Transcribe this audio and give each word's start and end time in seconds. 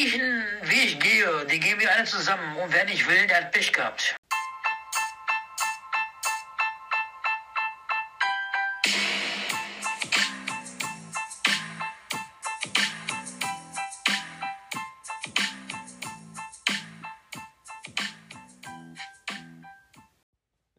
welchen 0.00 0.42
Weg 0.62 0.84
ich 0.86 0.98
gehe, 0.98 1.46
die 1.50 1.60
gehen 1.60 1.78
wir 1.78 1.94
alle 1.94 2.04
zusammen. 2.04 2.56
Und 2.56 2.72
wer 2.72 2.84
nicht 2.86 3.06
will, 3.06 3.26
der 3.26 3.36
hat 3.36 3.52
Pech 3.52 3.72
gehabt. 3.72 4.16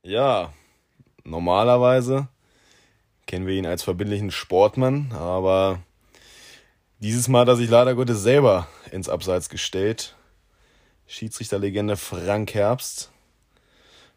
Ja, 0.04 0.52
normalerweise 1.24 2.28
kennen 3.28 3.46
wir 3.46 3.54
ihn 3.54 3.68
als 3.68 3.84
verbindlichen 3.84 4.32
Sportmann, 4.32 5.14
aber 5.14 5.80
dieses 7.02 7.28
Mal 7.28 7.42
hat 7.42 7.48
er 7.50 7.56
sich 7.56 7.70
leider 7.70 7.96
Gottes 7.96 8.22
selber 8.22 8.68
ins 8.92 9.10
Abseits 9.10 9.50
gestellt. 9.50 10.16
Schiedsrichterlegende 11.08 11.98
Frank 11.98 12.54
Herbst. 12.54 13.10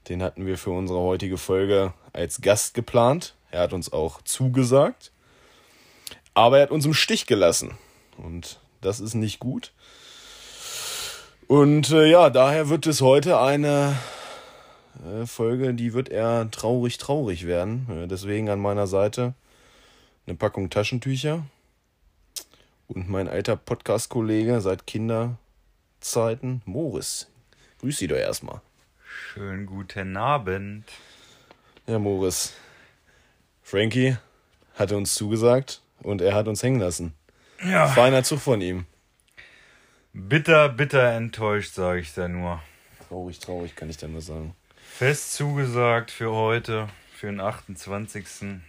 Den 0.08 0.22
hatten 0.22 0.44
wir 0.44 0.58
für 0.58 0.70
unsere 0.70 1.00
heutige 1.00 1.38
Folge 1.38 1.94
als 2.12 2.42
Gast 2.42 2.74
geplant. 2.74 3.34
Er 3.50 3.62
hat 3.62 3.72
uns 3.72 3.92
auch 3.92 4.20
zugesagt. 4.22 5.12
Aber 6.34 6.58
er 6.58 6.64
hat 6.64 6.70
uns 6.70 6.84
im 6.84 6.92
Stich 6.92 7.26
gelassen. 7.26 7.78
Und 8.18 8.60
das 8.82 9.00
ist 9.00 9.14
nicht 9.14 9.38
gut. 9.38 9.72
Und 11.46 11.90
äh, 11.90 12.10
ja, 12.10 12.28
daher 12.28 12.68
wird 12.68 12.86
es 12.86 13.00
heute 13.00 13.38
eine 13.38 13.96
äh, 15.04 15.26
Folge, 15.26 15.72
die 15.74 15.94
wird 15.94 16.10
eher 16.10 16.50
traurig, 16.50 16.98
traurig 16.98 17.46
werden. 17.46 17.86
Äh, 17.90 18.08
deswegen 18.08 18.50
an 18.50 18.60
meiner 18.60 18.86
Seite 18.86 19.34
eine 20.26 20.36
Packung 20.36 20.68
Taschentücher 20.70 21.44
und 22.88 23.08
mein 23.08 23.28
alter 23.28 23.56
Podcast-Kollege 23.56 24.60
seit 24.60 24.86
Kinderzeiten, 24.86 26.62
Moris. 26.64 27.30
Grüß 27.80 27.98
Sie 27.98 28.06
doch 28.06 28.16
erstmal. 28.16 28.60
Schönen 29.04 29.66
guten 29.66 30.16
Abend. 30.16 30.84
Ja, 31.86 31.98
Moris. 31.98 32.54
Frankie 33.62 34.16
hatte 34.74 34.96
uns 34.96 35.14
zugesagt 35.14 35.82
und 36.02 36.20
er 36.20 36.34
hat 36.34 36.48
uns 36.48 36.62
hängen 36.62 36.80
lassen. 36.80 37.14
Ja. 37.62 37.86
Feiner 37.88 38.22
Zug 38.22 38.40
von 38.40 38.60
ihm. 38.60 38.86
Bitter, 40.12 40.68
bitter 40.68 41.12
enttäuscht, 41.12 41.74
sage 41.74 42.00
ich 42.00 42.14
da 42.14 42.28
nur. 42.28 42.62
Traurig, 43.08 43.38
traurig, 43.38 43.74
kann 43.74 43.90
ich 43.90 43.96
da 43.96 44.06
nur 44.06 44.20
sagen. 44.20 44.54
Fest 44.76 45.34
zugesagt 45.34 46.10
für 46.10 46.32
heute, 46.32 46.88
für 47.14 47.26
den 47.26 47.40
28. 47.40 48.60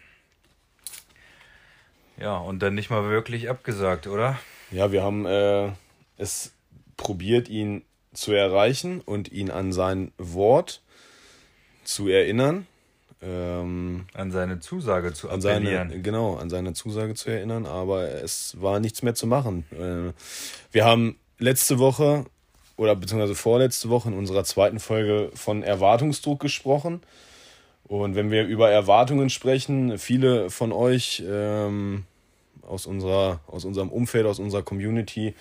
Ja, 2.20 2.38
und 2.38 2.60
dann 2.60 2.76
nicht 2.76 2.90
mal 2.90 3.10
wirklich 3.10 3.50
abgesagt, 3.50 4.08
oder? 4.08 4.40
Ja, 4.72 4.92
wir 4.92 5.04
haben 5.04 5.26
äh, 5.26 5.70
es 6.18 6.54
probiert, 6.98 7.50
ihn 7.50 7.84
zu 8.14 8.32
erreichen 8.32 9.02
und 9.02 9.32
ihn 9.32 9.52
an 9.52 9.74
sein 9.74 10.12
Wort 10.18 10.82
zu 11.84 12.08
erinnern. 12.08 12.68
Ähm, 13.22 14.06
An 14.14 14.32
seine 14.32 14.60
Zusage 14.60 15.14
zu 15.14 15.30
appellieren. 15.30 15.90
seine, 15.90 16.02
genau, 16.02 16.36
an 16.36 16.50
seine 16.50 16.74
Zusage 16.74 17.16
zu 17.16 17.30
erinnern, 17.30 17.66
aber 17.66 18.10
es 18.10 18.56
war 18.60 18.80
nichts 18.80 19.02
mehr 19.04 19.16
zu 19.16 19.26
machen. 19.28 19.66
Äh, 19.72 20.14
wir 20.72 20.86
haben 20.86 21.18
letzte 21.40 21.80
Woche 21.80 22.26
oder 22.78 22.96
beziehungsweise 22.96 23.36
vorletzte 23.36 23.90
Woche 23.90 24.10
in 24.10 24.18
unserer 24.18 24.44
zweiten 24.44 24.80
Folge 24.80 25.32
von 25.34 25.64
Erwartungsdruck 25.64 26.40
gesprochen. 26.40 27.02
Und 27.88 28.16
wenn 28.16 28.32
wir 28.32 28.46
über 28.46 28.72
Erwartungen 28.72 29.30
sprechen, 29.30 30.00
viele 30.00 30.50
von 30.50 30.72
euch 30.72 31.24
ähm, 31.28 32.06
aus, 32.64 32.88
unserer, 32.88 33.42
aus 33.48 33.64
unserem 33.64 33.90
Umfeld, 33.90 34.26
aus 34.26 34.40
unserer 34.40 34.64
Community, 34.64 35.36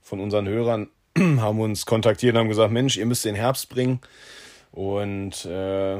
von 0.00 0.20
unseren 0.20 0.48
Hörern 0.48 0.88
haben 1.18 1.60
uns 1.60 1.86
kontaktiert 1.86 2.34
und 2.34 2.40
haben 2.40 2.48
gesagt, 2.48 2.72
Mensch, 2.72 2.96
ihr 2.96 3.06
müsst 3.06 3.24
den 3.24 3.34
Herbst 3.34 3.68
bringen. 3.68 4.00
Und 4.70 5.44
äh, 5.44 5.98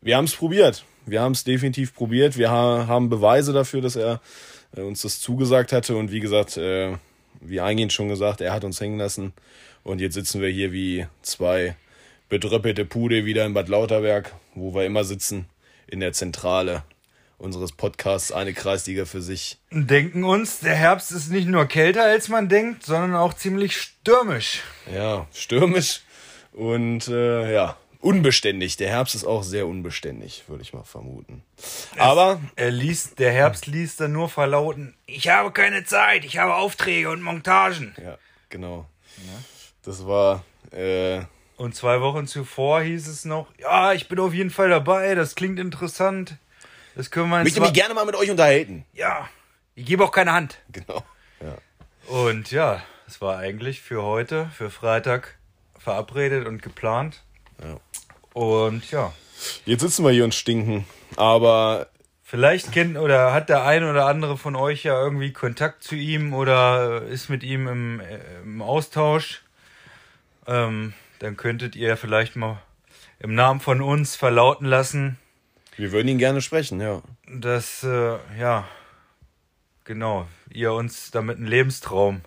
wir 0.00 0.16
haben 0.16 0.24
es 0.24 0.34
probiert. 0.34 0.84
Wir 1.06 1.20
haben 1.20 1.32
es 1.32 1.44
definitiv 1.44 1.94
probiert. 1.94 2.36
Wir 2.36 2.50
ha 2.50 2.86
haben 2.88 3.08
Beweise 3.08 3.52
dafür, 3.52 3.80
dass 3.80 3.94
er 3.94 4.20
äh, 4.76 4.80
uns 4.80 5.02
das 5.02 5.20
zugesagt 5.20 5.72
hatte. 5.72 5.96
Und 5.96 6.10
wie 6.10 6.20
gesagt, 6.20 6.56
äh, 6.56 6.96
wie 7.40 7.60
eingehend 7.60 7.92
schon 7.92 8.08
gesagt, 8.08 8.40
er 8.40 8.52
hat 8.52 8.64
uns 8.64 8.80
hängen 8.80 8.98
lassen. 8.98 9.32
Und 9.84 10.00
jetzt 10.00 10.14
sitzen 10.14 10.40
wir 10.40 10.48
hier 10.48 10.72
wie 10.72 11.06
zwei 11.22 11.76
bedröppelte 12.28 12.84
Pude 12.84 13.24
wieder 13.24 13.44
in 13.46 13.54
Bad 13.54 13.68
Lauterberg, 13.68 14.32
wo 14.54 14.74
wir 14.74 14.84
immer 14.84 15.04
sitzen, 15.04 15.46
in 15.86 16.00
der 16.00 16.12
Zentrale 16.12 16.82
unseres 17.38 17.72
Podcasts, 17.72 18.32
eine 18.32 18.54
Kreisliga 18.54 19.04
für 19.04 19.20
sich. 19.20 19.58
Denken 19.70 20.24
uns, 20.24 20.60
der 20.60 20.74
Herbst 20.74 21.12
ist 21.12 21.30
nicht 21.30 21.46
nur 21.48 21.66
kälter, 21.66 22.04
als 22.04 22.28
man 22.28 22.48
denkt, 22.48 22.84
sondern 22.84 23.14
auch 23.14 23.34
ziemlich 23.34 23.76
stürmisch. 23.76 24.62
Ja, 24.92 25.26
stürmisch 25.34 26.00
und 26.52 27.08
äh, 27.08 27.52
ja, 27.52 27.76
unbeständig. 28.00 28.78
Der 28.78 28.88
Herbst 28.88 29.14
ist 29.14 29.24
auch 29.24 29.42
sehr 29.42 29.66
unbeständig, 29.66 30.44
würde 30.48 30.62
ich 30.62 30.72
mal 30.72 30.84
vermuten. 30.84 31.42
Aber 31.98 32.40
Er 32.56 32.70
liest, 32.70 33.18
der 33.18 33.32
Herbst 33.32 33.66
liest 33.66 34.00
dann 34.00 34.12
nur 34.12 34.30
verlauten, 34.30 34.94
ich 35.04 35.28
habe 35.28 35.52
keine 35.52 35.84
Zeit, 35.84 36.24
ich 36.24 36.38
habe 36.38 36.54
Aufträge 36.54 37.10
und 37.10 37.20
Montagen. 37.22 37.94
ja, 38.02 38.16
genau. 38.48 38.86
Das 39.82 40.06
war 40.06 40.42
äh, 40.72 41.20
Und 41.56 41.74
zwei 41.74 42.00
Wochen 42.00 42.26
zuvor 42.26 42.82
hieß 42.82 43.08
es 43.08 43.24
noch, 43.24 43.46
ja, 43.58 43.92
ich 43.92 44.08
bin 44.08 44.18
auf 44.18 44.34
jeden 44.34 44.50
Fall 44.50 44.68
dabei, 44.68 45.14
das 45.14 45.34
klingt 45.34 45.58
interessant. 45.58 46.36
Das 46.94 47.10
können 47.10 47.30
wir 47.30 47.42
möchte 47.42 47.60
mich 47.60 47.72
gerne 47.72 47.94
mal 47.94 48.06
mit 48.06 48.14
euch 48.14 48.30
unterhalten. 48.30 48.84
Ja, 48.92 49.28
ich 49.74 49.86
gebe 49.86 50.04
auch 50.04 50.12
keine 50.12 50.32
Hand. 50.32 50.58
Genau. 50.72 51.02
Ja. 51.40 51.56
Und 52.08 52.50
ja, 52.50 52.82
es 53.06 53.20
war 53.20 53.38
eigentlich 53.38 53.80
für 53.80 54.02
heute, 54.02 54.50
für 54.54 54.70
Freitag 54.70 55.36
verabredet 55.78 56.46
und 56.46 56.62
geplant. 56.62 57.22
Ja. 57.62 57.80
Und 58.32 58.90
ja, 58.90 59.12
Jetzt 59.64 59.80
sitzen 59.82 60.04
wir 60.04 60.10
hier 60.10 60.24
und 60.24 60.34
stinken, 60.34 60.86
aber 61.16 61.88
vielleicht 62.22 62.72
kennt 62.72 62.96
oder 62.96 63.32
hat 63.32 63.48
der 63.48 63.64
ein 63.64 63.84
oder 63.84 64.06
andere 64.06 64.36
von 64.36 64.56
euch 64.56 64.84
ja 64.84 65.00
irgendwie 65.00 65.32
Kontakt 65.32 65.82
zu 65.82 65.94
ihm 65.94 66.32
oder 66.32 67.02
ist 67.02 67.28
mit 67.28 67.42
ihm 67.42 67.68
im, 67.68 68.00
äh, 68.00 68.18
im 68.42 68.62
Austausch. 68.62 69.42
Ähm, 70.46 70.94
dann 71.18 71.36
könntet 71.36 71.76
ihr 71.76 71.96
vielleicht 71.96 72.36
mal 72.36 72.62
im 73.18 73.34
Namen 73.34 73.60
von 73.60 73.80
uns 73.80 74.16
verlauten 74.16 74.66
lassen, 74.66 75.18
wir 75.76 75.92
würden 75.92 76.08
ihn 76.08 76.18
gerne 76.18 76.40
sprechen, 76.40 76.80
ja. 76.80 77.02
dass, 77.28 77.84
äh, 77.84 78.16
ja, 78.38 78.66
genau, 79.84 80.26
ihr 80.50 80.72
uns 80.72 81.10
damit 81.10 81.36
einen 81.36 81.46
Lebenstraum 81.46 82.22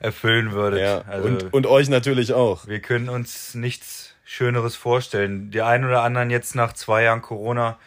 erfüllen 0.00 0.52
würdet. 0.52 0.80
ja. 0.80 1.02
Also, 1.02 1.28
und, 1.28 1.52
und 1.52 1.66
euch 1.66 1.88
natürlich 1.88 2.32
auch. 2.32 2.66
wir 2.66 2.80
können 2.80 3.10
uns 3.10 3.54
nichts 3.54 4.14
Schöneres 4.24 4.74
vorstellen. 4.74 5.50
Die 5.50 5.60
einen 5.60 5.84
oder 5.84 6.02
anderen 6.02 6.30
jetzt 6.30 6.54
nach 6.54 6.72
zwei 6.72 7.02
Jahren 7.02 7.20
Corona 7.20 7.78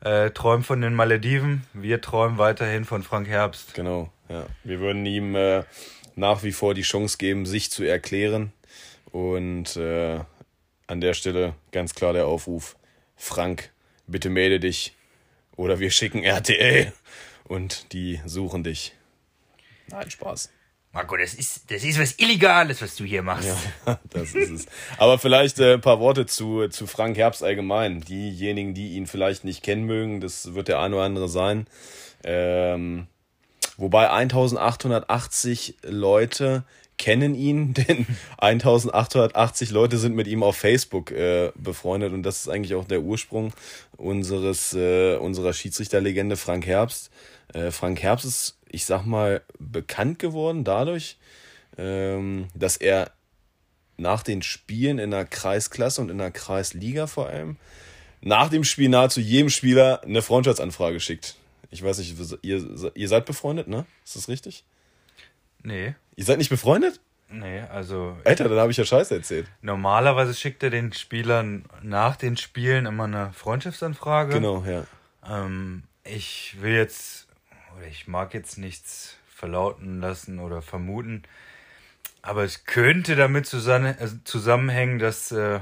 äh, 0.00 0.30
träumen 0.30 0.62
von 0.62 0.80
den 0.80 0.94
Malediven. 0.94 1.66
Wir 1.72 2.00
träumen 2.00 2.38
weiterhin 2.38 2.84
von 2.84 3.02
Frank 3.02 3.26
Herbst. 3.26 3.74
Genau, 3.74 4.10
ja. 4.28 4.46
Wir 4.62 4.78
würden 4.78 5.04
ihm 5.04 5.34
äh, 5.34 5.64
nach 6.14 6.44
wie 6.44 6.52
vor 6.52 6.74
die 6.74 6.82
Chance 6.82 7.18
geben, 7.18 7.46
sich 7.46 7.72
zu 7.72 7.82
erklären. 7.82 8.52
Und 9.12 9.76
äh, 9.76 10.20
an 10.86 11.00
der 11.00 11.14
Stelle 11.14 11.54
ganz 11.70 11.94
klar 11.94 12.12
der 12.12 12.26
Aufruf: 12.26 12.76
Frank, 13.14 13.70
bitte 14.06 14.30
melde 14.30 14.58
dich. 14.58 14.96
Oder 15.56 15.78
wir 15.78 15.90
schicken 15.90 16.24
RTL 16.24 16.92
und 17.44 17.92
die 17.92 18.20
suchen 18.24 18.64
dich. 18.64 18.94
Nein, 19.88 20.10
Spaß. 20.10 20.50
Marco, 20.94 21.16
das 21.16 21.32
ist, 21.32 21.70
das 21.70 21.84
ist 21.84 21.98
was 21.98 22.18
Illegales, 22.18 22.82
was 22.82 22.96
du 22.96 23.04
hier 23.04 23.22
machst. 23.22 23.48
Ja, 23.86 23.98
das 24.10 24.34
ist 24.34 24.50
es. 24.50 24.66
Aber 24.98 25.18
vielleicht 25.18 25.58
äh, 25.58 25.74
ein 25.74 25.80
paar 25.80 26.00
Worte 26.00 26.26
zu, 26.26 26.68
zu 26.68 26.86
Frank 26.86 27.16
Herbst 27.16 27.42
allgemein. 27.42 28.02
Diejenigen, 28.02 28.74
die 28.74 28.96
ihn 28.96 29.06
vielleicht 29.06 29.44
nicht 29.44 29.62
kennen 29.62 29.84
mögen, 29.84 30.20
das 30.20 30.54
wird 30.54 30.68
der 30.68 30.80
eine 30.80 30.96
oder 30.96 31.04
andere 31.04 31.28
sein. 31.30 31.66
Ähm, 32.24 33.06
wobei 33.78 34.10
1880 34.10 35.76
Leute 35.82 36.64
kennen 37.02 37.34
ihn, 37.34 37.74
denn 37.88 38.06
1880 38.38 39.70
Leute 39.70 39.98
sind 39.98 40.14
mit 40.14 40.28
ihm 40.28 40.44
auf 40.44 40.56
Facebook 40.56 41.10
äh, 41.10 41.50
befreundet 41.56 42.12
und 42.12 42.22
das 42.22 42.42
ist 42.42 42.48
eigentlich 42.48 42.76
auch 42.76 42.84
der 42.84 43.02
Ursprung 43.02 43.52
unseres 43.96 44.72
äh, 44.72 45.16
unserer 45.16 45.52
Schiedsrichterlegende 45.52 46.36
Frank 46.36 46.64
Herbst. 46.64 47.10
Äh, 47.52 47.72
Frank 47.72 48.00
Herbst 48.00 48.24
ist, 48.24 48.58
ich 48.68 48.84
sag 48.84 49.04
mal, 49.04 49.42
bekannt 49.58 50.20
geworden 50.20 50.62
dadurch, 50.62 51.18
ähm, 51.76 52.46
dass 52.54 52.76
er 52.76 53.10
nach 53.96 54.22
den 54.22 54.42
Spielen 54.42 55.00
in 55.00 55.10
der 55.10 55.24
Kreisklasse 55.24 56.00
und 56.00 56.08
in 56.08 56.18
der 56.18 56.30
Kreisliga 56.30 57.08
vor 57.08 57.28
allem 57.28 57.56
nach 58.20 58.48
dem 58.48 58.62
Spiel 58.62 58.88
nahezu 58.88 59.20
jedem 59.20 59.50
Spieler 59.50 60.04
eine 60.04 60.22
Freundschaftsanfrage 60.22 61.00
schickt. 61.00 61.34
Ich 61.72 61.82
weiß 61.82 61.98
nicht, 61.98 62.14
ihr, 62.42 62.92
ihr 62.94 63.08
seid 63.08 63.26
befreundet, 63.26 63.66
ne? 63.66 63.86
Ist 64.04 64.14
das 64.14 64.28
richtig? 64.28 64.62
Nee, 65.64 65.94
Ihr 66.16 66.24
seid 66.24 66.38
nicht 66.38 66.50
befreundet? 66.50 67.00
nee, 67.32 67.60
also 67.72 68.16
Alter, 68.24 68.48
dann 68.48 68.58
habe 68.58 68.70
ich 68.70 68.76
ja 68.76 68.84
Scheiße 68.84 69.14
erzählt. 69.14 69.46
normalerweise 69.62 70.34
schickt 70.34 70.62
er 70.62 70.70
den 70.70 70.92
Spielern 70.92 71.64
nach 71.82 72.16
den 72.16 72.36
Spielen 72.36 72.86
immer 72.86 73.04
eine 73.04 73.32
Freundschaftsanfrage. 73.32 74.34
Genau, 74.34 74.62
ja. 74.66 74.84
Ähm, 75.28 75.84
ich 76.04 76.56
will 76.60 76.74
jetzt, 76.74 77.26
oder 77.76 77.86
ich 77.86 78.06
mag 78.06 78.34
jetzt 78.34 78.58
nichts 78.58 79.16
verlauten 79.34 80.00
lassen 80.00 80.38
oder 80.38 80.62
vermuten. 80.62 81.22
Aber 82.22 82.44
es 82.44 82.64
könnte 82.64 83.16
damit 83.16 83.52
also 83.52 84.16
zusammenhängen, 84.24 84.98
dass 84.98 85.32
äh, 85.32 85.60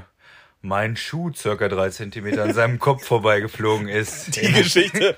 mein 0.61 0.95
Schuh 0.95 1.31
circa 1.33 1.67
drei 1.67 1.89
Zentimeter 1.89 2.43
an 2.43 2.53
seinem 2.53 2.77
Kopf 2.77 3.05
vorbeigeflogen 3.05 3.87
ist. 3.87 4.35
Die 4.35 4.51
Geschichte. 4.51 5.17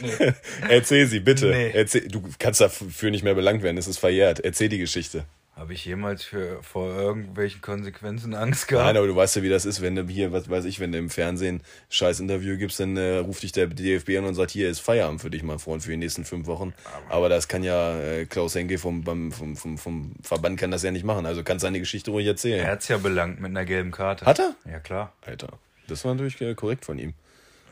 Nee. 0.00 0.32
Erzähl 0.68 1.06
sie, 1.06 1.20
bitte. 1.20 1.46
Nee. 1.46 1.70
Erzähl, 1.72 2.08
du 2.08 2.22
kannst 2.38 2.60
dafür 2.60 3.10
nicht 3.10 3.24
mehr 3.24 3.34
belangt 3.34 3.62
werden, 3.62 3.78
es 3.78 3.86
ist 3.86 3.98
verjährt. 3.98 4.40
Erzähl 4.40 4.68
die 4.68 4.78
Geschichte. 4.78 5.24
Habe 5.58 5.72
ich 5.72 5.84
jemals 5.84 6.22
für, 6.22 6.62
vor 6.62 6.94
irgendwelchen 6.94 7.60
Konsequenzen 7.60 8.32
Angst 8.32 8.68
gehabt? 8.68 8.86
Nein, 8.86 8.96
aber 8.96 9.08
du 9.08 9.16
weißt 9.16 9.34
ja, 9.34 9.42
wie 9.42 9.48
das 9.48 9.64
ist, 9.64 9.82
wenn 9.82 9.96
du 9.96 10.06
hier, 10.06 10.30
was 10.30 10.48
weiß 10.48 10.64
ich, 10.66 10.78
wenn 10.78 10.92
du 10.92 10.98
im 10.98 11.10
Fernsehen 11.10 11.62
scheiß 11.90 12.20
Interview 12.20 12.56
gibst, 12.56 12.78
dann 12.78 12.96
äh, 12.96 13.16
ruft 13.16 13.42
dich 13.42 13.50
der 13.50 13.66
DFB 13.66 14.10
an 14.18 14.26
und 14.26 14.36
sagt, 14.36 14.52
hier 14.52 14.68
ist 14.68 14.78
Feierabend 14.78 15.20
für 15.20 15.30
dich, 15.30 15.42
mein 15.42 15.58
Freund, 15.58 15.82
für 15.82 15.90
die 15.90 15.96
nächsten 15.96 16.24
fünf 16.24 16.46
Wochen. 16.46 16.74
Aber 17.08 17.28
das 17.28 17.48
kann 17.48 17.64
ja 17.64 18.00
äh, 18.00 18.26
Klaus 18.26 18.54
Henke 18.54 18.78
vom, 18.78 19.02
vom, 19.02 19.56
vom, 19.56 19.78
vom 19.78 20.12
Verband 20.22 20.60
kann 20.60 20.70
das 20.70 20.84
ja 20.84 20.92
nicht 20.92 21.04
machen. 21.04 21.26
Also 21.26 21.42
kannst 21.42 21.64
deine 21.64 21.80
Geschichte 21.80 22.12
ruhig 22.12 22.28
erzählen. 22.28 22.64
Er 22.64 22.70
hat's 22.70 22.86
ja 22.86 22.98
belangt 22.98 23.40
mit 23.40 23.50
einer 23.50 23.64
gelben 23.64 23.90
Karte. 23.90 24.26
Hat 24.26 24.38
er? 24.38 24.54
Ja, 24.70 24.78
klar. 24.78 25.12
Alter, 25.22 25.58
das 25.88 26.04
war 26.04 26.14
natürlich 26.14 26.40
äh, 26.40 26.54
korrekt 26.54 26.84
von 26.84 27.00
ihm. 27.00 27.14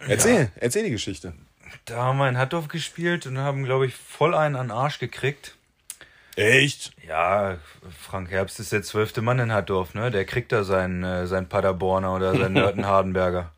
Erzähl, 0.08 0.50
erzähl 0.56 0.82
die 0.82 0.90
Geschichte. 0.90 1.34
Da 1.84 1.96
haben 1.96 2.18
wir 2.18 2.28
in 2.28 2.38
Hattorf 2.38 2.68
gespielt 2.68 3.26
und 3.26 3.38
haben, 3.38 3.64
glaube 3.64 3.86
ich, 3.86 3.94
voll 3.94 4.34
einen 4.34 4.56
an 4.56 4.68
den 4.68 4.76
Arsch 4.76 4.98
gekriegt. 4.98 5.56
Echt? 6.36 6.92
Ja, 7.06 7.56
Frank 7.98 8.30
Herbst 8.30 8.60
ist 8.60 8.72
der 8.72 8.82
zwölfte 8.82 9.22
Mann 9.22 9.38
in 9.38 9.52
Hattorf, 9.52 9.94
ne? 9.94 10.10
Der 10.10 10.26
kriegt 10.26 10.52
da 10.52 10.64
seinen, 10.64 11.02
äh, 11.02 11.26
seinen 11.26 11.48
Paderborner 11.48 12.14
oder 12.14 12.36
seinen 12.36 12.52
Nörten 12.54 12.86
Hardenberger. 12.86 13.52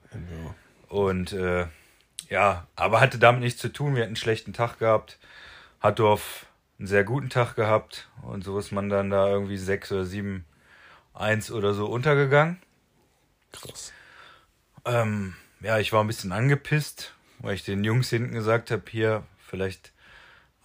Und 0.88 1.32
äh, 1.32 1.66
ja, 2.28 2.66
aber 2.76 3.00
hatte 3.00 3.18
damit 3.18 3.40
nichts 3.40 3.60
zu 3.60 3.72
tun. 3.72 3.94
Wir 3.94 4.02
hatten 4.02 4.10
einen 4.10 4.16
schlechten 4.16 4.52
Tag 4.52 4.78
gehabt. 4.78 5.18
Hattorf 5.80 6.46
einen 6.78 6.86
sehr 6.86 7.04
guten 7.04 7.30
Tag 7.30 7.56
gehabt. 7.56 8.08
Und 8.22 8.44
so 8.44 8.58
ist 8.58 8.70
man 8.70 8.88
dann 8.88 9.10
da 9.10 9.28
irgendwie 9.28 9.58
sechs 9.58 9.90
oder 9.90 10.04
sieben 10.04 10.44
eins 11.14 11.50
oder 11.50 11.74
so 11.74 11.86
untergegangen. 11.86 12.60
Krass. 13.52 13.92
Ähm, 14.84 15.34
ja, 15.60 15.78
ich 15.78 15.92
war 15.92 16.02
ein 16.02 16.06
bisschen 16.06 16.32
angepisst, 16.32 17.14
weil 17.40 17.54
ich 17.54 17.64
den 17.64 17.84
Jungs 17.84 18.10
hinten 18.10 18.32
gesagt 18.34 18.70
habe, 18.70 18.82
hier 18.90 19.22
vielleicht 19.46 19.92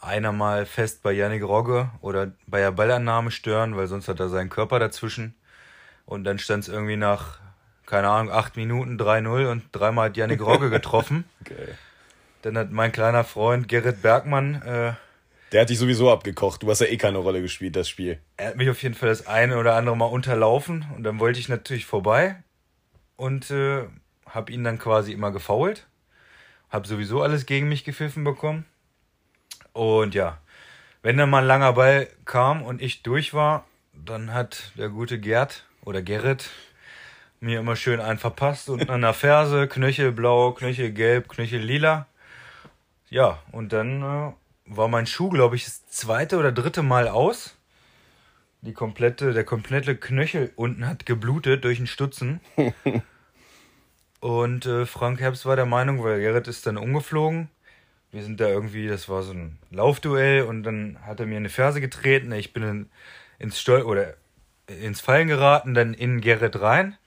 einer 0.02 0.32
mal 0.32 0.66
fest 0.66 1.02
bei 1.04 1.14
Yannick 1.14 1.44
Rogge 1.44 1.90
oder 2.02 2.32
bei 2.48 2.60
der 2.60 2.72
Ballannahme 2.72 3.32
stören, 3.32 3.76
weil 3.78 3.88
sonst 3.88 4.08
hat 4.08 4.20
er 4.20 4.30
seinen 4.30 4.50
Körper 4.50 4.80
dazwischen. 4.80 5.36
Und 6.06 6.26
dann 6.26 6.40
stand 6.40 6.64
es 6.64 6.70
irgendwie 6.70 6.98
nach, 6.98 7.40
keine 7.86 8.10
Ahnung, 8.10 8.32
acht 8.34 8.58
Minuten 8.58 8.98
3-0 9.00 9.50
und 9.50 9.64
dreimal 9.72 10.10
hat 10.10 10.18
Yannick 10.18 10.42
Rogge 10.42 10.70
getroffen. 10.72 11.24
Geil. 11.46 11.78
Dann 12.42 12.58
hat 12.58 12.72
mein 12.72 12.92
kleiner 12.92 13.24
Freund 13.24 13.70
Gerrit 13.70 14.02
Bergmann, 14.02 14.56
äh, 14.64 14.94
Der 15.54 15.62
hat 15.62 15.70
dich 15.70 15.80
sowieso 15.80 16.12
abgekocht. 16.12 16.62
Du 16.64 16.70
hast 16.70 16.82
ja 16.82 16.88
eh 16.88 16.98
keine 16.98 17.20
Rolle 17.20 17.42
gespielt, 17.42 17.78
das 17.78 17.88
Spiel. 17.88 18.20
er 18.36 18.48
hat 18.48 18.58
mich 18.58 18.70
auf 18.70 18.84
jeden 18.84 18.96
Fall 18.96 19.08
das 19.08 19.28
eine 19.28 19.58
oder 19.58 19.76
andere 19.76 19.96
Mal 19.96 20.08
unterlaufen 20.08 20.86
und 20.98 21.04
dann 21.04 21.20
wollte 21.20 21.40
ich 21.40 21.48
natürlich 21.48 21.86
vorbei 21.86 22.36
und 23.16 23.50
äh, 23.52 23.84
habe 24.28 24.52
ihn 24.52 24.66
dann 24.66 24.78
quasi 24.80 25.14
immer 25.14 25.32
gefault. 25.32 25.88
Habe 26.74 26.88
sowieso 26.88 27.22
alles 27.22 27.46
gegen 27.46 27.70
mich 27.70 27.84
gepfiffen 27.84 28.24
bekommen. 28.24 28.66
Und 29.74 30.16
ja, 30.16 30.40
wenn 31.04 31.18
dann 31.18 31.30
mal 31.30 31.44
ein 31.44 31.48
langer 31.48 31.74
Ball 31.74 32.08
kam 32.26 32.64
und 32.64 32.82
ich 32.82 33.04
durch 33.04 33.36
war, 33.36 33.66
dann 33.94 34.34
hat 34.34 34.72
der 34.76 34.90
gute 34.90 35.20
Gerd 35.20 35.68
oder 35.86 36.02
Gerrit 36.02 36.50
mir 37.40 37.60
immer 37.60 37.76
schön 37.76 38.00
einen 38.00 38.18
verpasst 38.18 38.70
und 38.70 38.90
an 38.90 39.02
der 39.02 39.14
Ferse, 39.14 39.68
Knöchel 39.70 40.12
blau, 40.12 40.54
Knöchel 40.54 40.92
gelb, 40.92 41.30
Knöchel 41.30 41.62
lila. 41.62 42.08
Ja, 43.12 43.38
und 43.52 43.72
dann 43.72 44.02
äh, 44.02 44.32
war 44.66 44.88
mein 44.88 45.06
Schuh, 45.06 45.30
glaube 45.30 45.56
ich, 45.56 45.66
das 45.66 45.86
zweite 45.86 46.38
oder 46.40 46.52
dritte 46.52 46.82
Mal 46.82 47.08
aus. 47.08 47.56
Die 48.62 48.74
komplette, 48.74 49.34
der 49.34 49.44
komplette 49.44 49.96
Knöchel 49.96 50.52
unten 50.56 50.88
hat 50.88 51.06
geblutet 51.06 51.66
durch 51.66 51.78
den 51.78 51.86
Stutzen. 51.86 52.42
Und 54.24 54.66
äh, 54.66 54.86
Frank 54.86 55.20
Herbst 55.20 55.46
war 55.46 55.58
der 55.58 55.66
Meinung, 55.66 56.02
weil 56.02 56.22
Gerrit 56.22 56.48
ist 56.48 56.66
dann 56.66 56.78
umgeflogen. 56.78 57.50
Wir 58.10 58.24
sind 58.24 58.40
da 58.40 58.48
irgendwie, 58.48 58.88
das 58.88 59.10
war 59.10 59.22
so 59.22 59.34
ein 59.34 59.60
Laufduell 59.70 60.44
und 60.44 60.64
dann 60.64 60.98
hat 61.06 61.20
er 61.20 61.26
mir 61.26 61.36
eine 61.36 61.50
Ferse 61.50 61.82
getreten. 61.82 62.32
Ich 62.32 62.54
bin 62.54 62.64
in, 62.64 62.90
ins 63.38 63.60
Stol 63.60 63.82
oder 63.82 64.14
ins 64.68 65.02
Fallen 65.02 65.28
geraten, 65.28 65.74
dann 65.74 65.94
in 65.94 66.22
Gerrit 66.22 66.62
rein. 66.62 66.98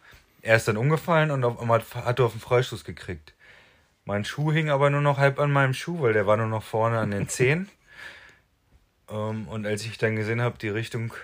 Er 0.43 0.57
ist 0.57 0.69
dann 0.69 0.77
umgefallen 0.77 1.31
und 1.31 1.43
auf 1.43 1.59
einmal 1.59 1.83
hat 1.95 2.19
er 2.19 2.27
auf 2.27 2.33
den 2.33 2.41
Freistoß 2.43 2.85
gekriegt. 2.85 3.33
Mein 4.05 4.27
Schuh 4.27 4.53
hing 4.53 4.69
aber 4.69 4.91
nur 4.91 5.01
noch 5.01 5.17
halb 5.17 5.41
an 5.41 5.51
meinem 5.51 5.73
Schuh, 5.73 6.03
weil 6.03 6.13
der 6.13 6.27
war 6.27 6.37
nur 6.37 6.49
noch 6.49 6.65
vorne 6.65 6.99
an 6.99 7.13
den 7.13 7.29
Zehen. 7.31 7.71
Ähm, 9.09 9.49
und 9.49 9.65
als 9.65 9.87
ich 9.87 9.97
dann 9.97 10.17
gesehen 10.17 10.43
habe, 10.43 10.59
die 10.59 10.69
Richtung 10.69 11.15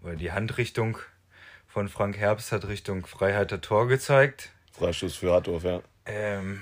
oder 0.00 0.14
die 0.14 0.30
Handrichtung 0.30 0.96
von 1.66 1.88
Frank 1.88 2.18
Herbst 2.18 2.52
hat 2.52 2.68
Richtung 2.68 3.04
Freiheiter 3.04 3.60
Tor 3.60 3.88
gezeigt. 3.88 4.53
Freistoß 4.78 5.16
für 5.16 5.32
Hattorf, 5.32 5.64
ja. 5.64 5.80
Ähm, 6.06 6.60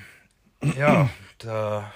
ja, 0.76 1.08
da 1.38 1.92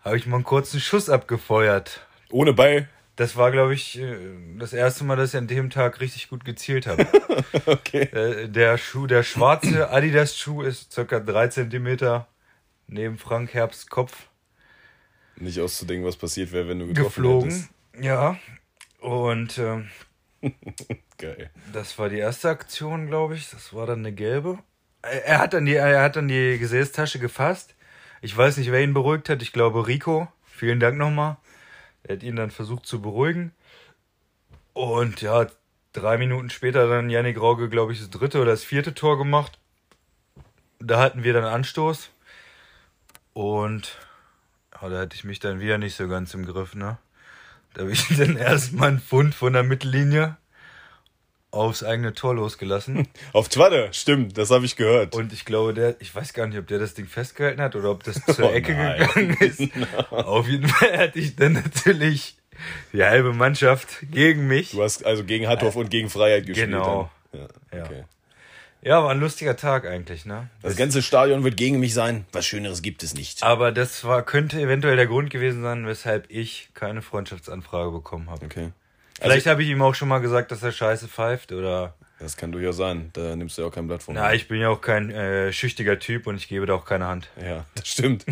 habe 0.00 0.16
ich 0.16 0.26
mal 0.26 0.36
einen 0.36 0.44
kurzen 0.44 0.80
Schuss 0.80 1.08
abgefeuert. 1.08 2.06
Ohne 2.30 2.52
Ball. 2.52 2.88
Das 3.16 3.36
war, 3.36 3.52
glaube 3.52 3.74
ich, 3.74 3.98
äh, 4.00 4.16
das 4.58 4.72
erste 4.72 5.04
Mal, 5.04 5.16
dass 5.16 5.30
ich 5.32 5.38
an 5.38 5.46
dem 5.46 5.70
Tag 5.70 6.00
richtig 6.00 6.28
gut 6.28 6.44
gezielt 6.44 6.86
habe. 6.86 7.06
Okay. 7.66 8.02
Äh, 8.12 8.48
der 8.48 8.76
Schuh, 8.78 9.06
der 9.06 9.22
schwarze 9.22 9.88
Adidas-Schuh 9.90 10.62
ist 10.62 10.92
circa 10.92 11.20
drei 11.20 11.48
Zentimeter 11.48 12.26
neben 12.88 13.16
Frank 13.16 13.54
Herbsts 13.54 13.86
Kopf 13.86 14.28
Nicht 15.36 15.60
auszudenken, 15.60 16.06
was 16.06 16.16
passiert 16.16 16.52
wäre, 16.52 16.68
wenn 16.68 16.80
du 16.80 16.86
getroffen 16.88 17.04
geflogen. 17.22 17.50
hättest. 17.50 17.70
Ja. 18.00 18.36
Und 19.00 19.56
ähm, 19.58 19.88
Geil. 21.18 21.50
das 21.72 21.98
war 21.98 22.08
die 22.08 22.18
erste 22.18 22.50
Aktion, 22.50 23.06
glaube 23.06 23.34
ich. 23.34 23.50
Das 23.50 23.72
war 23.72 23.86
dann 23.86 24.00
eine 24.00 24.12
gelbe. 24.12 24.58
Er 25.02 25.38
hat 25.38 25.54
dann 25.54 25.66
die, 25.66 25.74
er 25.74 26.02
hat 26.02 26.16
dann 26.16 26.28
die 26.28 26.58
Gesäßtasche 26.58 27.18
gefasst. 27.18 27.74
Ich 28.22 28.36
weiß 28.36 28.56
nicht, 28.56 28.72
wer 28.72 28.82
ihn 28.82 28.94
beruhigt 28.94 29.28
hat. 29.28 29.42
Ich 29.42 29.52
glaube 29.52 29.86
Rico. 29.86 30.28
Vielen 30.44 30.80
Dank 30.80 30.96
nochmal. 30.96 31.36
Er 32.04 32.16
hat 32.16 32.22
ihn 32.22 32.36
dann 32.36 32.50
versucht 32.50 32.86
zu 32.86 33.02
beruhigen. 33.02 33.52
Und 34.72 35.20
ja, 35.20 35.46
drei 35.92 36.18
Minuten 36.18 36.50
später 36.50 36.88
dann 36.88 37.10
Yannick 37.10 37.40
Rauge, 37.40 37.68
glaube 37.68 37.92
ich, 37.92 38.00
das 38.00 38.10
dritte 38.10 38.40
oder 38.40 38.52
das 38.52 38.64
vierte 38.64 38.94
Tor 38.94 39.18
gemacht. 39.18 39.58
Da 40.78 41.00
hatten 41.00 41.22
wir 41.22 41.32
dann 41.32 41.44
Anstoß. 41.44 42.10
Und 43.32 43.98
ja, 44.80 44.88
da 44.88 45.00
hatte 45.00 45.16
ich 45.16 45.24
mich 45.24 45.40
dann 45.40 45.60
wieder 45.60 45.78
nicht 45.78 45.96
so 45.96 46.08
ganz 46.08 46.34
im 46.34 46.46
Griff, 46.46 46.74
ne? 46.74 46.98
Da 47.74 47.82
habe 47.82 47.92
ich 47.92 48.06
dann 48.16 48.36
erstmal 48.36 48.88
einen 48.88 49.00
Pfund 49.00 49.34
von 49.34 49.52
der 49.52 49.62
Mittellinie 49.62 50.36
aufs 51.50 51.84
eigene 51.84 52.12
Tor 52.14 52.34
losgelassen. 52.34 53.06
Auf 53.32 53.48
Twadde, 53.48 53.88
stimmt, 53.92 54.36
das 54.36 54.50
habe 54.50 54.64
ich 54.64 54.74
gehört. 54.74 55.14
Und 55.14 55.32
ich 55.32 55.44
glaube, 55.44 55.72
der, 55.72 55.94
ich 56.00 56.12
weiß 56.12 56.32
gar 56.32 56.48
nicht, 56.48 56.58
ob 56.58 56.66
der 56.66 56.80
das 56.80 56.94
Ding 56.94 57.06
festgehalten 57.06 57.60
hat 57.60 57.76
oder 57.76 57.92
ob 57.92 58.02
das 58.02 58.20
zur 58.26 58.50
Oh 58.50 58.52
Ecke 58.52 58.74
nein. 58.74 58.98
gegangen 59.06 59.36
ist. 59.38 59.60
Auf 60.10 60.48
jeden 60.48 60.66
Fall 60.66 60.98
hatte 60.98 61.20
ich 61.20 61.36
dann 61.36 61.52
natürlich 61.52 62.36
die 62.92 63.04
halbe 63.04 63.32
Mannschaft 63.32 63.98
gegen 64.10 64.48
mich. 64.48 64.72
Du 64.72 64.82
hast 64.82 65.06
also 65.06 65.22
gegen 65.22 65.46
Hattorf 65.46 65.76
und 65.76 65.90
gegen 65.90 66.10
Freiheit 66.10 66.46
gespielt. 66.46 66.70
Genau. 66.70 67.08
Dann. 67.30 67.48
Ja. 67.72 67.84
okay. 67.84 68.04
Ja, 68.84 69.02
war 69.02 69.10
ein 69.10 69.20
lustiger 69.20 69.56
Tag 69.56 69.86
eigentlich, 69.86 70.26
ne? 70.26 70.50
Das 70.60 70.76
ganze 70.76 71.00
Stadion 71.02 71.42
wird 71.42 71.56
gegen 71.56 71.80
mich 71.80 71.94
sein. 71.94 72.26
Was 72.32 72.44
Schöneres 72.44 72.82
gibt 72.82 73.02
es 73.02 73.14
nicht. 73.14 73.42
Aber 73.42 73.72
das 73.72 74.04
war, 74.04 74.22
könnte 74.22 74.60
eventuell 74.60 74.96
der 74.96 75.06
Grund 75.06 75.30
gewesen 75.30 75.62
sein, 75.62 75.86
weshalb 75.86 76.26
ich 76.30 76.68
keine 76.74 77.00
Freundschaftsanfrage 77.00 77.90
bekommen 77.90 78.28
habe. 78.28 78.44
Okay. 78.44 78.72
Vielleicht 79.18 79.46
habe 79.46 79.62
ich 79.62 79.70
ihm 79.70 79.80
auch 79.80 79.94
schon 79.94 80.08
mal 80.08 80.18
gesagt, 80.18 80.50
dass 80.52 80.62
er 80.62 80.70
scheiße 80.70 81.08
pfeift 81.08 81.52
oder. 81.52 81.94
Das 82.18 82.36
kann 82.36 82.52
durchaus 82.52 82.76
sein. 82.76 83.08
Da 83.14 83.34
nimmst 83.34 83.56
du 83.56 83.62
ja 83.62 83.68
auch 83.68 83.72
kein 83.72 83.86
Blatt 83.86 84.02
von. 84.02 84.14
Na, 84.14 84.34
ich 84.34 84.48
bin 84.48 84.60
ja 84.60 84.68
auch 84.68 84.82
kein 84.82 85.10
äh, 85.10 85.50
schüchtiger 85.52 85.98
Typ 85.98 86.26
und 86.26 86.36
ich 86.36 86.48
gebe 86.48 86.66
da 86.66 86.74
auch 86.74 86.84
keine 86.84 87.06
Hand. 87.06 87.30
Ja, 87.42 87.64
das 87.74 87.88
stimmt. 87.88 88.26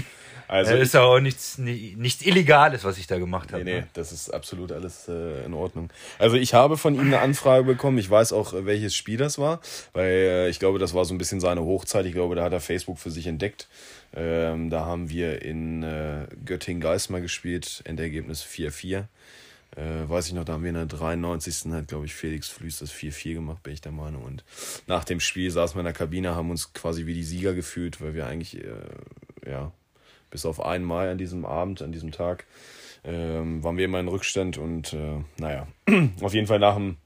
Also, 0.52 0.74
ist 0.74 0.92
ja 0.92 1.02
auch 1.02 1.18
nichts, 1.18 1.56
ni- 1.56 1.94
nichts 1.96 2.22
Illegales, 2.26 2.84
was 2.84 2.98
ich 2.98 3.06
da 3.06 3.18
gemacht 3.18 3.52
habe. 3.52 3.64
Nee, 3.64 3.72
nee, 3.72 3.80
ne? 3.80 3.86
das 3.94 4.12
ist 4.12 4.28
absolut 4.28 4.70
alles 4.70 5.08
äh, 5.08 5.44
in 5.46 5.54
Ordnung. 5.54 5.88
Also 6.18 6.36
ich 6.36 6.52
habe 6.52 6.76
von 6.76 6.94
ihm 6.94 7.00
eine 7.06 7.20
Anfrage 7.20 7.64
bekommen. 7.64 7.96
Ich 7.96 8.10
weiß 8.10 8.32
auch, 8.34 8.52
welches 8.54 8.94
Spiel 8.94 9.16
das 9.16 9.38
war, 9.38 9.60
weil 9.94 10.10
äh, 10.10 10.48
ich 10.50 10.58
glaube, 10.58 10.78
das 10.78 10.92
war 10.92 11.06
so 11.06 11.14
ein 11.14 11.18
bisschen 11.18 11.40
seine 11.40 11.62
Hochzeit. 11.62 12.04
Ich 12.04 12.12
glaube, 12.12 12.34
da 12.34 12.44
hat 12.44 12.52
er 12.52 12.60
Facebook 12.60 12.98
für 12.98 13.10
sich 13.10 13.26
entdeckt. 13.26 13.66
Ähm, 14.14 14.68
da 14.68 14.84
haben 14.84 15.08
wir 15.08 15.40
in 15.40 15.82
äh, 15.82 16.26
Göttingen-Geismar 16.44 17.22
gespielt, 17.22 17.80
Endergebnis 17.86 18.44
4-4. 18.44 19.04
Äh, 19.74 20.06
weiß 20.06 20.26
ich 20.26 20.34
noch, 20.34 20.44
da 20.44 20.52
haben 20.52 20.64
wir 20.64 20.68
in 20.68 20.74
der 20.74 20.84
93. 20.84 21.72
hat, 21.72 21.88
glaube 21.88 22.04
ich, 22.04 22.12
Felix 22.14 22.48
Flüß 22.48 22.80
das 22.80 22.92
4-4 22.92 23.32
gemacht, 23.32 23.62
bin 23.62 23.72
ich 23.72 23.80
der 23.80 23.92
Meinung. 23.92 24.22
Und 24.22 24.44
nach 24.86 25.04
dem 25.04 25.18
Spiel 25.18 25.50
saßen 25.50 25.76
wir 25.76 25.80
in 25.80 25.86
der 25.86 25.94
Kabine, 25.94 26.34
haben 26.34 26.50
uns 26.50 26.74
quasi 26.74 27.06
wie 27.06 27.14
die 27.14 27.24
Sieger 27.24 27.54
gefühlt, 27.54 28.02
weil 28.02 28.12
wir 28.12 28.26
eigentlich, 28.26 28.62
äh, 28.62 29.50
ja, 29.50 29.72
bis 30.32 30.44
auf 30.44 30.60
einmal 30.60 31.08
an 31.08 31.18
diesem 31.18 31.44
Abend, 31.44 31.80
an 31.80 31.92
diesem 31.92 32.10
Tag, 32.10 32.46
ähm, 33.04 33.62
waren 33.62 33.76
wir 33.76 33.84
immer 33.84 34.00
in 34.00 34.08
Rückstand 34.08 34.58
und 34.58 34.92
äh, 34.92 35.20
naja, 35.38 35.68
auf 36.20 36.34
jeden 36.34 36.48
Fall 36.48 36.58
nach 36.58 36.74
dem, 36.74 36.96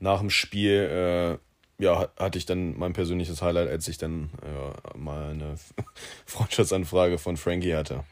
nach 0.00 0.18
dem 0.18 0.30
Spiel 0.30 1.38
ja, 1.80 2.08
hatte 2.18 2.38
ich 2.38 2.46
dann 2.46 2.76
mein 2.76 2.92
persönliches 2.92 3.40
Highlight, 3.40 3.68
als 3.68 3.86
ich 3.86 3.98
dann 3.98 4.30
äh, 4.42 4.98
mal 4.98 5.30
eine 5.30 5.54
Freundschaftsanfrage 6.26 7.18
von 7.18 7.36
Frankie 7.36 7.74
hatte. 7.74 8.04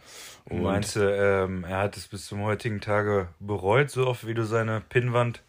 Und 0.45 0.63
Meinst 0.63 0.95
du, 0.95 1.01
ähm, 1.01 1.65
er 1.65 1.79
hat 1.79 1.97
es 1.97 2.07
bis 2.07 2.27
zum 2.27 2.43
heutigen 2.43 2.81
Tage 2.81 3.29
bereut, 3.41 3.91
so 3.91 4.07
oft 4.07 4.27
wie 4.27 4.35
du 4.35 4.45
seine 4.45 4.81
Pinnwand 4.89 5.43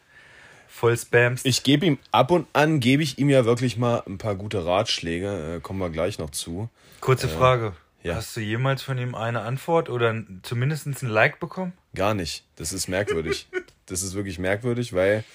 voll 0.67 0.97
spamst? 0.97 1.45
Ich 1.45 1.61
gebe 1.61 1.85
ihm 1.85 1.99
ab 2.11 2.31
und 2.31 2.47
an, 2.53 2.79
gebe 2.79 3.03
ich 3.03 3.19
ihm 3.19 3.29
ja 3.29 3.45
wirklich 3.45 3.77
mal 3.77 4.01
ein 4.07 4.17
paar 4.17 4.35
gute 4.35 4.65
Ratschläge, 4.65 5.57
äh, 5.57 5.59
kommen 5.59 5.79
wir 5.79 5.91
gleich 5.91 6.17
noch 6.17 6.31
zu. 6.31 6.69
Kurze 6.99 7.27
äh, 7.27 7.29
Frage. 7.29 7.73
Ja. 8.07 8.15
Hast 8.15 8.37
du 8.37 8.39
jemals 8.39 8.81
von 8.83 8.97
ihm 8.97 9.15
eine 9.15 9.41
Antwort 9.41 9.89
oder 9.89 10.15
zumindest 10.41 10.87
ein 10.87 11.09
Like 11.09 11.41
bekommen? 11.41 11.73
Gar 11.93 12.13
nicht. 12.13 12.45
Das 12.55 12.71
ist 12.71 12.87
merkwürdig. 12.87 13.49
das 13.85 14.01
ist 14.01 14.13
wirklich 14.13 14.39
merkwürdig, 14.39 14.93
weil 14.93 15.25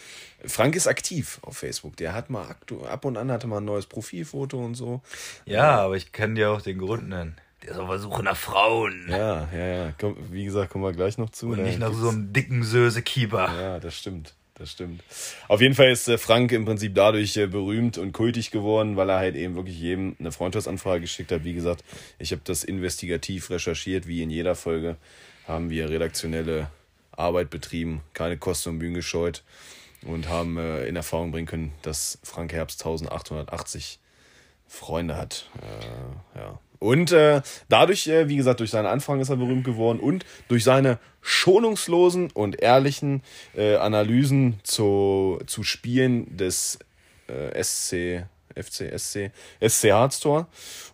Frank 0.47 0.75
ist 0.75 0.87
aktiv 0.87 1.39
auf 1.43 1.59
Facebook. 1.59 1.99
Der 1.99 2.15
hat 2.15 2.31
mal 2.31 2.57
ab 2.89 3.05
und 3.05 3.19
an 3.19 3.31
hatte 3.31 3.47
mal 3.47 3.59
ein 3.59 3.67
neues 3.67 3.87
Profilfoto 3.87 4.59
und 4.65 4.75
so. 4.75 5.03
Ja, 5.45 5.83
aber 5.83 5.97
ich 5.97 6.13
kann 6.13 6.35
dir 6.35 6.51
auch 6.51 6.63
den 6.63 6.79
Grund 6.79 7.11
nennen. 7.11 7.37
Der 7.63 7.73
ist 7.73 7.79
auf 7.79 7.91
der 7.91 7.99
Suche 7.99 8.23
nach 8.23 8.39
Frauen. 8.39 9.07
Ja, 9.11 9.49
ja, 9.53 9.67
ja. 9.67 9.95
Komm, 10.01 10.17
wie 10.31 10.47
gesagt, 10.47 10.71
kommen 10.71 10.85
wir 10.85 10.93
gleich 10.93 11.19
noch 11.19 11.29
zu. 11.29 11.49
Und 11.49 11.63
nicht 11.63 11.79
nach 11.79 11.93
so 11.93 12.09
einem 12.09 12.33
dicken 12.33 12.65
Söse-Keeper. 12.65 13.53
Ja, 13.61 13.81
das 13.81 13.95
stimmt. 13.99 14.35
Das 14.63 14.71
stimmt. 14.71 15.03
Auf 15.49 15.61
jeden 15.61 15.75
Fall 15.75 15.91
ist 15.91 16.07
äh, 16.07 16.17
Frank 16.17 16.53
im 16.53 16.65
Prinzip 16.65 16.95
dadurch 16.95 17.37
äh, 17.37 17.49
berühmt 17.49 17.99
und 17.99 18.13
kultig 18.13 18.53
geworden, 18.53 18.97
weil 18.97 19.11
er 19.11 19.17
halt 19.17 19.35
eben 19.35 19.57
wirklich 19.57 19.77
jedem 19.77 20.15
eine 20.21 20.31
Freundschaftsanfrage 20.31 21.01
geschickt 21.01 21.33
hat. 21.33 21.43
Wie 21.43 21.53
gesagt, 21.53 21.83
ich 22.21 22.31
habe 22.31 22.43
das 22.45 22.63
investigativ 22.63 23.51
recherchiert, 23.51 24.07
wie 24.07 24.23
in 24.23 24.31
jeder 24.31 24.55
Folge 24.55 24.99
haben 25.49 25.69
wir 25.69 25.91
redaktionelle 25.91 26.71
Arbeit 27.11 27.51
betrieben, 27.51 28.03
keine 28.13 28.39
Kosten 28.39 28.69
und 28.69 28.79
Mühen 28.79 28.95
gescheut 28.95 29.43
und 30.03 30.29
haben 30.29 30.57
äh, 30.59 30.87
in 30.87 30.95
Erfahrung 30.95 31.33
bringen 31.33 31.49
können, 31.49 31.73
dass 31.83 32.21
Frank 32.23 32.53
Herbst 32.53 32.83
1880 32.83 33.99
Freunde 34.69 35.17
hat. 35.17 35.51
Äh, 35.61 36.39
ja. 36.39 36.61
Und 36.83 37.13
äh, 37.13 37.43
dadurch, 37.69 38.09
äh, 38.09 38.29
wie 38.29 38.37
gesagt, 38.37 38.59
durch 38.59 38.71
seinen 38.71 38.87
Anfang 38.87 39.21
ist 39.21 39.29
er 39.29 39.37
berühmt 39.37 39.63
geworden 39.63 40.01
und 40.01 40.27
durch 40.49 40.65
seine 40.65 40.99
schonungslosen 41.21 42.33
und 42.33 42.61
ehrlichen 42.61 43.23
äh, 43.57 43.77
Analysen 43.77 44.59
zu, 44.65 45.39
zu 45.47 45.63
Spielen 45.63 46.37
des 46.37 46.81
äh, 47.29 47.63
SC, 47.63 48.27
FC, 48.57 48.99
SC, 48.99 49.31
SC 49.65 49.93
Harztor 49.93 50.49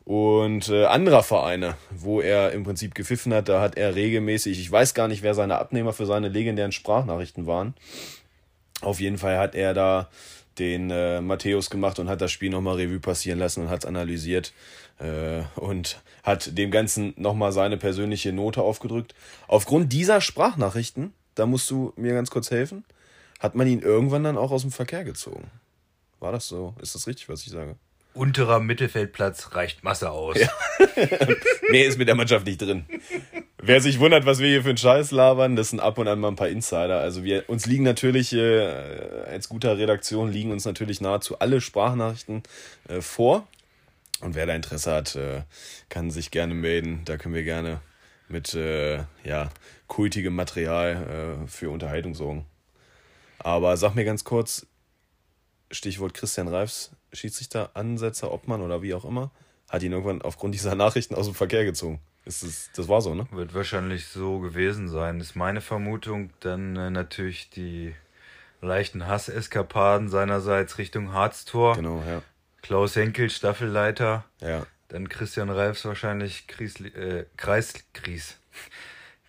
und 0.05 0.69
äh, 0.69 0.85
anderer 0.85 1.23
Vereine, 1.23 1.77
wo 1.91 2.21
er 2.21 2.53
im 2.53 2.65
Prinzip 2.65 2.95
gepfiffen 2.95 3.33
hat. 3.33 3.49
Da 3.49 3.63
hat 3.63 3.79
er 3.79 3.95
regelmäßig, 3.95 4.61
ich 4.61 4.71
weiß 4.71 4.93
gar 4.93 5.09
nicht, 5.09 5.23
wer 5.23 5.33
seine 5.33 5.57
Abnehmer 5.57 5.95
für 5.95 6.05
seine 6.05 6.29
legendären 6.29 6.73
Sprachnachrichten 6.73 7.47
waren. 7.47 7.75
Auf 8.83 9.01
jeden 9.01 9.17
Fall 9.17 9.39
hat 9.39 9.55
er 9.55 9.73
da 9.73 10.11
den 10.59 10.91
äh, 10.91 11.21
Matthäus 11.21 11.71
gemacht 11.71 11.99
und 11.99 12.09
hat 12.09 12.21
das 12.21 12.33
Spiel 12.33 12.51
nochmal 12.51 12.77
Revue 12.77 13.01
passieren 13.01 13.39
lassen 13.39 13.63
und 13.63 13.71
hat 13.71 13.85
es 13.85 13.87
analysiert 13.87 14.53
äh, 14.99 15.43
und 15.57 16.03
hat 16.23 16.57
dem 16.59 16.71
Ganzen 16.71 17.15
nochmal 17.17 17.53
seine 17.53 17.77
persönliche 17.77 18.33
Note 18.33 18.63
aufgedrückt. 18.63 19.15
Aufgrund 19.47 19.93
dieser 19.93 20.21
Sprachnachrichten, 20.21 21.13
da 21.35 21.47
musst 21.47 21.71
du 21.71 21.93
mir 21.97 22.15
ganz 22.15 22.31
kurz 22.31 22.51
helfen, 22.51 22.85
hat 23.39 23.55
man 23.55 23.67
ihn 23.67 23.81
irgendwann 23.81 24.25
dann 24.25 24.37
auch 24.37 24.51
aus 24.51 24.63
dem 24.63 24.73
Verkehr 24.73 25.05
gezogen. 25.05 25.51
War 26.21 26.33
das 26.33 26.49
so? 26.49 26.75
Ist 26.83 26.95
das 26.95 27.07
richtig, 27.07 27.29
was 27.29 27.43
ich 27.43 27.53
sage? 27.53 27.77
Unterer 28.15 28.59
Mittelfeldplatz 28.59 29.55
reicht 29.55 29.85
Masse 29.85 30.11
aus. 30.11 30.37
Ja. 30.39 30.51
Mehr 31.71 31.87
ist 31.87 31.99
mit 31.99 32.09
der 32.09 32.17
Mannschaft 32.17 32.47
nicht 32.47 32.61
drin. 32.61 32.85
Wer 33.69 33.83
sich 33.83 34.01
wundert, 34.01 34.25
was 34.25 34.39
wir 34.39 34.49
hier 34.49 34.63
für 34.63 34.71
einen 34.71 34.79
Scheiß 34.79 35.11
labern, 35.11 35.55
das 35.55 35.69
sind 35.69 35.81
ab 35.81 35.99
und 35.99 36.09
an 36.09 36.21
mal 36.21 36.29
ein 36.29 36.37
paar 36.37 36.49
Insider. 36.49 37.01
Also 37.01 37.23
wir 37.23 37.51
uns 37.51 37.67
liegen 37.67 37.85
natürlich 37.85 38.33
äh, 38.33 38.63
als 39.27 39.51
guter 39.51 39.77
Redaktion 39.77 40.33
liegen 40.33 40.53
uns 40.53 40.65
natürlich 40.65 41.03
nahezu 41.03 41.39
alle 41.39 41.61
Sprachnachrichten 41.61 42.45
äh, 42.89 43.03
vor. 43.03 43.47
Und 44.23 44.35
wer 44.35 44.47
da 44.47 44.55
Interesse 44.55 44.95
hat, 44.95 45.17
äh, 45.17 45.43
kann 45.91 46.11
sich 46.11 46.31
gerne 46.31 46.55
melden. 46.55 47.03
Da 47.05 47.19
können 47.19 47.35
wir 47.35 47.43
gerne 47.43 47.83
mit 48.31 48.55
äh, 48.55 49.05
ja, 49.23 49.51
kultigem 49.87 50.35
Material 50.35 51.43
äh, 51.45 51.47
für 51.47 51.69
Unterhaltung 51.69 52.15
sorgen. 52.15 52.47
Aber 53.39 53.77
sag 53.77 53.95
mir 53.95 54.07
ganz 54.07 54.25
kurz, 54.25 54.67
Stichwort 55.71 56.15
Christian 56.15 56.49
Reifs, 56.49 56.93
Schiedsrichter, 57.13 57.73
Ansetzer, 57.75 58.33
Obmann 58.33 58.63
oder 58.63 58.81
wie 58.81 58.95
auch 58.95 59.05
immer, 59.05 59.31
hat 59.69 59.83
ihn 59.83 59.93
irgendwann 59.93 60.23
aufgrund 60.23 60.55
dieser 60.55 60.75
Nachrichten 60.75 61.15
aus 61.15 61.27
dem 61.27 61.35
Verkehr 61.35 61.67
gezogen. 61.67 62.01
Ist 62.29 62.71
das, 62.77 62.89
war 62.89 63.01
so, 63.01 63.15
ne? 63.15 63.27
Wird 63.31 63.55
wahrscheinlich 63.55 64.07
so 64.07 64.39
gewesen 64.39 64.89
sein. 64.89 65.19
Ist 65.19 65.35
meine 65.35 65.63
Vermutung. 65.63 66.29
Dann 66.41 66.77
äh, 66.77 66.91
natürlich 66.91 67.49
die 67.49 67.95
leichten 68.61 69.07
Hasseskapaden 69.07 70.11
seinerseits 70.11 70.77
Richtung 70.77 71.15
Harztor. 71.15 71.77
Genau, 71.77 72.03
ja. 72.07 72.21
Klaus 72.61 72.97
Henkel, 72.97 73.31
Staffelleiter. 73.31 74.27
Ja. 74.41 74.67
Dann 74.89 75.09
Christian 75.09 75.49
Reifs 75.49 75.87
wahrscheinlich 75.87 76.47
Kriesli 76.47 76.91
äh, 76.91 77.25
Kreis, 77.39 77.73
Kries. 77.95 78.37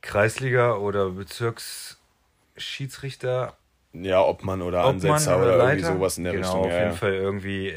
Kreisliga 0.01 0.75
oder 0.75 1.12
Bezirksschiedsrichter. 1.12 3.56
Ja, 3.94 4.22
Obmann 4.22 4.62
oder 4.62 4.79
Obmann 4.79 4.96
Ansetzer 4.96 5.38
oder, 5.38 5.56
oder 5.56 5.70
irgendwie 5.70 5.94
sowas 5.94 6.18
in 6.18 6.25
der 6.25 6.34
genau, 6.34 6.63
Richtung. 6.63 6.72
Auf 6.72 6.77
jeden 6.77 6.98
Fall 6.98 7.13
irgendwie 7.13 7.75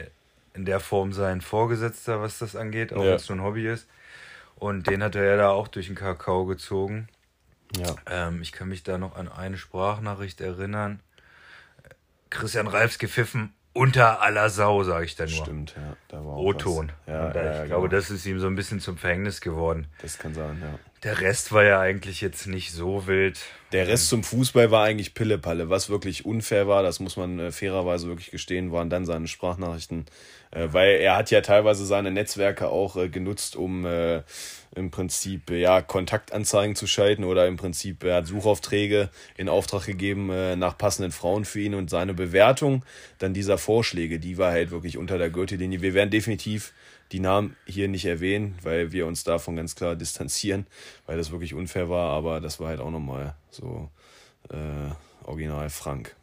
in 0.54 0.64
der 0.64 0.80
Form 0.80 1.12
sein 1.12 1.40
Vorgesetzter, 1.40 2.20
was 2.20 2.38
das 2.38 2.56
angeht, 2.56 2.92
auch 2.92 3.04
ja. 3.04 3.10
wenn 3.10 3.16
es 3.16 3.28
nur 3.28 3.38
ein 3.38 3.44
Hobby 3.44 3.68
ist. 3.68 3.86
Und 4.62 4.86
den 4.86 5.02
hat 5.02 5.16
er 5.16 5.24
ja 5.24 5.36
da 5.36 5.50
auch 5.50 5.66
durch 5.66 5.86
den 5.88 5.96
Kakao 5.96 6.46
gezogen. 6.46 7.08
Ja. 7.76 7.96
Ähm, 8.06 8.42
ich 8.42 8.52
kann 8.52 8.68
mich 8.68 8.84
da 8.84 8.96
noch 8.96 9.16
an 9.16 9.26
eine 9.26 9.58
Sprachnachricht 9.58 10.40
erinnern. 10.40 11.00
Christian 12.30 12.68
Reifs 12.68 12.98
gepfiffen, 12.98 13.52
unter 13.72 14.22
aller 14.22 14.50
Sau, 14.50 14.84
sage 14.84 15.04
ich 15.04 15.16
da 15.16 15.24
nur. 15.24 15.34
Stimmt, 15.34 15.74
ja. 15.74 15.96
Da 16.06 16.18
war 16.18 16.36
O-Ton. 16.36 16.92
Ja, 17.08 17.12
ja, 17.12 17.28
ich 17.30 17.34
ja, 17.34 17.64
glaube, 17.64 17.88
genau. 17.88 18.00
das 18.00 18.10
ist 18.12 18.24
ihm 18.24 18.38
so 18.38 18.46
ein 18.46 18.54
bisschen 18.54 18.78
zum 18.78 18.98
Verhängnis 18.98 19.40
geworden. 19.40 19.88
Das 20.00 20.16
kann 20.16 20.32
sein, 20.32 20.62
ja. 20.62 20.78
Der 21.02 21.20
Rest 21.20 21.50
war 21.50 21.64
ja 21.64 21.80
eigentlich 21.80 22.20
jetzt 22.20 22.46
nicht 22.46 22.70
so 22.70 23.08
wild. 23.08 23.40
Der 23.72 23.88
Rest 23.88 24.08
zum 24.08 24.22
Fußball 24.22 24.70
war 24.70 24.84
eigentlich 24.84 25.14
Pillepalle. 25.14 25.68
Was 25.68 25.88
wirklich 25.88 26.24
unfair 26.24 26.68
war, 26.68 26.84
das 26.84 27.00
muss 27.00 27.16
man 27.16 27.40
äh, 27.40 27.50
fairerweise 27.50 28.06
wirklich 28.06 28.30
gestehen, 28.30 28.70
waren 28.70 28.88
dann 28.88 29.04
seine 29.04 29.26
Sprachnachrichten. 29.26 30.06
Äh, 30.52 30.68
weil 30.70 31.00
er 31.00 31.16
hat 31.16 31.32
ja 31.32 31.40
teilweise 31.40 31.86
seine 31.86 32.12
Netzwerke 32.12 32.68
auch 32.68 32.96
äh, 32.96 33.08
genutzt, 33.08 33.56
um 33.56 33.84
im 34.74 34.90
Prinzip 34.90 35.50
ja 35.50 35.82
Kontaktanzeigen 35.82 36.76
zu 36.76 36.86
schalten 36.86 37.24
oder 37.24 37.46
im 37.46 37.56
Prinzip 37.56 38.04
er 38.04 38.16
hat 38.16 38.26
Suchaufträge 38.26 39.10
in 39.36 39.48
Auftrag 39.48 39.84
gegeben 39.84 40.28
nach 40.58 40.78
passenden 40.78 41.12
Frauen 41.12 41.44
für 41.44 41.60
ihn 41.60 41.74
und 41.74 41.90
seine 41.90 42.14
Bewertung 42.14 42.84
dann 43.18 43.34
dieser 43.34 43.58
Vorschläge, 43.58 44.18
die 44.18 44.38
war 44.38 44.52
halt 44.52 44.70
wirklich 44.70 44.96
unter 44.96 45.18
der 45.18 45.30
Gürtellinie. 45.30 45.82
Wir 45.82 45.94
werden 45.94 46.10
definitiv 46.10 46.72
die 47.12 47.20
Namen 47.20 47.56
hier 47.66 47.88
nicht 47.88 48.06
erwähnen, 48.06 48.58
weil 48.62 48.92
wir 48.92 49.06
uns 49.06 49.22
davon 49.24 49.56
ganz 49.56 49.74
klar 49.74 49.96
distanzieren, 49.96 50.66
weil 51.06 51.18
das 51.18 51.30
wirklich 51.30 51.54
unfair 51.54 51.88
war, 51.88 52.10
aber 52.10 52.40
das 52.40 52.58
war 52.58 52.68
halt 52.68 52.80
auch 52.80 52.90
nochmal 52.90 53.34
so 53.50 53.90
äh, 54.48 54.90
original 55.24 55.68
Frank, 55.70 56.16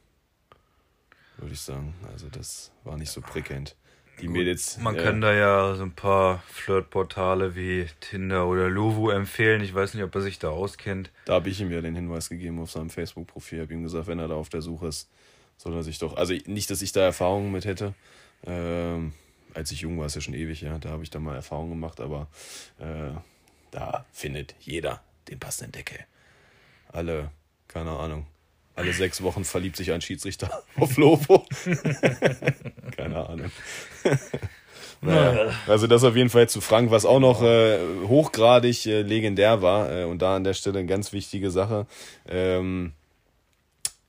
würde 1.37 1.53
ich 1.53 1.61
sagen. 1.61 1.93
Also 2.11 2.27
das 2.29 2.71
war 2.83 2.97
nicht 2.97 3.11
so 3.11 3.21
prickelnd. 3.21 3.75
Die 4.19 4.25
Gut, 4.25 4.35
Mädels. 4.35 4.77
Man 4.79 4.95
äh, 4.95 5.03
kann 5.03 5.21
da 5.21 5.33
ja 5.33 5.75
so 5.75 5.83
ein 5.83 5.93
paar 5.93 6.43
Flirtportale 6.47 7.55
wie 7.55 7.85
Tinder 8.01 8.47
oder 8.47 8.67
Luvu 8.67 9.11
empfehlen. 9.11 9.61
Ich 9.61 9.73
weiß 9.73 9.93
nicht, 9.93 10.03
ob 10.03 10.13
er 10.13 10.21
sich 10.21 10.39
da 10.39 10.49
auskennt. 10.49 11.09
Da 11.25 11.35
habe 11.35 11.49
ich 11.49 11.61
ihm 11.61 11.71
ja 11.71 11.81
den 11.81 11.95
Hinweis 11.95 12.27
gegeben 12.27 12.59
auf 12.59 12.71
seinem 12.71 12.89
Facebook-Profil. 12.89 13.61
Habe 13.61 13.73
ihm 13.73 13.83
gesagt, 13.83 14.07
wenn 14.07 14.19
er 14.19 14.27
da 14.27 14.35
auf 14.35 14.49
der 14.49 14.61
Suche 14.61 14.87
ist, 14.87 15.09
soll 15.55 15.73
er 15.73 15.83
sich 15.83 15.99
doch. 15.99 16.17
Also 16.17 16.33
nicht, 16.47 16.69
dass 16.69 16.81
ich 16.81 16.91
da 16.91 17.01
Erfahrungen 17.01 17.51
mit 17.51 17.63
hätte. 17.63 17.93
Ähm, 18.45 19.13
als 19.59 19.71
ich 19.71 19.81
jung 19.81 19.99
war, 19.99 20.05
ist 20.05 20.15
ja 20.15 20.21
schon 20.21 20.33
ewig, 20.33 20.61
ja, 20.61 20.77
da 20.77 20.89
habe 20.89 21.03
ich 21.03 21.09
da 21.09 21.19
mal 21.19 21.35
Erfahrungen 21.35 21.71
gemacht, 21.71 21.99
aber 21.99 22.27
äh, 22.79 23.11
da 23.71 24.05
findet 24.11 24.55
jeder 24.61 25.01
den 25.27 25.37
passenden 25.37 25.73
Deckel. 25.73 25.99
Alle, 26.91 27.29
keine 27.67 27.91
Ahnung, 27.91 28.25
alle 28.75 28.93
sechs 28.93 29.21
Wochen 29.21 29.43
verliebt 29.43 29.75
sich 29.75 29.91
ein 29.91 30.01
Schiedsrichter 30.01 30.63
auf 30.77 30.95
Lobo. 30.97 31.45
keine 32.95 33.27
Ahnung. 33.27 33.51
Naja, 35.01 35.53
also 35.65 35.87
das 35.87 36.03
auf 36.03 36.17
jeden 36.17 36.29
Fall 36.29 36.49
zu 36.49 36.59
Frank, 36.59 36.91
was 36.91 37.05
auch 37.05 37.21
noch 37.21 37.41
äh, 37.41 37.79
hochgradig 38.05 38.85
äh, 38.85 39.01
legendär 39.01 39.61
war 39.61 39.89
äh, 39.89 40.03
und 40.03 40.21
da 40.21 40.35
an 40.35 40.43
der 40.43 40.53
Stelle 40.53 40.79
eine 40.79 40.89
ganz 40.89 41.13
wichtige 41.13 41.51
Sache. 41.51 41.87
Ähm, 42.27 42.91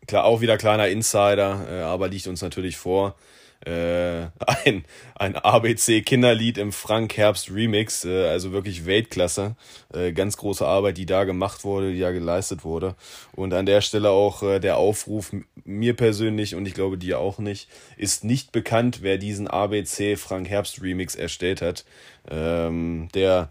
klar, 0.09 0.25
auch 0.25 0.40
wieder 0.40 0.59
kleiner 0.59 0.88
Insider, 0.88 1.64
äh, 1.71 1.83
aber 1.83 2.09
liegt 2.09 2.26
uns 2.26 2.42
natürlich 2.42 2.76
vor 2.76 3.14
äh, 3.64 4.28
ein, 4.64 4.84
ein 5.14 5.36
ABC-Kinderlied 5.36 6.56
im 6.58 6.72
Frank 6.72 7.16
Herbst 7.16 7.50
Remix, 7.50 8.04
äh, 8.04 8.26
also 8.26 8.52
wirklich 8.52 8.86
Weltklasse. 8.86 9.56
Äh, 9.92 10.12
ganz 10.12 10.36
große 10.36 10.66
Arbeit, 10.66 10.96
die 10.96 11.06
da 11.06 11.24
gemacht 11.24 11.64
wurde, 11.64 11.92
die 11.92 12.00
da 12.00 12.10
geleistet 12.10 12.64
wurde. 12.64 12.94
Und 13.32 13.52
an 13.52 13.66
der 13.66 13.82
Stelle 13.82 14.10
auch 14.10 14.42
äh, 14.42 14.60
der 14.60 14.78
Aufruf, 14.78 15.32
mir 15.64 15.94
persönlich 15.94 16.54
und 16.54 16.66
ich 16.66 16.74
glaube 16.74 16.96
dir 16.96 17.18
auch 17.18 17.38
nicht, 17.38 17.68
ist 17.96 18.24
nicht 18.24 18.50
bekannt, 18.52 19.00
wer 19.02 19.18
diesen 19.18 19.46
ABC 19.46 20.16
Frank 20.16 20.48
Herbst 20.48 20.82
Remix 20.82 21.14
erstellt 21.14 21.60
hat. 21.60 21.84
Ähm, 22.30 23.08
der 23.14 23.50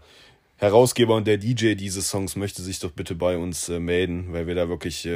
Herausgeber 0.56 1.14
und 1.14 1.26
der 1.26 1.38
DJ 1.38 1.74
dieses 1.74 2.10
Songs 2.10 2.36
möchte 2.36 2.62
sich 2.62 2.80
doch 2.80 2.90
bitte 2.90 3.14
bei 3.14 3.38
uns 3.38 3.68
äh, 3.68 3.78
melden, 3.78 4.32
weil 4.32 4.46
wir 4.46 4.54
da 4.54 4.68
wirklich 4.68 5.08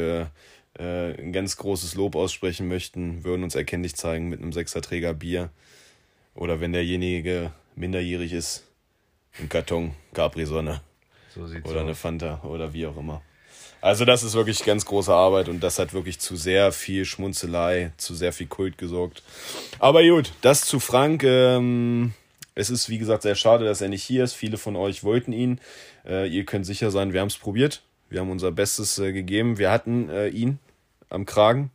äh, 0.79 1.13
ein 1.21 1.33
ganz 1.33 1.57
großes 1.57 1.95
Lob 1.95 2.17
aussprechen 2.17 2.69
möchten, 2.69 3.25
würden 3.25 3.45
uns 3.45 3.55
erkenntlich 3.55 3.95
zeigen 3.97 4.29
mit 4.29 4.41
einem 4.41 4.53
Sechserträger 4.53 5.15
Bier. 5.15 5.51
Oder 6.35 6.61
wenn 6.61 6.73
derjenige 6.73 7.53
minderjährig 7.77 8.33
ist, 8.33 8.65
ein 9.39 9.49
Karton 9.49 9.95
Capri-Sonne. 10.13 10.81
So 11.35 11.47
sieht's 11.47 11.69
Oder 11.69 11.81
aus. 11.81 11.85
eine 11.85 11.95
Fanta 11.95 12.41
oder 12.45 12.73
wie 12.73 12.87
auch 12.87 12.97
immer. 12.97 13.23
Also 13.81 14.05
das 14.05 14.23
ist 14.23 14.35
wirklich 14.35 14.65
ganz 14.65 14.87
große 14.87 15.13
Arbeit 15.13 15.49
und 15.49 15.61
das 15.61 15.79
hat 15.79 15.93
wirklich 15.93 16.19
zu 16.19 16.37
sehr 16.37 16.73
viel 16.73 17.05
Schmunzelei, 17.05 17.93
zu 17.99 18.15
sehr 18.15 18.33
viel 18.33 18.47
Kult 18.47 18.79
gesorgt. 18.79 19.23
Aber 19.79 20.03
gut, 20.03 20.33
das 20.41 20.65
zu 20.65 20.81
Frank. 20.81 21.23
Ähm, 21.25 22.15
es 22.55 22.71
ist 22.71 22.89
wie 22.89 22.99
gesagt 22.99 23.23
sehr 23.23 23.35
schade, 23.35 23.65
dass 23.65 23.81
er 23.81 23.89
nicht 23.89 24.05
hier 24.05 24.25
ist. 24.25 24.35
Viele 24.35 24.59
von 24.59 24.77
euch 24.77 25.03
wollten 25.03 25.33
ihn. 25.33 25.61
Äh, 26.07 26.29
ihr 26.29 26.45
könnt 26.45 26.65
sicher 26.65 26.91
sein, 26.91 27.13
wir 27.13 27.21
haben 27.21 27.29
es 27.29 27.37
probiert. 27.37 27.83
Wir 28.15 28.21
haben 28.21 28.31
unser 28.31 28.53
Bestes 28.53 28.97
äh, 29.01 29.13
gegeben. 29.13 29.59
Wir 29.59 29.73
hatten 29.73 30.09
äh, 30.09 30.29
ihn 30.29 30.61
am 31.11 31.27
Kragen. 31.27 31.73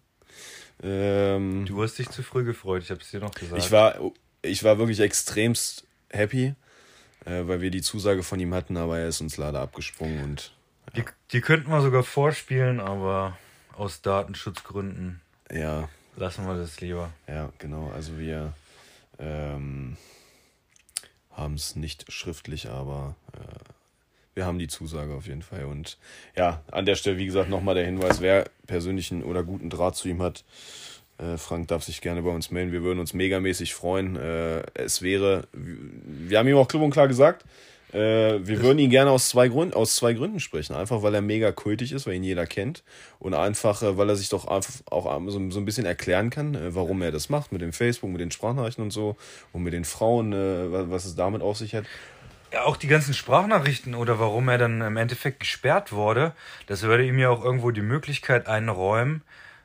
Ähm, 0.81 1.65
Du 1.65 1.83
hast 1.83 1.99
dich 1.99 2.09
zu 2.11 2.23
früh 2.23 2.45
gefreut, 2.45 2.81
ich 2.81 2.91
habe 2.91 3.01
es 3.01 3.11
dir 3.11 3.19
noch 3.19 3.33
gesagt. 3.33 3.61
ich 3.61 3.71
war, 3.73 3.99
ich 4.41 4.63
war 4.63 4.77
wirklich 4.77 5.01
extremst 5.01 5.85
happy, 6.09 6.55
äh, 7.25 7.45
weil 7.45 7.59
wir 7.59 7.71
die 7.71 7.81
Zusage 7.81 8.23
von 8.23 8.39
ihm 8.39 8.53
hatten, 8.53 8.77
aber 8.77 8.99
er 8.99 9.09
ist 9.09 9.19
uns 9.19 9.35
leider 9.35 9.59
abgesprungen 9.59 10.23
und 10.23 10.53
die, 10.95 11.03
die 11.33 11.41
könnten 11.41 11.69
wir 11.71 11.81
sogar 11.81 12.03
vorspielen, 12.03 12.79
aber 12.79 13.37
aus 13.75 14.01
Datenschutzgründen 14.01 15.19
ja, 15.51 15.89
lassen 16.15 16.47
wir 16.47 16.55
das 16.55 16.79
lieber. 16.79 17.11
ja, 17.27 17.51
genau. 17.57 17.91
Also 17.93 18.17
wir 18.17 18.53
ähm, 19.19 19.97
haben 21.31 21.55
es 21.55 21.75
nicht 21.75 22.09
schriftlich, 22.09 22.69
aber 22.69 23.17
äh, 23.33 23.73
wir 24.39 24.45
haben 24.45 24.57
die 24.57 24.67
Zusage 24.69 25.13
auf 25.13 25.27
jeden 25.27 25.41
Fall. 25.41 25.65
Und 25.65 25.97
ja, 26.33 26.63
an 26.71 26.85
der 26.85 26.95
Stelle, 26.95 27.17
wie 27.17 27.25
gesagt, 27.25 27.49
nochmal 27.49 27.75
der 27.75 27.85
Hinweis, 27.85 28.21
wer 28.21 28.45
persönlichen 28.67 29.21
oder 29.21 29.43
guten 29.43 29.69
Draht 29.69 29.97
zu 29.97 30.07
ihm 30.07 30.21
hat, 30.21 30.45
äh, 31.17 31.35
Frank 31.35 31.67
darf 31.67 31.83
sich 31.83 31.99
gerne 31.99 32.21
bei 32.21 32.29
uns 32.29 32.49
melden. 32.49 32.71
Wir 32.71 32.81
würden 32.81 32.99
uns 32.99 33.13
megamäßig 33.13 33.73
freuen. 33.73 34.15
Äh, 34.15 34.63
es 34.75 35.01
wäre, 35.01 35.43
wir 35.51 36.39
haben 36.39 36.47
ihm 36.47 36.55
auch 36.55 36.69
klipp 36.69 36.81
und 36.81 36.91
klar 36.91 37.09
gesagt, 37.09 37.43
äh, 37.91 37.97
wir 38.41 38.61
würden 38.61 38.79
ihn 38.79 38.89
gerne 38.91 39.11
aus 39.11 39.27
zwei, 39.27 39.49
Gründen, 39.49 39.73
aus 39.73 39.95
zwei 39.95 40.13
Gründen 40.13 40.39
sprechen. 40.39 40.73
Einfach, 40.73 41.01
weil 41.01 41.13
er 41.13 41.21
mega 41.21 41.51
kultig 41.51 41.91
ist, 41.91 42.07
weil 42.07 42.13
ihn 42.13 42.23
jeder 42.23 42.45
kennt. 42.45 42.83
Und 43.19 43.33
einfach, 43.33 43.81
äh, 43.83 43.97
weil 43.97 44.07
er 44.07 44.15
sich 44.15 44.29
doch 44.29 44.47
einfach 44.47 44.73
auch 44.89 45.21
so, 45.27 45.49
so 45.51 45.59
ein 45.59 45.65
bisschen 45.65 45.85
erklären 45.85 46.29
kann, 46.29 46.55
äh, 46.55 46.73
warum 46.73 47.01
er 47.01 47.11
das 47.11 47.27
macht 47.27 47.51
mit 47.51 47.61
dem 47.61 47.73
Facebook, 47.73 48.09
mit 48.09 48.21
den 48.21 48.31
Sprachnachrichten 48.31 48.85
und 48.85 48.91
so. 48.91 49.17
Und 49.51 49.63
mit 49.63 49.73
den 49.73 49.83
Frauen, 49.83 50.31
äh, 50.31 50.71
wa- 50.71 50.85
was 50.87 51.03
es 51.03 51.15
damit 51.15 51.41
auf 51.41 51.57
sich 51.57 51.75
hat. 51.75 51.83
Ja, 52.51 52.63
auch 52.63 52.77
die 52.77 52.87
ganzen 52.87 53.13
Sprachnachrichten 53.13 53.93
oder 53.95 54.19
warum 54.19 54.49
er 54.49 54.57
dann 54.57 54.81
im 54.81 54.97
Endeffekt 54.97 55.39
gesperrt 55.39 55.91
wurde, 55.91 56.33
das 56.67 56.81
würde 56.83 57.05
ihm 57.05 57.19
ja 57.19 57.29
auch 57.29 57.43
irgendwo 57.43 57.71
die 57.71 57.81
Möglichkeit 57.81 58.47
einräumen, 58.47 59.21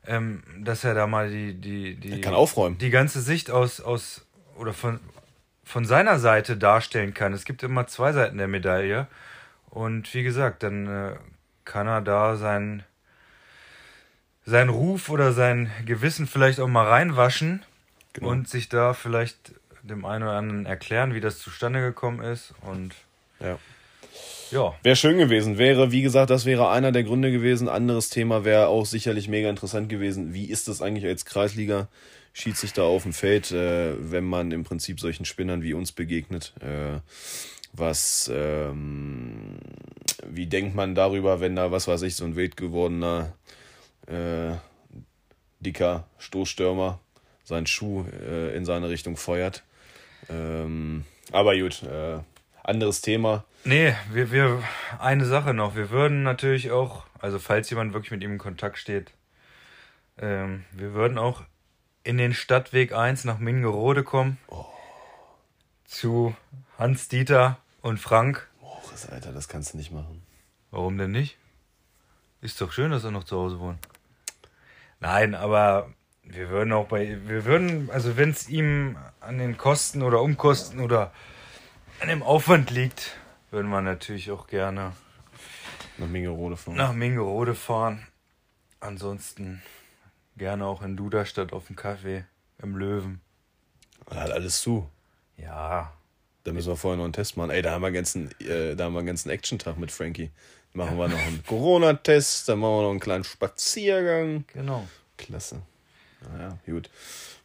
ähm, 0.06 0.42
dass 0.58 0.84
er 0.84 0.94
da 0.94 1.06
mal 1.06 1.30
die, 1.30 1.54
die, 1.54 1.94
die, 1.96 2.12
Er 2.12 2.20
kann 2.20 2.34
aufräumen. 2.34 2.76
die 2.78 2.90
ganze 2.90 3.22
Sicht 3.22 3.50
aus, 3.50 3.80
aus 3.80 4.26
oder 4.56 4.74
von, 4.74 5.00
von 5.64 5.86
seiner 5.86 6.18
Seite 6.18 6.56
darstellen 6.58 7.14
kann. 7.14 7.32
Es 7.32 7.44
gibt 7.46 7.62
immer 7.62 7.86
zwei 7.86 8.12
Seiten 8.12 8.36
der 8.36 8.48
Medaille. 8.48 9.06
Und 9.70 10.12
wie 10.12 10.22
gesagt, 10.22 10.62
dann 10.62 10.86
äh, 10.86 11.16
kann 11.64 11.86
er 11.88 12.02
da 12.02 12.36
sein, 12.36 12.82
sein 14.44 14.68
Ruf 14.68 15.08
oder 15.08 15.32
sein 15.32 15.70
Gewissen 15.86 16.26
vielleicht 16.26 16.60
auch 16.60 16.68
mal 16.68 16.86
reinwaschen 16.86 17.62
Genau. 18.12 18.28
und 18.28 18.48
sich 18.48 18.68
da 18.68 18.94
vielleicht 18.94 19.54
dem 19.84 20.04
einen 20.04 20.24
oder 20.24 20.32
anderen 20.32 20.66
erklären, 20.66 21.14
wie 21.14 21.20
das 21.20 21.38
zustande 21.38 21.80
gekommen 21.80 22.20
ist. 22.20 22.54
Und 22.62 22.94
Ja. 23.40 23.58
ja, 24.50 24.74
Wäre 24.82 24.96
schön 24.96 25.18
gewesen. 25.18 25.58
Wäre, 25.58 25.92
wie 25.92 26.02
gesagt, 26.02 26.30
das 26.30 26.46
wäre 26.46 26.70
einer 26.70 26.92
der 26.92 27.04
Gründe 27.04 27.30
gewesen. 27.30 27.68
Anderes 27.68 28.08
Thema 28.08 28.44
wäre 28.44 28.68
auch 28.68 28.86
sicherlich 28.86 29.28
mega 29.28 29.48
interessant 29.50 29.88
gewesen. 29.88 30.32
Wie 30.32 30.46
ist 30.46 30.68
das 30.68 30.82
eigentlich 30.82 31.06
als 31.06 31.24
Kreisliga? 31.24 31.88
Schiedsrichter 32.36 32.82
auf 32.82 33.04
dem 33.04 33.12
Feld, 33.12 33.52
äh, 33.52 33.94
wenn 34.10 34.24
man 34.24 34.50
im 34.50 34.64
Prinzip 34.64 34.98
solchen 34.98 35.24
Spinnern 35.24 35.62
wie 35.62 35.72
uns 35.72 35.92
begegnet? 35.92 36.52
Äh, 36.60 36.98
was, 37.72 38.28
ähm, 38.32 39.58
wie 40.26 40.46
denkt 40.46 40.74
man 40.74 40.96
darüber, 40.96 41.40
wenn 41.40 41.54
da, 41.54 41.70
was 41.70 41.86
weiß 41.86 42.02
ich, 42.02 42.16
so 42.16 42.24
ein 42.24 42.34
wild 42.34 42.56
gewordener, 42.56 43.34
äh, 44.06 44.56
dicker 45.60 46.08
Stoßstürmer 46.18 46.98
seinen 47.44 47.66
Schuh 47.66 48.04
äh, 48.28 48.56
in 48.56 48.64
seine 48.64 48.88
Richtung 48.88 49.16
feuert? 49.16 49.62
Ähm, 50.28 51.04
aber 51.32 51.56
gut, 51.56 51.82
äh, 51.82 52.18
anderes 52.62 53.00
Thema. 53.00 53.44
nee, 53.64 53.94
wir, 54.12 54.30
wir, 54.30 54.62
eine 54.98 55.24
Sache 55.24 55.54
noch. 55.54 55.76
Wir 55.76 55.90
würden 55.90 56.22
natürlich 56.22 56.70
auch, 56.70 57.04
also 57.20 57.38
falls 57.38 57.70
jemand 57.70 57.92
wirklich 57.92 58.10
mit 58.10 58.22
ihm 58.22 58.32
in 58.32 58.38
Kontakt 58.38 58.78
steht, 58.78 59.12
ähm, 60.18 60.64
wir 60.72 60.94
würden 60.94 61.18
auch 61.18 61.42
in 62.04 62.18
den 62.18 62.34
Stadtweg 62.34 62.92
1 62.92 63.24
nach 63.24 63.38
Mingerode 63.38 64.04
kommen. 64.04 64.38
Zu 65.86 66.34
Hans 66.78 67.08
Dieter 67.08 67.58
und 67.82 67.98
Frank. 67.98 68.48
Boris, 68.60 69.06
Alter, 69.08 69.32
das 69.32 69.48
kannst 69.48 69.72
du 69.72 69.76
nicht 69.78 69.90
machen. 69.90 70.22
Warum 70.70 70.98
denn 70.98 71.12
nicht? 71.12 71.36
Ist 72.40 72.60
doch 72.60 72.72
schön, 72.72 72.90
dass 72.90 73.04
er 73.04 73.10
noch 73.10 73.24
zu 73.24 73.36
Hause 73.38 73.58
wohnt. 73.58 73.78
Nein, 75.00 75.34
aber 75.34 75.92
wir 76.26 76.48
würden 76.50 76.72
auch 76.72 76.86
bei, 76.88 77.18
wir 77.26 77.44
würden, 77.44 77.90
also 77.90 78.16
wenn 78.16 78.30
es 78.30 78.48
ihm 78.48 78.96
an 79.20 79.38
den 79.38 79.56
Kosten 79.56 80.02
oder 80.02 80.20
Umkosten 80.22 80.80
oder 80.80 81.12
an 82.00 82.08
dem 82.08 82.22
Aufwand 82.22 82.70
liegt, 82.70 83.16
würden 83.50 83.70
wir 83.70 83.80
natürlich 83.82 84.30
auch 84.30 84.46
gerne 84.46 84.92
Nach 85.98 86.08
Mingerode 86.08 86.56
fahren. 86.56 86.76
nach 86.76 86.92
Mingerode 86.92 87.54
fahren. 87.54 88.06
Ansonsten 88.80 89.62
gerne 90.36 90.66
auch 90.66 90.82
in 90.82 90.96
Duderstadt 90.96 91.52
auf 91.52 91.68
dem 91.68 91.76
Kaffee, 91.76 92.24
im 92.62 92.76
Löwen. 92.76 93.20
Da 94.06 94.16
hat 94.22 94.30
alles 94.30 94.60
zu. 94.60 94.88
Ja, 95.36 95.92
Da 96.44 96.52
müssen 96.52 96.68
wir 96.68 96.76
vorher 96.76 96.96
noch 96.98 97.04
einen 97.04 97.12
Test 97.14 97.36
machen. 97.36 97.50
Ey, 97.50 97.62
da 97.62 97.72
haben 97.72 97.82
wir 97.82 97.86
einen 97.88 97.94
ganzen, 97.94 98.30
äh, 98.40 98.74
da 98.76 98.84
haben 98.84 98.92
wir 98.92 98.98
einen 98.98 99.06
ganzen 99.06 99.30
Action-Tag 99.30 99.78
mit 99.78 99.90
Frankie. 99.90 100.30
Machen 100.74 100.98
wir 100.98 101.08
noch 101.08 101.18
einen 101.18 101.42
Corona-Test, 101.46 102.48
dann 102.48 102.58
machen 102.58 102.72
wir 102.72 102.82
noch 102.82 102.90
einen 102.90 103.00
kleinen 103.00 103.24
Spaziergang. 103.24 104.44
genau. 104.52 104.86
Klasse. 105.16 105.62
Naja, 106.32 106.58
gut. 106.66 106.90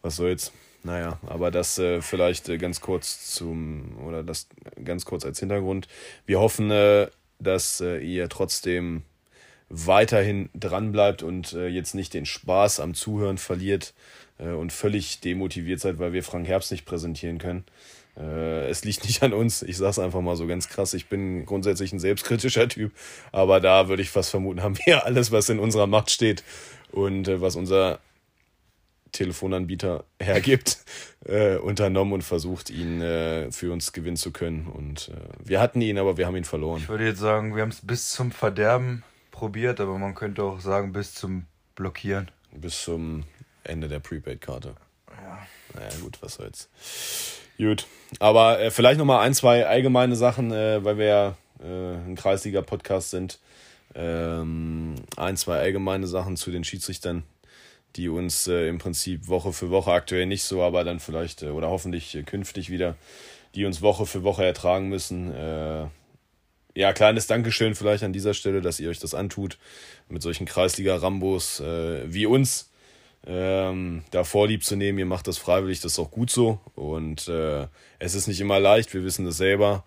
Was 0.02 0.16
soll's. 0.16 0.52
Naja, 0.84 1.20
aber 1.28 1.52
das 1.52 1.78
äh, 1.78 2.02
vielleicht 2.02 2.48
äh, 2.48 2.58
ganz 2.58 2.80
kurz 2.80 3.34
zum, 3.34 3.98
oder 4.06 4.24
das 4.24 4.48
ganz 4.84 5.04
kurz 5.06 5.26
als 5.26 5.40
Hintergrund. 5.40 5.88
Wir 6.26 6.40
hoffen, 6.40 6.72
äh, 6.72 7.08
dass 7.40 7.82
äh, 7.82 7.98
ihr 8.00 8.30
trotzdem 8.30 9.04
weiterhin 9.68 10.50
dran 10.56 10.92
bleibt 10.92 11.22
und 11.22 11.54
äh, 11.54 11.68
jetzt 11.68 11.96
nicht 11.96 12.14
den 12.14 12.26
Spaß 12.26 12.80
am 12.80 12.94
Zuhören 12.94 13.38
verliert 13.38 13.94
äh, 14.40 14.50
und 14.50 14.72
völlig 14.72 15.20
demotiviert 15.20 15.82
seid, 15.82 16.00
weil 16.00 16.14
wir 16.14 16.24
Frank 16.24 16.48
Herbst 16.48 16.72
nicht 16.72 16.86
präsentieren 16.86 17.38
können. 17.38 17.66
Es 18.16 18.84
liegt 18.84 19.04
nicht 19.06 19.24
an 19.24 19.32
uns. 19.32 19.62
Ich 19.62 19.78
sag's 19.78 20.00
einfach 20.00 20.20
mal 20.20 20.36
so 20.36 20.46
ganz 20.46 20.68
krass. 20.68 20.94
Ich 20.94 21.08
bin 21.08 21.46
grundsätzlich 21.46 21.94
ein 21.94 22.00
selbstkritischer 22.00 22.68
Typ, 22.68 22.92
aber 23.32 23.62
da 23.62 23.88
würde 23.88 24.02
ich 24.02 24.10
fast 24.10 24.32
vermuten, 24.32 24.62
haben 24.64 24.78
wir 24.86 25.06
alles, 25.06 25.32
was 25.32 25.48
in 25.48 25.60
unserer 25.60 25.88
Macht 25.88 26.10
steht 26.10 26.44
und 26.92 27.28
was 27.40 27.56
unser 27.56 28.00
Telefonanbieter 29.12 30.06
hergibt, 30.20 30.80
äh, 31.26 31.58
unternommen 31.58 32.14
und 32.14 32.24
versucht, 32.24 32.70
ihn 32.70 33.02
äh, 33.02 33.52
für 33.52 33.72
uns 33.72 33.94
gewinnen 33.94 34.18
zu 34.18 34.32
können. 34.32 34.68
Und 34.68 35.10
äh, 35.10 35.48
wir 35.48 35.60
hatten 35.60 35.82
ihn, 35.82 35.98
aber 35.98 36.18
wir 36.18 36.28
haben 36.28 36.36
ihn 36.36 36.46
verloren. 36.46 36.82
Ich 36.82 36.90
würde 36.90 37.06
jetzt 37.06 37.20
sagen, 37.20 37.56
wir 37.56 37.62
haben 37.62 37.70
es 37.70 37.86
bis 37.86 38.10
zum 38.10 38.32
Verderben 38.32 39.04
probiert, 39.32 39.80
aber 39.80 39.98
man 39.98 40.16
könnte 40.16 40.44
auch 40.44 40.60
sagen, 40.60 40.92
bis 40.92 41.14
zum 41.14 41.46
Blockieren. 41.76 42.30
Bis 42.52 42.84
zum 42.84 43.24
Ende 43.64 43.88
der 43.88 44.00
Prepaid-Karte. 44.00 44.76
Ja. 45.10 45.40
Naja, 45.76 45.90
gut, 46.02 46.18
was 46.22 46.36
soll's. 46.36 46.70
Gut. 47.58 47.88
Aber 48.20 48.60
äh, 48.60 48.72
vielleicht 48.72 48.98
nochmal 48.98 49.26
ein, 49.26 49.34
zwei 49.34 49.66
allgemeine 49.66 50.16
Sachen, 50.16 50.52
äh, 50.52 50.84
weil 50.84 50.98
wir 50.98 51.06
ja 51.06 51.38
äh, 51.62 51.96
ein 51.96 52.16
Kreisliga-Podcast 52.16 53.12
sind. 53.12 53.40
Ähm, 53.96 54.96
ein, 55.18 55.36
zwei 55.36 55.60
allgemeine 55.60 56.08
Sachen 56.08 56.38
zu 56.38 56.52
den 56.52 56.64
Schiedsrichtern, 56.64 57.24
die 57.96 58.10
uns 58.10 58.48
äh, 58.48 58.68
im 58.68 58.78
Prinzip 58.78 59.28
Woche 59.28 59.54
für 59.54 59.70
Woche, 59.70 59.92
aktuell 59.92 60.26
nicht 60.26 60.44
so, 60.44 60.62
aber 60.62 60.84
dann 60.84 61.00
vielleicht 61.00 61.44
äh, 61.44 61.50
oder 61.50 61.70
hoffentlich 61.70 62.16
äh, 62.16 62.24
künftig 62.24 62.70
wieder, 62.70 62.96
die 63.56 63.66
uns 63.66 63.82
Woche 63.82 64.06
für 64.06 64.24
Woche 64.24 64.44
ertragen 64.44 64.90
müssen. 64.90 65.34
Äh, 65.34 65.88
ja, 66.76 66.94
kleines 66.94 67.28
Dankeschön 67.28 67.76
vielleicht 67.76 68.04
an 68.04 68.14
dieser 68.14 68.34
Stelle, 68.34 68.62
dass 68.62 68.80
ihr 68.80 68.90
euch 68.90 69.00
das 69.00 69.14
antut, 69.14 69.58
mit 70.08 70.22
solchen 70.22 70.46
Kreisliga-Rambos 70.46 71.60
äh, 71.60 72.14
wie 72.14 72.26
uns 72.26 72.70
ähm, 73.26 74.04
da 74.12 74.24
Vorlieb 74.24 74.64
zu 74.64 74.76
nehmen. 74.76 75.00
Ihr 75.00 75.06
macht 75.06 75.28
das 75.28 75.38
freiwillig, 75.38 75.82
das 75.82 75.94
ist 75.94 76.00
auch 76.00 76.12
gut 76.12 76.30
so. 76.30 76.60
Und 76.76 77.28
äh, 77.28 77.68
es 77.98 78.16
ist 78.16 78.28
nicht 78.28 78.40
immer 78.40 78.60
leicht, 78.60 78.94
wir 78.94 79.04
wissen 79.04 79.26
das 79.26 79.38
selber. 79.38 79.84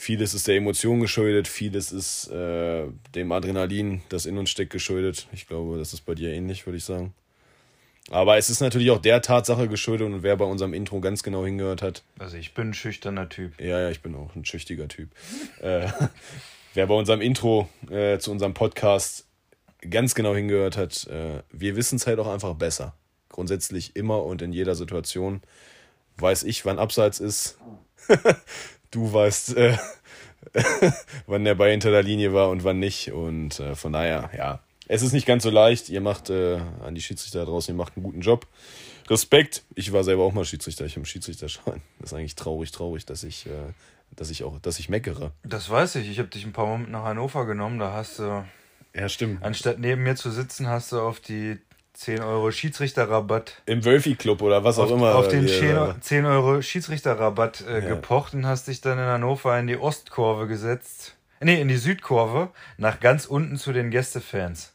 Vieles 0.00 0.32
ist 0.32 0.46
der 0.46 0.54
Emotion 0.54 1.00
geschuldet, 1.00 1.48
vieles 1.48 1.90
ist 1.90 2.28
äh, 2.28 2.86
dem 3.16 3.32
Adrenalin, 3.32 4.00
das 4.10 4.26
in 4.26 4.38
uns 4.38 4.48
steckt, 4.48 4.72
geschuldet. 4.72 5.26
Ich 5.32 5.48
glaube, 5.48 5.76
das 5.76 5.92
ist 5.92 6.02
bei 6.02 6.14
dir 6.14 6.30
ähnlich, 6.30 6.66
würde 6.66 6.76
ich 6.76 6.84
sagen. 6.84 7.14
Aber 8.08 8.38
es 8.38 8.48
ist 8.48 8.60
natürlich 8.60 8.92
auch 8.92 9.02
der 9.02 9.20
Tatsache 9.22 9.66
geschuldet 9.66 10.06
und 10.06 10.22
wer 10.22 10.36
bei 10.36 10.44
unserem 10.44 10.72
Intro 10.72 11.00
ganz 11.00 11.24
genau 11.24 11.44
hingehört 11.44 11.82
hat, 11.82 12.04
Also 12.20 12.36
ich 12.36 12.54
bin 12.54 12.70
ein 12.70 12.74
schüchterner 12.74 13.28
Typ. 13.28 13.60
ja, 13.60 13.80
ja, 13.80 13.90
ich 13.90 14.00
bin 14.00 14.14
auch 14.14 14.36
ein 14.36 14.44
schüchtiger 14.44 14.86
Typ. 14.86 15.10
äh, 15.60 15.88
wer 16.74 16.86
bei 16.86 16.94
unserem 16.94 17.20
Intro 17.20 17.68
äh, 17.90 18.18
zu 18.18 18.30
unserem 18.30 18.54
Podcast 18.54 19.26
ganz 19.80 20.14
genau 20.14 20.32
hingehört 20.32 20.76
hat, 20.76 21.08
äh, 21.08 21.42
wir 21.50 21.74
wissen 21.74 21.96
es 21.96 22.06
halt 22.06 22.20
auch 22.20 22.28
einfach 22.28 22.54
besser. 22.54 22.94
Grundsätzlich 23.30 23.96
immer 23.96 24.22
und 24.22 24.42
in 24.42 24.52
jeder 24.52 24.76
Situation 24.76 25.42
weiß 26.18 26.44
ich, 26.44 26.64
wann 26.64 26.78
Abseits 26.78 27.18
ist. 27.18 27.58
du 28.90 29.12
weißt, 29.12 29.56
äh, 29.56 29.76
wann 31.26 31.44
der 31.44 31.54
Ball 31.54 31.70
hinter 31.70 31.90
der 31.90 32.02
Linie 32.02 32.32
war 32.32 32.48
und 32.50 32.64
wann 32.64 32.78
nicht. 32.78 33.12
Und 33.12 33.60
äh, 33.60 33.74
von 33.74 33.92
daher, 33.92 34.30
ja, 34.36 34.60
es 34.86 35.02
ist 35.02 35.12
nicht 35.12 35.26
ganz 35.26 35.42
so 35.42 35.50
leicht. 35.50 35.88
Ihr 35.88 36.00
macht 36.00 36.30
äh, 36.30 36.60
an 36.84 36.94
die 36.94 37.02
Schiedsrichter 37.02 37.44
draußen, 37.44 37.74
ihr 37.74 37.76
macht 37.78 37.96
einen 37.96 38.04
guten 38.04 38.20
Job. 38.20 38.46
Respekt. 39.08 39.62
Ich 39.74 39.92
war 39.92 40.04
selber 40.04 40.22
auch 40.24 40.32
mal 40.32 40.44
Schiedsrichter. 40.44 40.84
Ich 40.84 40.92
habe 40.92 41.00
einen 41.00 41.06
Schiedsrichterschein. 41.06 41.82
Das 42.00 42.12
ist 42.12 42.18
eigentlich 42.18 42.36
traurig, 42.36 42.70
traurig, 42.72 43.06
dass 43.06 43.22
ich, 43.24 43.46
äh, 43.46 43.50
dass 44.14 44.30
ich 44.30 44.44
auch, 44.44 44.58
dass 44.60 44.78
ich 44.78 44.88
meckere. 44.88 45.32
Das 45.44 45.68
weiß 45.70 45.96
ich. 45.96 46.10
Ich 46.10 46.18
habe 46.18 46.28
dich 46.28 46.44
ein 46.44 46.52
paar 46.52 46.66
Mal 46.66 46.78
mit 46.78 46.90
nach 46.90 47.04
Hannover 47.04 47.46
genommen. 47.46 47.78
Da 47.78 47.92
hast 47.92 48.18
du, 48.18 48.44
Ja, 48.94 49.08
stimmt. 49.08 49.42
anstatt 49.42 49.78
neben 49.78 50.02
mir 50.02 50.14
zu 50.16 50.30
sitzen, 50.30 50.68
hast 50.68 50.92
du 50.92 51.00
auf 51.00 51.20
die 51.20 51.58
10 51.98 52.20
Euro 52.22 52.52
Schiedsrichterrabatt 52.52 53.60
Im 53.66 53.84
Wölfi-Club 53.84 54.40
oder 54.42 54.62
was 54.62 54.78
auch 54.78 54.84
auf, 54.84 54.90
immer. 54.92 55.16
auf 55.16 55.26
den 55.26 55.42
wir 55.42 55.48
10, 55.58 55.74
da- 55.74 55.96
10 56.00 56.24
Euro 56.26 56.62
Schiedsrichterrabatt 56.62 57.64
äh, 57.66 57.80
Ja. 57.82 57.88
gepocht 57.88 58.34
und 58.34 58.46
hast 58.46 58.68
dich 58.68 58.80
dann 58.80 58.98
in 58.98 59.04
Hannover 59.04 59.58
in 59.58 59.66
die 59.66 59.76
Ostkurve 59.76 60.46
gesetzt. 60.46 61.16
Nee, 61.40 61.60
in 61.60 61.66
die 61.66 61.76
Südkurve, 61.76 62.50
nach 62.76 63.00
ganz 63.00 63.26
unten 63.26 63.56
zu 63.56 63.72
den 63.72 63.90
Gästefans. 63.90 64.74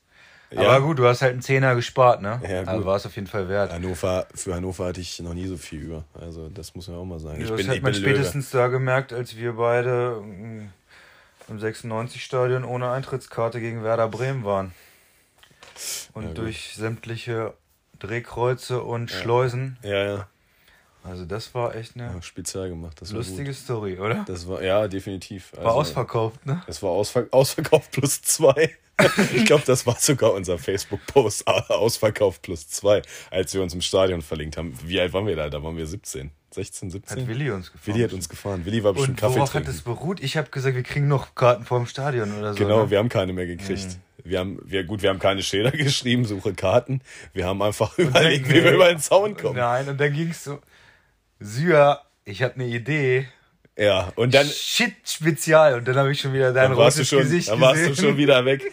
Ja. 0.51 0.61
Aber 0.69 0.81
gut, 0.81 0.99
du 0.99 1.07
hast 1.07 1.21
halt 1.21 1.31
einen 1.31 1.41
Zehner 1.41 1.75
gespart, 1.75 2.21
ne? 2.21 2.41
Ja, 2.47 2.59
gut. 2.59 2.67
Also 2.69 2.85
war 2.85 2.95
es 2.97 3.05
auf 3.05 3.15
jeden 3.15 3.27
Fall 3.27 3.47
wert. 3.47 3.71
Hannover, 3.71 4.27
für 4.35 4.53
Hannover 4.53 4.85
hatte 4.85 4.99
ich 5.01 5.17
noch 5.21 5.33
nie 5.33 5.47
so 5.47 5.55
viel 5.57 5.79
über. 5.81 6.03
Also 6.19 6.49
das 6.49 6.75
muss 6.75 6.89
man 6.89 6.97
auch 6.97 7.05
mal 7.05 7.19
sagen. 7.19 7.41
Ich 7.41 7.47
das 7.47 7.55
bin, 7.57 7.67
hat 7.69 7.77
ich 7.77 7.81
man 7.81 7.93
spätestens 7.93 8.49
da 8.51 8.67
gemerkt, 8.67 9.13
als 9.13 9.35
wir 9.37 9.53
beide 9.53 10.21
mm, 10.21 10.69
im 11.49 11.57
96-Stadion 11.57 12.65
ohne 12.65 12.91
Eintrittskarte 12.91 13.61
gegen 13.61 13.81
Werder 13.83 14.09
Bremen 14.09 14.43
waren. 14.43 14.73
Und 16.13 16.23
Ja, 16.23 16.33
durch 16.33 16.73
sämtliche 16.75 17.53
Drehkreuze 17.99 18.81
und 18.83 19.09
Schleusen. 19.09 19.77
Ja, 19.83 20.05
ja. 20.05 20.27
Also 21.03 21.25
das 21.25 21.53
war 21.53 21.75
echt 21.75 21.95
eine 21.95 22.05
ja 22.05 22.21
speziell 22.21 22.69
gemacht. 22.69 23.01
Das 23.01 23.11
lustige 23.11 23.49
gut. 23.49 23.55
Story, 23.55 23.99
oder? 23.99 24.23
Das 24.25 24.47
war, 24.47 24.63
ja, 24.63 24.87
definitiv. 24.87 25.51
Also, 25.53 25.65
War 25.65 25.73
ausverkauft, 25.73 26.45
ne? 26.45 26.61
Das 26.65 26.81
war 26.81 26.91
Ausver 26.91 27.25
Ausverkauf 27.31 27.91
plus 27.91 28.21
zwei. 28.21 28.77
ich 29.33 29.45
glaube, 29.45 29.63
das 29.65 29.85
war 29.85 29.97
sogar 29.99 30.33
unser 30.33 30.57
Facebook-Post. 30.57 31.47
Ausverkauf 31.47 32.41
plus 32.41 32.69
zwei, 32.69 33.01
als 33.31 33.53
wir 33.53 33.61
uns 33.61 33.73
im 33.73 33.81
Stadion 33.81 34.21
verlinkt 34.21 34.55
haben. 34.55 34.77
Wie 34.85 34.99
alt 34.99 35.11
waren 35.13 35.25
wir 35.25 35.35
da? 35.35 35.49
Da 35.49 35.61
waren 35.61 35.75
wir 35.75 35.87
17, 35.87 36.31
16, 36.51 36.91
17. 36.91 37.19
Hat 37.19 37.27
Willi 37.27 37.51
uns 37.51 37.71
gefahren. 37.71 37.95
Willi 37.95 38.03
hat 38.03 38.13
uns 38.13 38.29
gefahren. 38.29 38.65
Willi 38.65 38.83
war 38.83 38.93
bestimmt 38.93 39.17
Und 39.17 39.19
Kaffee 39.19 39.35
worauf 39.35 39.53
hat 39.55 39.67
es 39.67 39.81
beruht? 39.81 40.21
Ich 40.21 40.37
habe 40.37 40.49
gesagt, 40.51 40.75
wir 40.75 40.83
kriegen 40.83 41.07
noch 41.07 41.35
Karten 41.35 41.65
vorm 41.65 41.85
Stadion 41.85 42.37
oder 42.37 42.53
so. 42.53 42.59
Genau, 42.59 42.83
ne? 42.83 42.91
wir 42.91 42.99
haben 42.99 43.09
keine 43.09 43.33
mehr 43.33 43.47
gekriegt. 43.47 43.97
Wir 44.23 44.39
haben, 44.39 44.59
wir, 44.63 44.83
gut, 44.85 45.01
wir 45.01 45.09
haben 45.09 45.19
keine 45.19 45.41
Schilder 45.43 45.71
geschrieben, 45.77 46.25
suche 46.25 46.53
Karten. 46.53 47.01
Wir 47.33 47.45
haben 47.45 47.61
einfach 47.61 47.97
überlegt, 47.97 48.47
wie 48.49 48.63
wir 48.63 48.71
über 48.73 48.87
den 48.89 48.99
Zaun 48.99 49.35
kommen. 49.37 49.57
Nein, 49.57 49.89
und 49.89 49.99
dann 49.99 50.13
ging 50.13 50.29
es 50.29 50.43
so, 50.43 50.59
Syr, 51.39 51.99
ich 52.25 52.41
habe 52.41 52.55
eine 52.55 52.65
Idee. 52.67 53.27
Ja, 53.77 54.11
und 54.15 54.33
dann, 54.33 54.45
Shit, 54.47 54.93
Spezial. 55.03 55.73
Und 55.75 55.87
dann 55.87 55.95
habe 55.97 56.11
ich 56.11 56.21
schon 56.21 56.31
wieder 56.33 56.53
dein 56.53 56.71
rotes 56.73 57.07
schon, 57.09 57.19
Gesicht 57.19 57.49
dann 57.49 57.59
warst 57.59 57.79
gesehen. 57.81 57.95
du 57.95 58.01
schon 58.01 58.17
wieder 58.17 58.45
weg. 58.45 58.61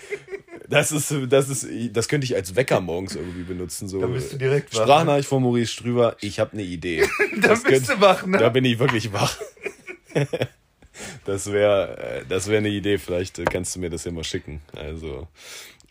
Das 0.68 0.92
ist, 0.92 1.12
das 1.30 1.48
ist, 1.48 1.66
das 1.96 2.06
könnte 2.06 2.26
ich 2.26 2.36
als 2.36 2.54
Wecker 2.54 2.80
morgens 2.80 3.16
irgendwie 3.16 3.42
benutzen. 3.42 3.88
So 3.88 4.00
Da 4.00 4.06
bist 4.06 4.32
du 4.32 4.36
direkt 4.36 4.72
wach, 4.72 4.78
ne? 4.78 4.84
Sprachnachricht 4.84 5.28
von 5.28 5.42
Maurice 5.42 5.72
Strüber, 5.72 6.16
ich 6.20 6.38
habe 6.38 6.52
eine 6.52 6.62
Idee. 6.62 7.08
Da 7.40 7.48
Das 7.48 7.64
bist 7.64 7.88
könnte- 7.88 7.94
du 7.96 8.00
wach, 8.00 8.24
ne? 8.24 8.38
Da 8.38 8.50
bin 8.50 8.64
ich 8.64 8.78
wirklich 8.78 9.12
wach. 9.12 9.36
Das 11.24 11.50
wäre 11.52 12.24
das 12.28 12.48
wär 12.48 12.58
eine 12.58 12.68
Idee, 12.68 12.98
vielleicht 12.98 13.38
äh, 13.38 13.44
kannst 13.44 13.74
du 13.76 13.80
mir 13.80 13.90
das 13.90 14.04
ja 14.04 14.12
mal 14.12 14.24
schicken. 14.24 14.60
Also, 14.76 15.28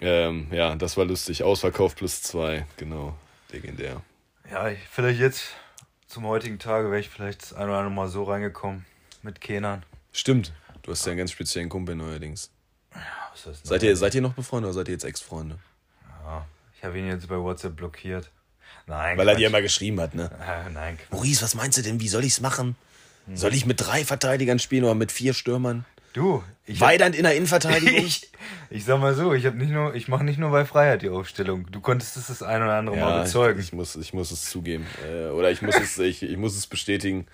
ähm, 0.02 0.48
ja, 0.52 0.76
das 0.76 0.98
war 0.98 1.06
lustig. 1.06 1.44
Ausverkauf 1.44 1.96
plus 1.96 2.22
zwei, 2.22 2.66
genau. 2.78 3.16
Legendär. 3.52 4.02
Ja, 4.52 4.70
ich, 4.70 4.80
vielleicht 4.90 5.20
jetzt 5.20 5.48
zum 6.08 6.26
heutigen 6.26 6.60
Tage 6.60 6.90
wäre 6.90 7.00
ich 7.00 7.10
vielleicht 7.10 7.42
das 7.44 7.54
eine 7.54 7.66
oder 7.70 7.78
andere 7.80 7.94
Mal 7.94 8.08
so 8.08 8.24
reingekommen 8.24 8.86
mit 9.22 9.42
Kenan. 9.42 9.84
Stimmt. 10.12 10.54
Du 10.82 10.92
hast 10.92 11.06
ja 11.06 11.12
einen 11.12 11.20
ganz 11.20 11.32
speziellen 11.32 11.70
Kumpel 11.70 11.96
neuerdings. 11.96 12.50
Was 13.32 13.40
ist 13.40 13.62
das 13.62 13.70
Seid 13.70 13.84
ihr, 13.84 13.96
seid 13.96 14.16
ihr 14.16 14.22
noch 14.22 14.34
befreundet 14.34 14.70
oder 14.70 14.74
seid 14.74 14.88
ihr 14.88 14.94
jetzt 14.94 15.04
Ex-Freunde? 15.04 15.60
Ja, 16.24 16.46
ich 16.78 16.84
habe 16.84 16.98
ihn 16.98 17.08
jetzt 17.08 17.28
bei 17.28 17.38
WhatsApp 17.38 17.76
blockiert. 17.76 18.32
Nein, 18.88 19.18
Weil 19.18 19.28
er 19.28 19.34
Quatsch. 19.34 19.40
dir 19.42 19.48
immer 19.48 19.62
geschrieben 19.62 20.00
hat, 20.02 20.16
ne? 20.16 20.32
Äh, 20.42 20.70
nein, 20.72 20.98
Quatsch. 20.98 21.12
Maurice, 21.12 21.44
was 21.44 21.54
meinst 21.54 21.78
du 21.78 21.82
denn? 21.84 22.00
Wie 22.00 22.08
soll 22.08 22.24
ich's 22.24 22.40
machen? 22.42 22.76
Soll 23.36 23.54
ich 23.54 23.66
mit 23.66 23.82
drei 23.82 24.04
Verteidigern 24.06 24.60
spielen 24.60 24.84
oder 24.84 24.96
mit 24.96 25.12
vier 25.12 25.34
Stürmern? 25.34 25.86
Du, 26.14 26.44
ich 26.66 26.82
Weidand 26.82 27.16
in 27.16 27.24
der 27.24 27.36
Innenverteidigung? 27.36 27.96
ich, 28.06 28.30
ich 28.70 28.84
sag 28.84 29.00
mal 29.00 29.14
so, 29.14 29.34
ich 29.34 29.46
habe 29.46 29.58
nicht 29.58 29.72
nur, 29.72 29.94
ich 29.94 30.08
mache 30.08 30.24
nicht 30.24 30.40
nur 30.40 30.50
bei 30.50 30.66
Freiheit 30.66 31.04
die 31.04 31.10
Aufstellung. 31.10 31.68
Du 31.72 31.82
konntest 31.82 32.18
es 32.18 32.28
das 32.28 32.42
ein 32.42 32.64
oder 32.64 32.74
andere 32.74 32.96
Mal 32.96 33.18
Ja, 33.18 33.22
bezeugen. 33.22 33.60
ich, 33.60 33.68
ich, 33.68 33.74
muss, 33.74 33.96
ich 33.96 34.14
muss 34.14 34.32
es 34.32 34.50
zugeben. 34.50 34.88
Äh, 35.08 35.30
oder 35.30 35.52
ich 35.52 35.62
muss 35.62 35.76
es, 35.76 35.98
ich, 36.00 36.24
ich 36.24 36.38
muss 36.38 36.58
es 36.58 36.66
bestätigen. 36.66 37.28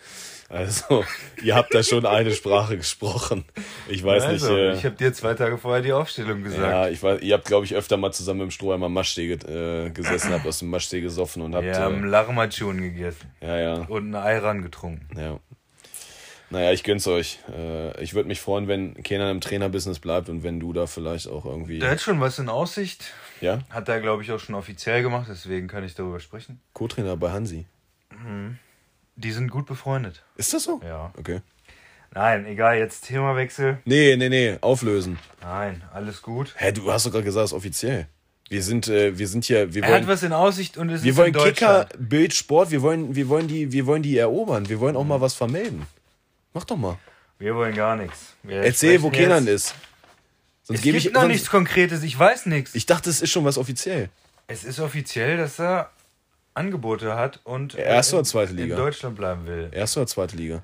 Also, 0.49 1.03
ihr 1.41 1.55
habt 1.55 1.73
da 1.73 1.81
schon 1.81 2.05
eine 2.05 2.31
Sprache 2.31 2.77
gesprochen. 2.77 3.45
Ich 3.87 4.03
weiß 4.03 4.23
also, 4.23 4.53
nicht. 4.53 4.57
Äh, 4.57 4.73
ich 4.73 4.85
habe 4.85 4.95
dir 4.95 5.13
zwei 5.13 5.33
Tage 5.33 5.57
vorher 5.57 5.81
die 5.81 5.93
Aufstellung 5.93 6.43
gesagt. 6.43 6.61
ja, 6.61 6.87
ich 6.87 7.01
weiß, 7.01 7.21
ihr 7.21 7.33
habt, 7.33 7.45
glaube 7.45 7.65
ich, 7.65 7.73
öfter 7.73 7.97
mal 7.97 8.11
zusammen 8.11 8.41
im 8.41 8.51
Stroheimer 8.51 8.89
Maschsee 8.89 9.31
äh, 9.31 9.89
gesessen, 9.89 10.31
habt 10.33 10.45
aus 10.45 10.59
dem 10.59 10.69
Maschsee 10.69 11.01
gesoffen 11.01 11.41
und 11.41 11.55
habt. 11.55 11.65
Wir 11.65 11.75
haben 11.75 12.13
äh, 12.13 12.77
gegessen 12.77 13.31
ja, 13.41 13.57
ja, 13.57 13.73
und 13.87 14.09
ein 14.09 14.15
Ayran 14.15 14.61
getrunken. 14.61 15.07
ja. 15.17 15.39
Naja, 16.49 16.71
ich 16.71 16.83
gönn's 16.83 17.07
euch. 17.07 17.39
Äh, 17.51 18.01
ich 18.01 18.13
würde 18.13 18.27
mich 18.27 18.39
freuen, 18.39 18.67
wenn 18.67 18.93
Kenan 19.03 19.31
im 19.31 19.41
Trainerbusiness 19.41 19.99
bleibt 19.99 20.29
und 20.29 20.43
wenn 20.43 20.59
du 20.59 20.73
da 20.73 20.85
vielleicht 20.87 21.27
auch 21.27 21.45
irgendwie. 21.45 21.79
Der 21.79 21.91
hat 21.91 22.01
schon 22.01 22.19
was 22.21 22.39
in 22.39 22.49
Aussicht. 22.49 23.13
Ja? 23.41 23.59
Hat 23.69 23.89
er, 23.89 23.99
glaube 23.99 24.23
ich, 24.23 24.31
auch 24.31 24.39
schon 24.39 24.55
offiziell 24.55 25.01
gemacht, 25.01 25.27
deswegen 25.29 25.67
kann 25.67 25.83
ich 25.83 25.95
darüber 25.95 26.19
sprechen. 26.19 26.61
Co-Trainer 26.73 27.17
bei 27.17 27.31
Hansi. 27.31 27.65
Die 29.15 29.31
sind 29.31 29.49
gut 29.49 29.65
befreundet. 29.65 30.23
Ist 30.37 30.53
das 30.53 30.63
so? 30.63 30.81
Ja. 30.83 31.11
Okay. 31.17 31.41
Nein, 32.13 32.45
egal, 32.45 32.77
jetzt 32.77 33.07
Themawechsel. 33.07 33.79
Nee, 33.83 34.15
nee, 34.15 34.29
nee, 34.29 34.57
auflösen. 34.61 35.19
Nein, 35.41 35.83
alles 35.93 36.21
gut. 36.21 36.53
Hä, 36.57 36.71
du 36.71 36.89
hast 36.91 37.05
doch 37.05 37.11
gerade 37.11 37.25
gesagt, 37.25 37.45
es 37.45 37.51
ist 37.51 37.57
offiziell. 37.57 38.07
Wir 38.47 38.61
sind, 38.61 38.87
äh, 38.87 39.17
wir 39.17 39.27
sind 39.27 39.43
hier, 39.43 39.73
wir 39.73 39.83
Er 39.83 39.87
hat 39.89 39.95
wollen, 39.95 40.07
was 40.07 40.23
in 40.23 40.31
Aussicht 40.31 40.77
und 40.77 40.89
es 40.89 41.03
wir 41.03 41.11
ist 41.11 41.17
wollen 41.17 41.33
in. 41.33 41.41
Kicker, 41.41 41.89
Bild, 41.97 42.33
Sport, 42.33 42.71
wir 42.71 42.81
wollen, 42.81 43.15
wir 43.15 43.27
wollen 43.27 43.47
die, 43.47 43.71
wir 43.71 43.85
wollen 43.85 44.03
die 44.03 44.17
erobern. 44.17 44.69
Wir 44.69 44.79
wollen 44.79 44.95
auch 44.95 45.03
mal 45.03 45.19
was 45.19 45.33
vermelden. 45.33 45.87
Mach 46.55 46.63
doch 46.63 46.77
mal. 46.77 46.97
Wir 47.37 47.53
wollen 47.53 47.75
gar 47.75 47.97
nichts. 47.97 48.33
Wir 48.41 48.63
Erzähl, 48.63 49.01
wo 49.01 49.09
Kenan 49.09 49.45
ist. 49.45 49.75
Sonst 50.63 50.79
Es 50.79 50.83
gebe 50.83 50.97
gibt 50.97 51.07
ich 51.07 51.13
noch 51.13 51.27
nichts 51.27 51.49
Konkretes, 51.49 52.01
ich 52.01 52.17
weiß 52.17 52.45
nichts. 52.45 52.73
Ich 52.73 52.85
dachte, 52.85 53.09
es 53.09 53.21
ist 53.21 53.29
schon 53.29 53.43
was 53.43 53.57
offiziell. 53.57 54.09
Es 54.47 54.63
ist 54.63 54.79
offiziell, 54.79 55.35
dass 55.35 55.59
er 55.59 55.91
Angebote 56.53 57.17
hat 57.17 57.41
und 57.43 57.75
Erste 57.75 58.15
in- 58.15 58.19
oder 58.19 58.25
zweite 58.25 58.53
Liga? 58.53 58.75
in 58.75 58.81
Deutschland 58.81 59.17
bleiben 59.17 59.45
will. 59.45 59.69
Erste 59.73 59.99
oder 59.99 60.07
zweite 60.07 60.37
Liga? 60.37 60.63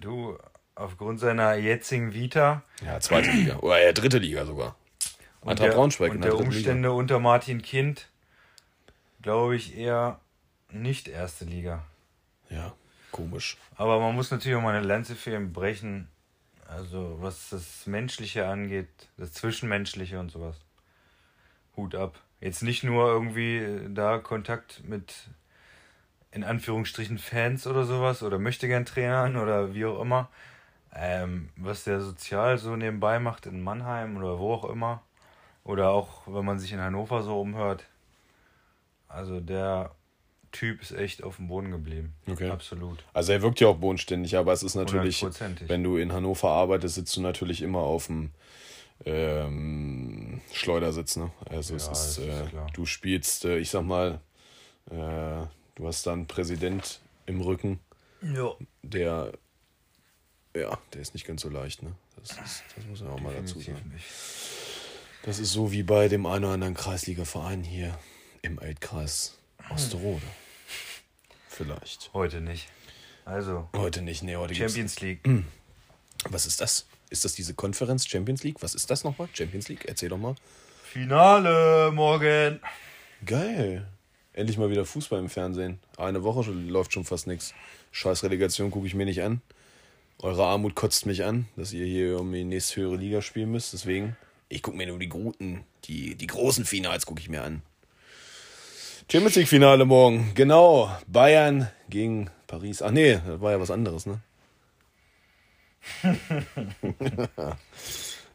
Du, 0.00 0.38
aufgrund 0.76 1.18
seiner 1.18 1.54
jetzigen 1.56 2.14
Vita 2.14 2.62
Ja, 2.86 3.00
zweite 3.00 3.30
Liga. 3.30 3.56
Oder 3.60 3.84
ja, 3.84 3.92
dritte 3.92 4.18
Liga 4.18 4.46
sogar. 4.46 4.76
und 5.40 5.50
Eintracht 5.50 5.68
der, 5.68 5.74
Braunschweig 5.74 6.12
und 6.12 6.22
der 6.24 6.36
Umstände 6.36 6.92
unter 6.92 7.18
Martin 7.18 7.60
Kind, 7.60 8.08
glaube 9.20 9.56
ich 9.56 9.76
eher 9.76 10.20
nicht 10.70 11.08
erste 11.08 11.44
Liga. 11.44 11.82
Liga. 12.48 12.62
Ja, 12.62 12.72
komisch. 13.14 13.56
Aber 13.76 14.00
man 14.00 14.14
muss 14.14 14.32
natürlich 14.32 14.58
auch 14.58 14.62
mal 14.62 14.74
eine 14.74 14.86
Lanze 14.86 15.14
für 15.14 15.34
ihn 15.36 15.52
brechen. 15.52 16.08
Also 16.66 17.16
was 17.20 17.50
das 17.50 17.86
Menschliche 17.86 18.48
angeht, 18.48 18.88
das 19.16 19.32
Zwischenmenschliche 19.32 20.18
und 20.18 20.30
sowas. 20.30 20.56
Hut 21.76 21.94
ab. 21.94 22.20
Jetzt 22.40 22.62
nicht 22.62 22.82
nur 22.82 23.06
irgendwie 23.06 23.58
äh, 23.58 23.88
da 23.88 24.18
Kontakt 24.18 24.82
mit 24.84 25.14
in 26.32 26.42
Anführungsstrichen 26.42 27.18
Fans 27.18 27.68
oder 27.68 27.84
sowas 27.84 28.24
oder 28.24 28.40
möchte 28.40 28.66
gern 28.66 28.84
Trainern 28.84 29.36
oder 29.36 29.74
wie 29.74 29.84
auch 29.84 30.00
immer. 30.00 30.28
Ähm, 30.92 31.50
was 31.56 31.84
der 31.84 32.00
sozial 32.00 32.58
so 32.58 32.74
nebenbei 32.74 33.20
macht 33.20 33.46
in 33.46 33.62
Mannheim 33.62 34.16
oder 34.16 34.40
wo 34.40 34.54
auch 34.54 34.64
immer. 34.64 35.02
Oder 35.62 35.90
auch 35.90 36.22
wenn 36.26 36.44
man 36.44 36.58
sich 36.58 36.72
in 36.72 36.80
Hannover 36.80 37.22
so 37.22 37.40
umhört. 37.40 37.84
Also 39.08 39.38
der 39.38 39.92
Typ 40.54 40.80
ist 40.82 40.92
echt 40.92 41.24
auf 41.24 41.36
dem 41.36 41.48
Boden 41.48 41.72
geblieben. 41.72 42.14
Okay. 42.28 42.48
Absolut. 42.48 43.04
Also 43.12 43.32
er 43.32 43.42
wirkt 43.42 43.58
ja 43.58 43.66
auch 43.66 43.76
bodenständig, 43.76 44.36
aber 44.36 44.52
es 44.52 44.62
ist 44.62 44.76
natürlich, 44.76 45.24
wenn 45.66 45.82
du 45.82 45.96
in 45.96 46.12
Hannover 46.12 46.50
arbeitest, 46.50 46.94
sitzt 46.94 47.16
du 47.16 47.20
natürlich 47.22 47.60
immer 47.60 47.80
auf 47.80 48.06
dem 48.06 48.30
ähm, 49.04 50.40
Schleudersitz. 50.52 51.16
Ne? 51.16 51.30
Also 51.50 51.74
es 51.74 51.86
Ja, 51.86 51.92
ist, 51.92 52.18
das 52.18 52.18
ist 52.18 52.24
äh, 52.28 52.46
du 52.72 52.86
spielst, 52.86 53.44
äh, 53.44 53.58
ich 53.58 53.70
sag 53.70 53.82
mal, 53.82 54.20
äh, 54.90 54.94
du 55.74 55.86
hast 55.86 56.06
da 56.06 56.12
einen 56.12 56.26
Präsident 56.26 57.00
im 57.26 57.40
Rücken, 57.40 57.80
Ja. 58.22 58.52
der 58.82 59.32
ja, 60.56 60.78
der 60.92 61.00
ist 61.00 61.14
nicht 61.14 61.26
ganz 61.26 61.42
so 61.42 61.48
leicht, 61.48 61.82
ne? 61.82 61.92
Das, 62.16 62.30
ist, 62.30 62.62
das 62.76 62.86
muss 62.86 63.00
man 63.02 63.10
auch 63.10 63.20
mal 63.20 63.34
dazu 63.34 63.58
Definitiv 63.58 63.74
sagen. 63.74 63.90
nicht. 63.92 64.04
Das 65.24 65.38
ist 65.40 65.50
so 65.50 65.72
wie 65.72 65.82
bei 65.82 66.06
dem 66.06 66.26
einen 66.26 66.44
oder 66.44 66.54
anderen 66.54 66.74
Kreisligaverein 66.74 67.64
hier 67.64 67.98
im 68.42 68.60
Altkreis 68.60 69.36
Osterode. 69.68 70.22
Vielleicht. 71.54 72.10
Heute 72.12 72.40
nicht. 72.40 72.68
Also, 73.24 73.68
Heute 73.76 74.02
nicht, 74.02 74.22
nee, 74.22 74.36
heute 74.36 74.54
Champions 74.54 75.00
League. 75.00 75.20
Was 76.28 76.46
ist 76.46 76.60
das? 76.60 76.86
Ist 77.10 77.24
das 77.24 77.34
diese 77.34 77.54
Konferenz 77.54 78.06
Champions 78.06 78.42
League? 78.42 78.56
Was 78.60 78.74
ist 78.74 78.90
das 78.90 79.04
nochmal? 79.04 79.28
Champions 79.32 79.68
League? 79.68 79.84
Erzähl 79.86 80.08
doch 80.08 80.18
mal. 80.18 80.34
Finale 80.82 81.92
morgen. 81.92 82.60
Geil. 83.24 83.86
Endlich 84.32 84.58
mal 84.58 84.68
wieder 84.68 84.84
Fußball 84.84 85.20
im 85.20 85.28
Fernsehen. 85.28 85.78
Eine 85.96 86.24
Woche 86.24 86.50
läuft 86.50 86.92
schon 86.92 87.04
fast 87.04 87.28
nichts. 87.28 87.54
Scheiß 87.92 88.24
Relegation 88.24 88.72
gucke 88.72 88.88
ich 88.88 88.94
mir 88.94 89.06
nicht 89.06 89.22
an. 89.22 89.40
Eure 90.18 90.44
Armut 90.44 90.74
kotzt 90.74 91.06
mich 91.06 91.24
an, 91.24 91.46
dass 91.56 91.72
ihr 91.72 91.86
hier 91.86 92.18
um 92.18 92.32
die 92.32 92.44
nächste 92.44 92.80
höhere 92.80 92.96
Liga 92.96 93.22
spielen 93.22 93.52
müsst. 93.52 93.72
Deswegen, 93.72 94.16
ich 94.48 94.60
gucke 94.62 94.76
mir 94.76 94.88
nur 94.88 94.98
die 94.98 95.08
guten, 95.08 95.64
die, 95.84 96.16
die 96.16 96.26
großen 96.26 96.64
Finals 96.64 97.06
gucke 97.06 97.20
ich 97.20 97.28
mir 97.28 97.42
an. 97.42 97.62
Champions 99.10 99.36
League 99.36 99.48
Finale 99.48 99.84
morgen. 99.84 100.32
Genau. 100.34 100.90
Bayern 101.06 101.68
gegen 101.88 102.30
Paris. 102.46 102.82
Ach 102.82 102.90
nee, 102.90 103.20
das 103.24 103.40
war 103.40 103.52
ja 103.52 103.60
was 103.60 103.70
anderes, 103.70 104.06
ne? 104.06 104.20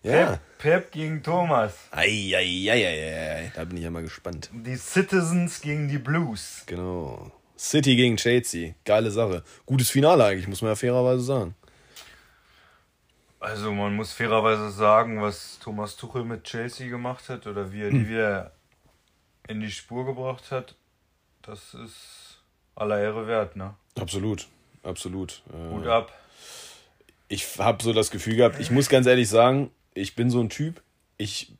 ja. 0.04 0.28
Pep, 0.28 0.40
Pep 0.60 0.92
gegen 0.92 1.24
Thomas. 1.24 1.74
Eieieiei. 1.92 3.52
Da 3.56 3.66
bin 3.66 3.78
ich 3.78 3.84
ja 3.84 3.90
mal 3.90 4.04
gespannt. 4.04 4.52
Die 4.54 4.76
Citizens 4.76 5.60
gegen 5.62 5.88
die 5.88 5.98
Blues. 5.98 6.64
Genau. 6.68 7.32
City 7.58 7.96
gegen 7.96 8.18
Chelsea. 8.18 8.76
Geile 8.86 9.10
Sache. 9.12 9.44
Gutes 9.66 9.90
Finale 9.90 10.24
eigentlich, 10.24 10.48
muss 10.48 10.62
man 10.62 10.72
ja 10.72 10.76
fairerweise 10.76 11.24
sagen. 11.24 11.56
Also 13.40 13.72
man 13.72 13.96
muss 13.96 14.14
fairerweise 14.14 14.70
sagen, 14.70 15.22
was 15.22 15.58
Thomas 15.60 15.96
Tuchel 15.96 16.26
mit 16.26 16.44
Chelsea 16.44 16.90
gemacht 16.90 17.28
hat 17.30 17.48
oder 17.48 17.72
wie 17.72 17.82
er 17.82 17.90
die 17.90 18.08
wieder 18.08 18.52
in 19.50 19.60
die 19.60 19.72
Spur 19.72 20.06
gebracht 20.06 20.52
hat, 20.52 20.76
das 21.42 21.74
ist 21.74 22.42
aller 22.76 23.00
Ehre 23.02 23.28
wert, 23.28 23.56
ne? 23.56 23.74
Absolut. 24.00 24.48
Absolut. 24.84 25.42
Äh, 25.52 25.72
Hut 25.72 25.88
ab. 25.88 26.14
ich 27.28 27.58
habe 27.58 27.84
so 27.84 27.92
das 27.92 28.12
Gefühl 28.12 28.38
gehabt, 28.38 28.60
ich 28.60 28.72
muss 28.72 28.88
ganz 28.88 29.08
ehrlich 29.08 29.28
sagen, 29.28 29.72
ich 29.94 30.16
bin 30.16 30.30
so 30.30 30.40
ein 30.40 30.50
Typ, 30.50 30.82
ich 31.18 31.52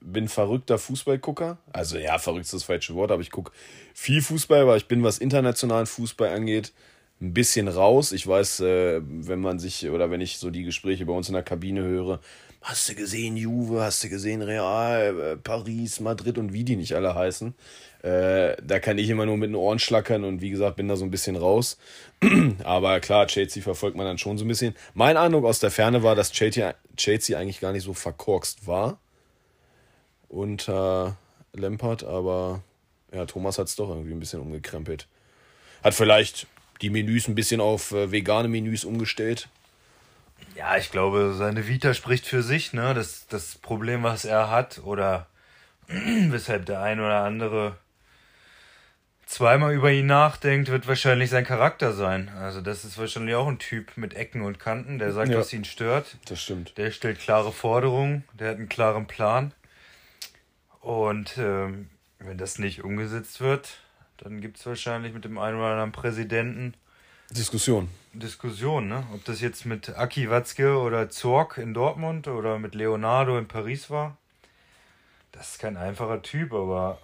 bin 0.00 0.28
verrückter 0.28 0.78
Fußballgucker. 0.78 1.58
Also 1.72 1.98
ja, 1.98 2.18
verrückt 2.18 2.44
ist 2.44 2.52
das 2.52 2.64
falsche 2.64 2.94
Wort, 2.94 3.10
aber 3.10 3.22
ich 3.22 3.30
gucke 3.30 3.52
viel 3.94 4.20
Fußball, 4.20 4.62
aber 4.62 4.76
ich 4.76 4.88
bin, 4.88 5.02
was 5.02 5.18
internationalen 5.18 5.86
Fußball 5.86 6.30
angeht, 6.30 6.72
ein 7.20 7.34
bisschen 7.34 7.68
raus. 7.68 8.12
Ich 8.12 8.26
weiß, 8.26 8.60
äh, 8.60 9.00
wenn 9.02 9.40
man 9.40 9.58
sich 9.58 9.88
oder 9.88 10.10
wenn 10.10 10.20
ich 10.20 10.38
so 10.38 10.50
die 10.50 10.64
Gespräche 10.64 11.06
bei 11.06 11.12
uns 11.12 11.28
in 11.28 11.34
der 11.34 11.42
Kabine 11.42 11.82
höre, 11.82 12.20
hast 12.62 12.88
du 12.88 12.94
gesehen 12.94 13.36
Juve, 13.36 13.82
hast 13.82 14.02
du 14.04 14.08
gesehen 14.08 14.42
Real, 14.42 15.20
äh, 15.20 15.36
Paris, 15.36 16.00
Madrid 16.00 16.38
und 16.38 16.52
wie 16.52 16.64
die 16.64 16.76
nicht 16.76 16.94
alle 16.94 17.14
heißen. 17.14 17.54
Äh, 18.02 18.56
da 18.62 18.78
kann 18.78 18.96
ich 18.96 19.10
immer 19.10 19.26
nur 19.26 19.36
mit 19.36 19.50
den 19.50 19.54
Ohren 19.54 19.78
schlackern 19.78 20.24
und 20.24 20.40
wie 20.40 20.50
gesagt, 20.50 20.76
bin 20.76 20.88
da 20.88 20.96
so 20.96 21.04
ein 21.04 21.10
bisschen 21.10 21.36
raus. 21.36 21.78
Aber 22.64 23.00
klar, 23.00 23.26
Chelsea 23.26 23.62
verfolgt 23.62 23.96
man 23.96 24.06
dann 24.06 24.18
schon 24.18 24.38
so 24.38 24.44
ein 24.44 24.48
bisschen. 24.48 24.74
Mein 24.94 25.16
Eindruck 25.16 25.44
aus 25.44 25.58
der 25.58 25.70
Ferne 25.70 26.02
war, 26.02 26.14
dass 26.14 26.32
Chelsea, 26.32 26.74
Chelsea 26.96 27.38
eigentlich 27.38 27.60
gar 27.60 27.72
nicht 27.72 27.84
so 27.84 27.92
verkorkst 27.92 28.66
war 28.66 28.98
unter 30.30 31.16
Lampard, 31.52 32.04
aber 32.04 32.62
ja, 33.12 33.26
Thomas 33.26 33.58
hat 33.58 33.66
es 33.66 33.76
doch 33.76 33.88
irgendwie 33.88 34.12
ein 34.12 34.20
bisschen 34.20 34.40
umgekrempelt. 34.40 35.08
Hat 35.82 35.94
vielleicht 35.94 36.46
die 36.82 36.90
Menüs 36.90 37.28
ein 37.28 37.34
bisschen 37.34 37.60
auf 37.60 37.92
äh, 37.92 38.10
vegane 38.10 38.48
Menüs 38.48 38.84
umgestellt. 38.84 39.48
Ja, 40.56 40.76
ich 40.76 40.90
glaube, 40.90 41.34
seine 41.36 41.66
Vita 41.68 41.94
spricht 41.94 42.26
für 42.26 42.42
sich, 42.42 42.72
ne? 42.72 42.94
Das, 42.94 43.26
das 43.28 43.56
Problem, 43.56 44.02
was 44.02 44.24
er 44.24 44.50
hat, 44.50 44.80
oder 44.84 45.26
weshalb 45.88 46.66
der 46.66 46.80
ein 46.82 47.00
oder 47.00 47.22
andere 47.22 47.76
zweimal 49.26 49.72
über 49.72 49.92
ihn 49.92 50.06
nachdenkt, 50.06 50.70
wird 50.70 50.88
wahrscheinlich 50.88 51.30
sein 51.30 51.44
Charakter 51.44 51.92
sein. 51.92 52.30
Also 52.40 52.60
das 52.60 52.84
ist 52.84 52.98
wahrscheinlich 52.98 53.36
auch 53.36 53.46
ein 53.46 53.60
Typ 53.60 53.96
mit 53.96 54.14
Ecken 54.14 54.42
und 54.42 54.58
Kanten, 54.58 54.98
der 54.98 55.12
sagt, 55.12 55.30
Ja. 55.30 55.38
was 55.38 55.52
ihn 55.52 55.64
stört. 55.64 56.16
Das 56.24 56.42
stimmt. 56.42 56.76
Der 56.78 56.90
stellt 56.90 57.20
klare 57.20 57.52
Forderungen, 57.52 58.24
der 58.32 58.50
hat 58.50 58.56
einen 58.56 58.68
klaren 58.68 59.06
Plan. 59.06 59.52
Und 60.80 61.38
ähm, 61.38 61.90
wenn 62.18 62.38
das 62.38 62.58
nicht 62.58 62.82
umgesetzt 62.82 63.40
wird, 63.40 63.78
dann 64.22 64.40
gibt 64.40 64.58
es 64.58 64.66
wahrscheinlich 64.66 65.12
mit 65.12 65.24
dem 65.24 65.38
einen 65.38 65.58
oder 65.58 65.68
anderen 65.68 65.92
Präsidenten 65.92 66.74
Diskussion. 67.30 67.88
Diskussion, 68.12 68.88
ne? 68.88 69.04
Ob 69.14 69.24
das 69.24 69.40
jetzt 69.40 69.64
mit 69.64 69.96
Aki 69.96 70.30
Watzke 70.30 70.76
oder 70.76 71.10
Zorg 71.10 71.58
in 71.58 71.74
Dortmund 71.74 72.26
oder 72.26 72.58
mit 72.58 72.74
Leonardo 72.74 73.38
in 73.38 73.46
Paris 73.46 73.88
war. 73.88 74.16
Das 75.30 75.52
ist 75.52 75.58
kein 75.60 75.76
einfacher 75.76 76.22
Typ, 76.22 76.52
aber 76.52 76.98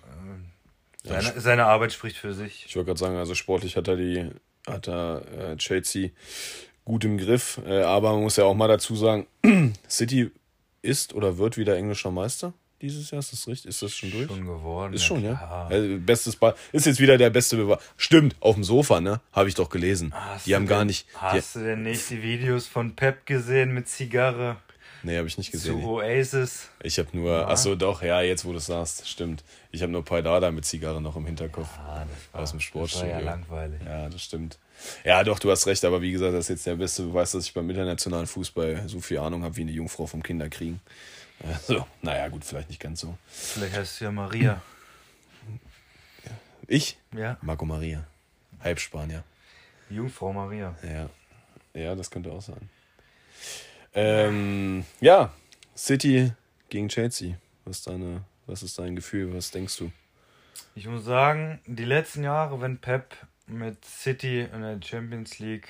äh, 1.04 1.08
Ja, 1.08 1.22
seine, 1.22 1.40
seine 1.40 1.66
Arbeit 1.66 1.92
spricht 1.92 2.16
für 2.16 2.34
sich. 2.34 2.66
Ich 2.66 2.74
wollte 2.74 2.86
gerade 2.88 2.98
sagen, 2.98 3.16
also 3.16 3.34
sportlich 3.36 3.76
hat 3.76 3.86
er 3.86 3.96
die, 3.96 4.30
hat 4.66 4.88
er 4.88 5.22
äh, 5.52 5.56
Chelsea 5.58 6.10
gut 6.84 7.04
im 7.04 7.18
Griff. 7.18 7.60
Äh, 7.64 7.82
aber 7.82 8.12
man 8.12 8.22
muss 8.22 8.36
ja 8.36 8.44
auch 8.44 8.54
mal 8.54 8.68
dazu 8.68 8.96
sagen, 8.96 9.28
City 9.88 10.32
ist 10.82 11.14
oder 11.14 11.38
wird 11.38 11.56
wieder 11.56 11.76
englischer 11.76 12.10
Meister 12.10 12.52
dieses 12.82 13.10
Jahr. 13.10 13.18
Ist 13.20 13.32
das 13.32 13.46
richtig? 13.48 13.68
Ist 13.70 13.82
das 13.82 13.94
schon 13.94 14.10
durch? 14.10 14.26
Schon 14.28 14.44
geworden. 14.46 14.92
Ist 14.94 15.04
schon, 15.04 15.22
ja. 15.24 15.66
Also, 15.70 15.98
bestes 15.98 16.36
Ball. 16.36 16.54
Ist 16.72 16.86
jetzt 16.86 17.00
wieder 17.00 17.16
der 17.18 17.30
beste 17.30 17.56
Beweis. 17.56 17.78
Stimmt, 17.96 18.36
auf 18.40 18.54
dem 18.54 18.64
Sofa, 18.64 19.00
ne? 19.00 19.20
Habe 19.32 19.48
ich 19.48 19.54
doch 19.54 19.68
gelesen. 19.70 20.12
Hast 20.14 20.46
die 20.46 20.54
haben 20.54 20.66
gar 20.66 20.78
denn- 20.80 20.88
nicht. 20.88 21.06
Die, 21.10 21.16
Hast 21.18 21.56
du 21.56 21.60
denn 21.60 21.82
nicht 21.82 22.08
die 22.10 22.22
Videos 22.22 22.66
von 22.66 22.94
Pep 22.94 23.26
gesehen 23.26 23.72
mit 23.72 23.88
Zigarre 23.88 24.56
nee, 25.02 25.16
habe 25.18 25.28
ich 25.28 25.38
nicht 25.38 25.52
zu 25.52 25.58
gesehen. 25.58 25.84
Oasis? 25.84 26.68
Ich 26.82 26.98
habe 26.98 27.08
nur. 27.16 27.46
Ach 27.48 27.56
so, 27.56 27.76
doch, 27.76 28.02
ja, 28.02 28.22
jetzt 28.22 28.44
wo 28.44 28.50
du 28.50 28.58
es 28.58 28.66
sagst, 28.66 29.08
stimmt. 29.08 29.44
Ich 29.70 29.82
habe 29.82 29.92
nur 29.92 30.04
Paidada 30.04 30.50
mit 30.50 30.64
Zigarre 30.64 31.00
noch 31.00 31.14
im 31.16 31.26
Hinterkopf. 31.26 31.68
Ah, 31.78 32.04
das 32.32 32.42
Aus 32.42 32.50
dem 32.50 32.58
Das 32.58 32.64
Sportstudio. 32.64 33.12
war 33.12 33.20
ja 33.20 33.24
langweilig. 33.24 33.80
Ja, 33.84 34.08
das 34.08 34.22
stimmt. 34.22 34.58
Ja, 35.04 35.22
doch, 35.22 35.38
du 35.38 35.50
hast 35.50 35.66
recht, 35.68 35.84
aber 35.84 36.02
wie 36.02 36.10
gesagt, 36.12 36.34
das 36.34 36.46
ist 36.46 36.48
jetzt 36.48 36.66
der 36.66 36.74
beste 36.74 37.04
Beweis, 37.04 37.30
dass 37.32 37.44
ich 37.44 37.54
beim 37.54 37.70
internationalen 37.70 38.26
Fußball 38.26 38.82
so 38.88 39.00
viel 39.00 39.18
Ahnung 39.18 39.44
habe 39.44 39.56
wie 39.56 39.60
eine 39.62 39.70
Jungfrau 39.70 40.06
vom 40.06 40.22
Kinderkriegen. 40.24 40.80
Also, 41.44 41.86
naja, 42.02 42.28
gut, 42.28 42.44
vielleicht 42.44 42.70
nicht 42.70 42.80
ganz 42.80 43.00
so. 43.00 43.16
Vielleicht 43.28 43.76
heißt 43.76 44.00
du 44.00 44.04
ja 44.06 44.10
Maria. 44.10 44.62
Ich? 46.66 46.98
Ja, 47.12 47.36
Marco 47.42 47.64
Maria. 47.64 48.04
Halbspanier. 48.60 49.22
Jungfrau 49.90 50.32
Maria. 50.32 50.74
Ja. 50.82 51.10
Ja, 51.74 51.94
das 51.94 52.10
könnte 52.10 52.32
auch 52.32 52.40
sein. 52.40 52.68
Ähm, 53.94 54.84
ja, 55.00 55.32
City 55.76 56.32
gegen 56.68 56.88
Chelsea. 56.88 57.36
Was 57.64 57.82
deine, 57.82 58.24
was 58.46 58.62
ist 58.62 58.78
dein 58.78 58.96
Gefühl? 58.96 59.34
Was 59.34 59.50
denkst 59.50 59.76
du? 59.76 59.92
Ich 60.74 60.86
muss 60.86 61.04
sagen, 61.04 61.60
die 61.66 61.84
letzten 61.84 62.24
Jahre, 62.24 62.60
wenn 62.60 62.78
Pep 62.78 63.14
mit 63.46 63.84
City 63.84 64.40
in 64.40 64.62
der 64.62 64.80
Champions 64.82 65.38
League 65.38 65.68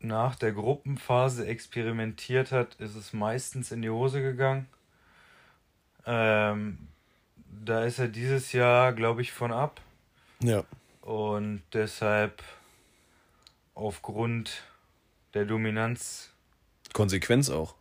nach 0.00 0.36
der 0.36 0.52
Gruppenphase 0.52 1.46
experimentiert 1.46 2.52
hat, 2.52 2.74
ist 2.76 2.94
es 2.94 3.12
meistens 3.12 3.72
in 3.72 3.82
die 3.82 3.90
Hose 3.90 4.22
gegangen. 4.22 4.68
Ähm, 6.06 6.78
da 7.64 7.84
ist 7.84 7.98
er 7.98 8.08
dieses 8.08 8.52
Jahr, 8.52 8.92
glaube 8.92 9.22
ich, 9.22 9.32
von 9.32 9.52
ab. 9.52 9.80
Ja. 10.40 10.64
Und 11.02 11.62
deshalb 11.72 12.42
aufgrund 13.74 14.62
der 15.34 15.44
Dominanz, 15.44 16.30
Konsequenz 16.92 17.50
auch, 17.50 17.74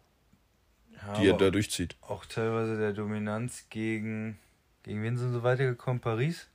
ja, 1.06 1.14
die 1.14 1.28
er 1.28 1.38
da 1.38 1.50
durchzieht. 1.50 1.96
auch 2.02 2.26
teilweise 2.26 2.78
der 2.78 2.94
Dominanz 2.94 3.66
gegen, 3.70 4.38
gegen 4.84 5.02
wen 5.04 5.18
sind 5.18 5.34
sie 5.34 5.44
weitergekommen? 5.44 6.00
Paris? 6.02 6.48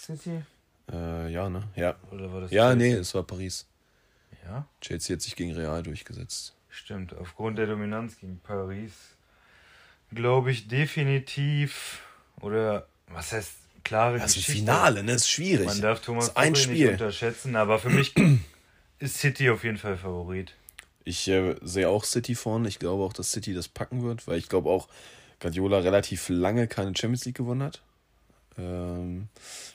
Sind 0.00 0.20
sie? 0.20 0.42
Äh, 0.90 1.32
ja, 1.32 1.48
ne? 1.48 1.62
Ja. 1.76 1.94
Oder 2.10 2.32
war 2.32 2.40
das 2.42 2.50
Ja, 2.50 2.70
Chelsea? 2.70 2.76
nee, 2.94 3.00
es 3.00 3.14
war 3.14 3.22
Paris. 3.22 3.66
Ja, 4.44 4.66
Chelsea 4.80 5.14
hat 5.14 5.22
sich 5.22 5.36
gegen 5.36 5.52
Real 5.52 5.82
durchgesetzt. 5.82 6.54
stimmt. 6.68 7.14
Aufgrund 7.16 7.58
der 7.58 7.66
Dominanz 7.66 8.18
gegen 8.18 8.40
Paris 8.40 8.92
glaube 10.14 10.50
ich 10.50 10.68
definitiv 10.68 12.02
oder 12.40 12.86
was 13.08 13.32
heißt 13.32 13.52
klare 13.84 14.18
Das 14.18 14.30
ist 14.30 14.36
ein 14.36 14.40
Geschichte. 14.40 14.60
Finale, 14.60 15.02
ne? 15.02 15.12
Ist 15.12 15.28
schwierig. 15.30 15.66
Man 15.66 15.80
darf 15.80 16.00
Thomas 16.00 16.28
ist 16.28 16.36
ein 16.36 16.54
Tuchel 16.54 16.68
nicht 16.68 16.78
Spiel. 16.80 16.90
unterschätzen, 16.92 17.56
aber 17.56 17.78
für 17.78 17.90
mich 17.90 18.14
ist 18.98 19.18
City 19.18 19.50
auf 19.50 19.64
jeden 19.64 19.78
Fall 19.78 19.96
Favorit. 19.96 20.54
Ich 21.04 21.26
äh, 21.28 21.56
sehe 21.62 21.88
auch 21.88 22.04
City 22.04 22.34
vorne. 22.34 22.68
Ich 22.68 22.78
glaube 22.78 23.02
auch, 23.02 23.12
dass 23.12 23.32
City 23.32 23.54
das 23.54 23.68
packen 23.68 24.02
wird, 24.02 24.26
weil 24.28 24.38
ich 24.38 24.48
glaube 24.48 24.70
auch, 24.70 24.88
Guardiola 25.40 25.78
relativ 25.78 26.28
lange 26.28 26.68
keine 26.68 26.94
Champions 26.96 27.24
League 27.24 27.36
gewonnen 27.36 27.62
hat. 27.64 27.82
Ähm, 28.56 29.28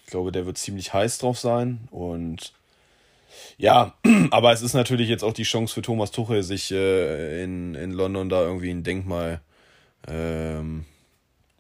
ich 0.06 0.10
glaube, 0.12 0.32
der 0.32 0.46
wird 0.46 0.58
ziemlich 0.58 0.94
heiß 0.94 1.18
drauf 1.18 1.38
sein. 1.38 1.88
Und 1.92 2.54
ja, 3.58 3.94
aber 4.32 4.52
es 4.52 4.62
ist 4.62 4.74
natürlich 4.74 5.10
jetzt 5.10 5.24
auch 5.24 5.34
die 5.34 5.44
Chance 5.44 5.74
für 5.74 5.82
Thomas 5.82 6.12
Tuchel, 6.12 6.44
sich 6.44 6.72
äh, 6.72 7.44
in, 7.44 7.76
in 7.76 7.92
London 7.92 8.30
da 8.30 8.42
irgendwie 8.42 8.70
ein 8.72 8.84
Denkmal 8.84 9.42
ähm, 10.08 10.86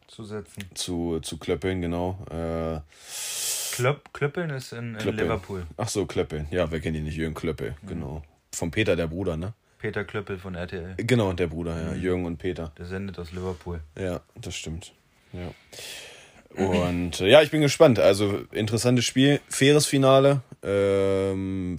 Zu 0.07 0.23
setzen. 0.23 0.63
zu, 0.73 1.19
zu 1.21 1.37
klöppeln, 1.37 1.81
genau. 1.81 2.17
Äh, 2.29 2.79
Klöpp, 3.73 4.11
Klöppeln 4.11 4.49
ist 4.49 4.73
in, 4.73 4.93
in 4.93 4.97
Klöppeln. 4.97 5.27
Liverpool. 5.27 5.67
Ach 5.77 5.87
so, 5.87 6.05
Klöppeln. 6.05 6.47
Ja, 6.49 6.71
wer 6.71 6.79
kennt 6.79 6.97
ihn 6.97 7.03
nicht? 7.03 7.17
Jürgen 7.17 7.35
Klöppel, 7.35 7.75
genau. 7.85 8.23
Von 8.51 8.71
Peter, 8.71 8.95
der 8.95 9.07
Bruder, 9.07 9.37
ne? 9.37 9.53
Peter 9.77 10.03
Klöppel 10.03 10.39
von 10.39 10.55
RTL. 10.55 10.95
Genau, 10.97 11.31
der 11.33 11.47
Bruder, 11.47 11.79
ja. 11.79 11.93
Jürgen 11.93 12.25
und 12.25 12.37
Peter. 12.37 12.71
Der 12.77 12.85
sendet 12.85 13.19
aus 13.19 13.31
Liverpool. 13.31 13.81
Ja, 13.95 14.21
das 14.35 14.55
stimmt. 14.55 14.93
Ja. 15.31 15.51
Und 16.55 17.21
äh, 17.21 17.29
ja, 17.29 17.43
ich 17.43 17.51
bin 17.51 17.61
gespannt. 17.61 17.99
Also 17.99 18.41
interessantes 18.51 19.05
Spiel, 19.05 19.39
faires 19.47 19.85
Finale 19.85 20.41
ähm, 20.67 21.77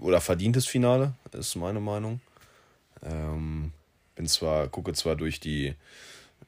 oder 0.00 0.20
verdientes 0.20 0.66
Finale 0.66 1.14
ist 1.32 1.54
meine 1.56 1.80
Meinung. 1.80 2.20
Ähm, 3.02 3.72
bin 4.14 4.26
zwar 4.26 4.68
gucke 4.68 4.92
zwar 4.94 5.16
durch 5.16 5.38
die 5.38 5.74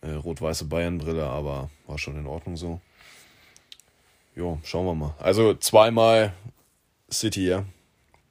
Äh, 0.05 0.17
Rot-weiße 0.17 0.67
Bayern-Brille, 0.67 1.25
aber 1.25 1.71
war 1.87 1.99
schon 1.99 2.19
in 2.19 2.27
Ordnung 2.27 2.59
so. 2.59 2.81
Jo, 4.37 4.61
schauen 4.63 4.85
wir 4.87 4.95
mal. 4.95 5.15
Also 5.19 5.55
zweimal 5.55 6.35
City, 7.11 7.49
ja. 7.49 7.65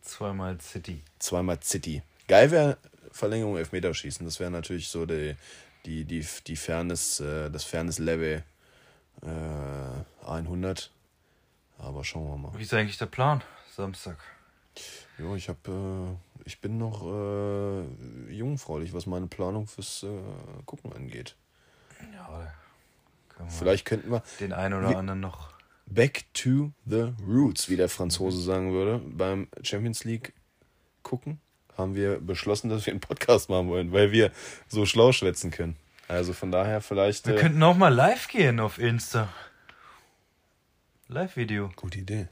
Zweimal 0.03 0.59
City. 0.61 1.01
Zweimal 1.17 1.57
City. 1.63 2.03
Geil 2.27 2.51
wäre 2.51 2.77
Verlängerung 3.11 3.57
Elfmeterschießen. 3.57 4.23
Das 4.23 4.39
wäre 4.39 4.51
natürlich 4.51 4.89
so 4.89 5.07
die, 5.07 5.35
die, 5.85 6.03
die, 6.05 6.23
die 6.45 6.55
Fairness, 6.55 7.19
äh, 7.21 7.49
das 7.49 7.63
Fairness-Level 7.63 8.43
äh, 9.23 10.27
100. 10.27 10.91
Aber 11.83 12.03
schauen 12.03 12.27
wir 12.27 12.37
mal. 12.37 12.57
Wie 12.57 12.63
ist 12.63 12.73
eigentlich 12.73 12.97
der 12.97 13.07
Plan? 13.07 13.41
Samstag. 13.75 14.17
Jo, 15.19 15.35
ich 15.35 15.49
hab, 15.49 15.67
äh, 15.67 15.71
ich 16.45 16.59
bin 16.61 16.77
noch 16.77 17.03
äh, 17.05 18.33
jungfräulich, 18.33 18.93
was 18.93 19.05
meine 19.05 19.27
Planung 19.27 19.67
fürs 19.67 20.03
äh, 20.03 20.07
Gucken 20.65 20.93
angeht. 20.93 21.35
Ja, 22.13 22.51
können 23.29 23.49
wir 23.49 23.53
Vielleicht 23.57 23.85
könnten 23.85 24.11
wir 24.11 24.23
den 24.39 24.53
einen 24.53 24.73
oder 24.83 24.97
anderen 24.97 25.19
noch. 25.19 25.51
Back 25.85 26.25
to 26.33 26.71
the 26.85 27.13
Roots, 27.27 27.69
wie 27.69 27.75
der 27.75 27.89
Franzose 27.89 28.41
sagen 28.41 28.71
würde, 28.71 28.99
beim 29.05 29.47
Champions 29.61 30.03
League 30.05 30.33
gucken. 31.03 31.39
Haben 31.77 31.95
wir 31.95 32.19
beschlossen, 32.19 32.69
dass 32.69 32.85
wir 32.85 32.93
einen 32.93 32.99
Podcast 33.01 33.49
machen 33.49 33.67
wollen, 33.67 33.91
weil 33.91 34.11
wir 34.11 34.31
so 34.67 34.85
schlau 34.85 35.11
schwätzen 35.11 35.51
können. 35.51 35.75
Also 36.07 36.33
von 36.33 36.51
daher 36.51 36.81
vielleicht. 36.81 37.27
Wir 37.27 37.35
Äh, 37.35 37.39
könnten 37.39 37.61
auch 37.63 37.75
mal 37.75 37.93
live 37.93 38.27
gehen 38.27 38.59
auf 38.59 38.79
Insta. 38.79 39.29
Live-Video. 41.07 41.69
gute 41.75 41.99
Idee. 41.99 42.27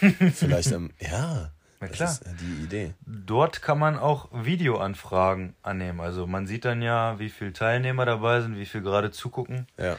vielleicht 0.34 0.72
am. 0.72 0.90
Ja, 0.98 1.52
Na 1.80 1.86
das 1.86 1.96
klar. 1.96 2.10
ist 2.10 2.22
äh, 2.22 2.34
die 2.40 2.64
Idee. 2.64 2.94
Dort 3.06 3.62
kann 3.62 3.78
man 3.78 3.98
auch 3.98 4.28
Videoanfragen 4.32 5.54
annehmen. 5.62 6.00
Also 6.00 6.26
man 6.26 6.46
sieht 6.46 6.64
dann 6.64 6.82
ja, 6.82 7.18
wie 7.18 7.28
viele 7.30 7.52
Teilnehmer 7.52 8.04
dabei 8.04 8.40
sind, 8.40 8.56
wie 8.56 8.66
viel 8.66 8.82
gerade 8.82 9.10
zugucken. 9.10 9.66
Ja. 9.78 9.96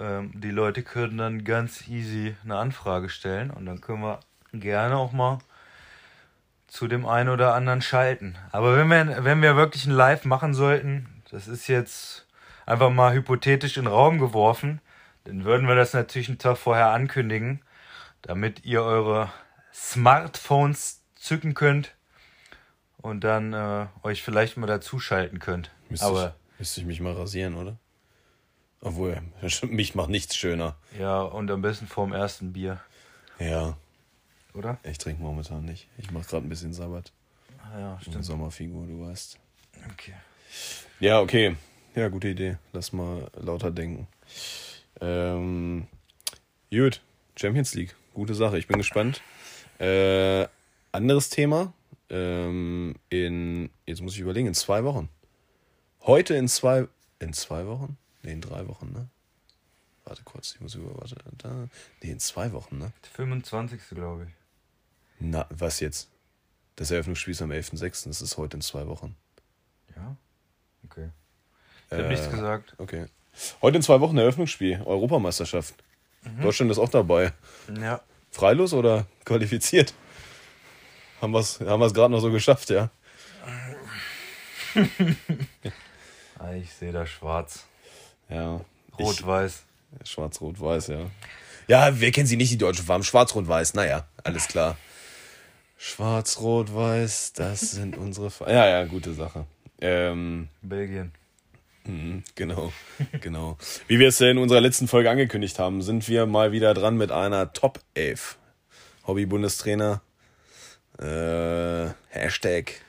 Ähm, 0.00 0.32
die 0.34 0.50
Leute 0.50 0.82
können 0.82 1.18
dann 1.18 1.44
ganz 1.44 1.86
easy 1.88 2.36
eine 2.44 2.56
Anfrage 2.56 3.08
stellen 3.08 3.50
und 3.50 3.66
dann 3.66 3.80
können 3.80 4.02
wir 4.02 4.20
gerne 4.52 4.96
auch 4.96 5.12
mal 5.12 5.38
zu 6.66 6.86
dem 6.88 7.06
einen 7.06 7.28
oder 7.28 7.54
anderen 7.54 7.82
schalten. 7.82 8.36
Aber 8.50 8.76
wenn 8.76 8.88
wir, 8.88 9.24
wenn 9.24 9.42
wir 9.42 9.56
wirklich 9.56 9.86
ein 9.86 9.92
Live 9.92 10.24
machen 10.24 10.54
sollten, 10.54 11.22
das 11.30 11.48
ist 11.48 11.66
jetzt 11.66 12.26
einfach 12.66 12.90
mal 12.90 13.12
hypothetisch 13.14 13.76
in 13.76 13.84
den 13.84 13.92
Raum 13.92 14.18
geworfen, 14.18 14.80
dann 15.28 15.44
würden 15.44 15.68
wir 15.68 15.74
das 15.74 15.92
natürlich 15.92 16.28
einen 16.28 16.38
Tag 16.38 16.56
vorher 16.56 16.88
ankündigen, 16.90 17.62
damit 18.22 18.64
ihr 18.64 18.82
eure 18.82 19.30
Smartphones 19.74 21.02
zücken 21.16 21.52
könnt 21.54 21.94
und 22.96 23.22
dann 23.24 23.52
äh, 23.52 23.86
euch 24.02 24.22
vielleicht 24.22 24.56
mal 24.56 24.66
dazuschalten 24.66 25.38
könnt. 25.38 25.70
Müsste, 25.90 26.06
Aber 26.06 26.34
ich, 26.54 26.58
müsste 26.60 26.80
ich 26.80 26.86
mich 26.86 27.00
mal 27.00 27.12
rasieren, 27.12 27.54
oder? 27.56 27.76
Obwohl, 28.80 29.20
mich 29.62 29.94
macht 29.94 30.08
nichts 30.08 30.34
schöner. 30.36 30.76
ja, 30.98 31.20
und 31.20 31.50
am 31.50 31.60
besten 31.62 31.86
vorm 31.86 32.12
ersten 32.12 32.52
Bier, 32.54 32.80
Ja, 33.38 33.76
oder? 34.54 34.78
ich 34.82 34.96
trinke 34.98 35.22
momentan 35.22 35.64
nicht. 35.64 35.88
Ich 35.98 36.10
mache 36.10 36.26
gerade 36.26 36.46
ein 36.46 36.48
bisschen 36.48 36.72
Sabbat. 36.72 37.12
Ah 37.62 37.78
Ja, 37.78 37.92
Eine 37.92 38.00
stimmt. 38.02 38.24
Sommerfigur, 38.24 38.86
du 38.86 39.06
weißt. 39.06 39.38
Okay. 39.92 40.14
Ja, 41.00 41.20
okay. 41.20 41.54
Ja, 41.94 42.08
gute 42.08 42.28
Idee. 42.28 42.56
Lass 42.72 42.92
mal 42.92 43.30
lauter 43.36 43.70
denken. 43.70 44.06
Ähm, 45.00 45.86
gut, 46.70 47.00
Champions 47.36 47.74
League. 47.74 47.94
Gute 48.14 48.34
Sache. 48.34 48.58
Ich 48.58 48.66
bin 48.66 48.78
gespannt. 48.78 49.22
Äh, 49.78 50.46
anderes 50.92 51.30
Thema. 51.30 51.72
Ähm, 52.10 52.96
in, 53.10 53.70
jetzt 53.86 54.00
muss 54.02 54.14
ich 54.14 54.20
überlegen, 54.20 54.48
in 54.48 54.54
zwei 54.54 54.82
Wochen. 54.84 55.08
Heute 56.02 56.34
in 56.34 56.48
zwei, 56.48 56.88
in 57.18 57.32
zwei 57.32 57.66
Wochen? 57.66 57.96
Nee, 58.22 58.32
in 58.32 58.40
drei 58.40 58.66
Wochen, 58.66 58.92
ne? 58.92 59.08
Warte 60.04 60.22
kurz, 60.24 60.54
ich 60.54 60.60
muss 60.60 60.74
über, 60.74 60.96
warte, 60.98 61.16
da. 61.36 61.68
Nee, 62.02 62.10
in 62.12 62.18
zwei 62.18 62.52
Wochen, 62.52 62.78
ne? 62.78 62.92
25. 63.12 63.80
glaube 63.90 64.24
ich. 64.24 64.32
Na, 65.20 65.46
was 65.50 65.80
jetzt? 65.80 66.08
Das 66.76 66.90
Eröffnungsspiel 66.90 67.32
ist 67.32 67.42
am 67.42 67.50
11.06., 67.50 68.08
das 68.08 68.22
ist 68.22 68.36
heute 68.38 68.56
in 68.56 68.60
zwei 68.62 68.86
Wochen. 68.86 69.14
Ja? 69.94 70.16
Okay. 70.84 71.10
Ich 71.86 71.92
habe 71.92 72.04
Äh, 72.04 72.08
nichts 72.08 72.30
gesagt. 72.30 72.74
Okay. 72.78 73.06
Heute 73.62 73.76
in 73.76 73.82
zwei 73.82 74.00
Wochen 74.00 74.18
Eröffnungsspiel, 74.18 74.82
Europameisterschaft. 74.84 75.74
Deutschland 76.42 76.70
ist 76.70 76.78
auch 76.78 76.88
dabei. 76.88 77.32
Ja. 77.80 78.00
Freilos 78.30 78.74
oder 78.74 79.06
qualifiziert? 79.24 79.94
Haben 81.20 81.32
wir 81.32 81.40
es 81.40 81.60
haben 81.60 81.80
wir's 81.80 81.94
gerade 81.94 82.12
noch 82.12 82.20
so 82.20 82.30
geschafft, 82.30 82.70
ja? 82.70 82.90
Ah, 86.40 86.52
ich 86.52 86.72
sehe 86.72 86.92
da 86.92 87.04
schwarz. 87.04 87.64
Ja. 88.28 88.60
Rot-Weiß. 88.96 89.64
Schwarz-Rot-Weiß, 90.04 90.86
ja. 90.86 91.10
Ja, 91.66 92.00
wer 92.00 92.12
kennt 92.12 92.28
sie 92.28 92.36
nicht, 92.36 92.52
die 92.52 92.58
deutsche 92.58 92.84
Farben? 92.84 93.02
Schwarz-Rot-Weiß, 93.02 93.74
naja, 93.74 94.06
alles 94.22 94.46
klar. 94.46 94.76
Schwarz-Rot-Weiß, 95.78 97.32
das 97.32 97.60
sind 97.72 97.96
unsere 97.96 98.30
Farben. 98.30 98.52
Ja, 98.52 98.68
ja, 98.68 98.84
gute 98.84 99.14
Sache. 99.14 99.46
Ähm, 99.80 100.48
Belgien. 100.62 101.12
Mhm, 101.88 102.22
Genau, 102.34 102.72
genau. 103.20 103.56
Wie 103.86 103.98
wir 103.98 104.08
es 104.08 104.20
in 104.20 104.38
unserer 104.38 104.60
letzten 104.60 104.88
Folge 104.88 105.10
angekündigt 105.10 105.58
haben, 105.58 105.82
sind 105.82 106.06
wir 106.08 106.26
mal 106.26 106.52
wieder 106.52 106.74
dran 106.74 106.96
mit 106.96 107.10
einer 107.10 107.52
Top 107.52 107.80
11. 107.94 108.38
Hobby-Bundestrainer, 109.06 110.02
äh, 110.98 111.88
Hashtag 112.10 112.82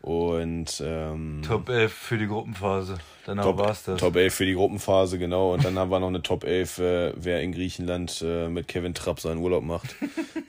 und 0.00 0.80
ähm, 0.84 1.42
Top 1.46 1.68
11 1.68 1.92
für 1.92 2.16
die 2.18 2.26
Gruppenphase. 2.28 2.98
Danach 3.26 3.44
Top, 3.44 3.58
war's 3.58 3.82
das. 3.82 4.00
Top 4.00 4.16
11 4.16 4.32
für 4.34 4.46
die 4.46 4.54
Gruppenphase, 4.54 5.18
genau. 5.18 5.52
Und 5.52 5.64
dann 5.64 5.78
haben 5.78 5.90
wir 5.90 6.00
noch 6.00 6.08
eine 6.08 6.22
Top 6.22 6.44
11, 6.44 6.78
äh, 6.78 7.12
wer 7.16 7.42
in 7.42 7.52
Griechenland 7.52 8.22
äh, 8.24 8.48
mit 8.48 8.68
Kevin 8.68 8.94
Trapp 8.94 9.20
seinen 9.20 9.38
Urlaub 9.38 9.64
macht. 9.64 9.96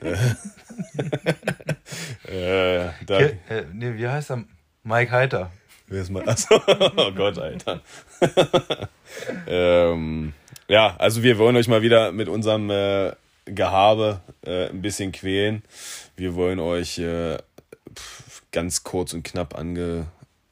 äh, 2.28 2.84
äh, 2.84 2.90
da, 3.06 3.18
Ke 3.18 3.38
äh, 3.48 3.64
nee, 3.72 3.94
wie 3.96 4.08
heißt 4.08 4.30
er? 4.30 4.44
Mike 4.84 5.10
Heiter. 5.10 5.50
Wer 5.92 6.00
ist 6.00 6.10
mal. 6.10 6.22
Achso, 6.26 6.58
oh 6.96 7.12
Gott, 7.12 7.36
Alter. 7.38 7.82
ähm, 9.46 10.32
ja, 10.66 10.96
also 10.96 11.22
wir 11.22 11.36
wollen 11.36 11.54
euch 11.56 11.68
mal 11.68 11.82
wieder 11.82 12.12
mit 12.12 12.28
unserem 12.28 12.70
äh, 12.70 13.12
Gehabe 13.44 14.20
äh, 14.46 14.70
ein 14.70 14.80
bisschen 14.80 15.12
quälen. 15.12 15.62
Wir 16.16 16.34
wollen 16.34 16.60
euch 16.60 16.98
äh, 16.98 17.36
ganz 18.52 18.84
kurz 18.84 19.12
und 19.12 19.22
knapp 19.22 19.54
ange, 19.58 20.06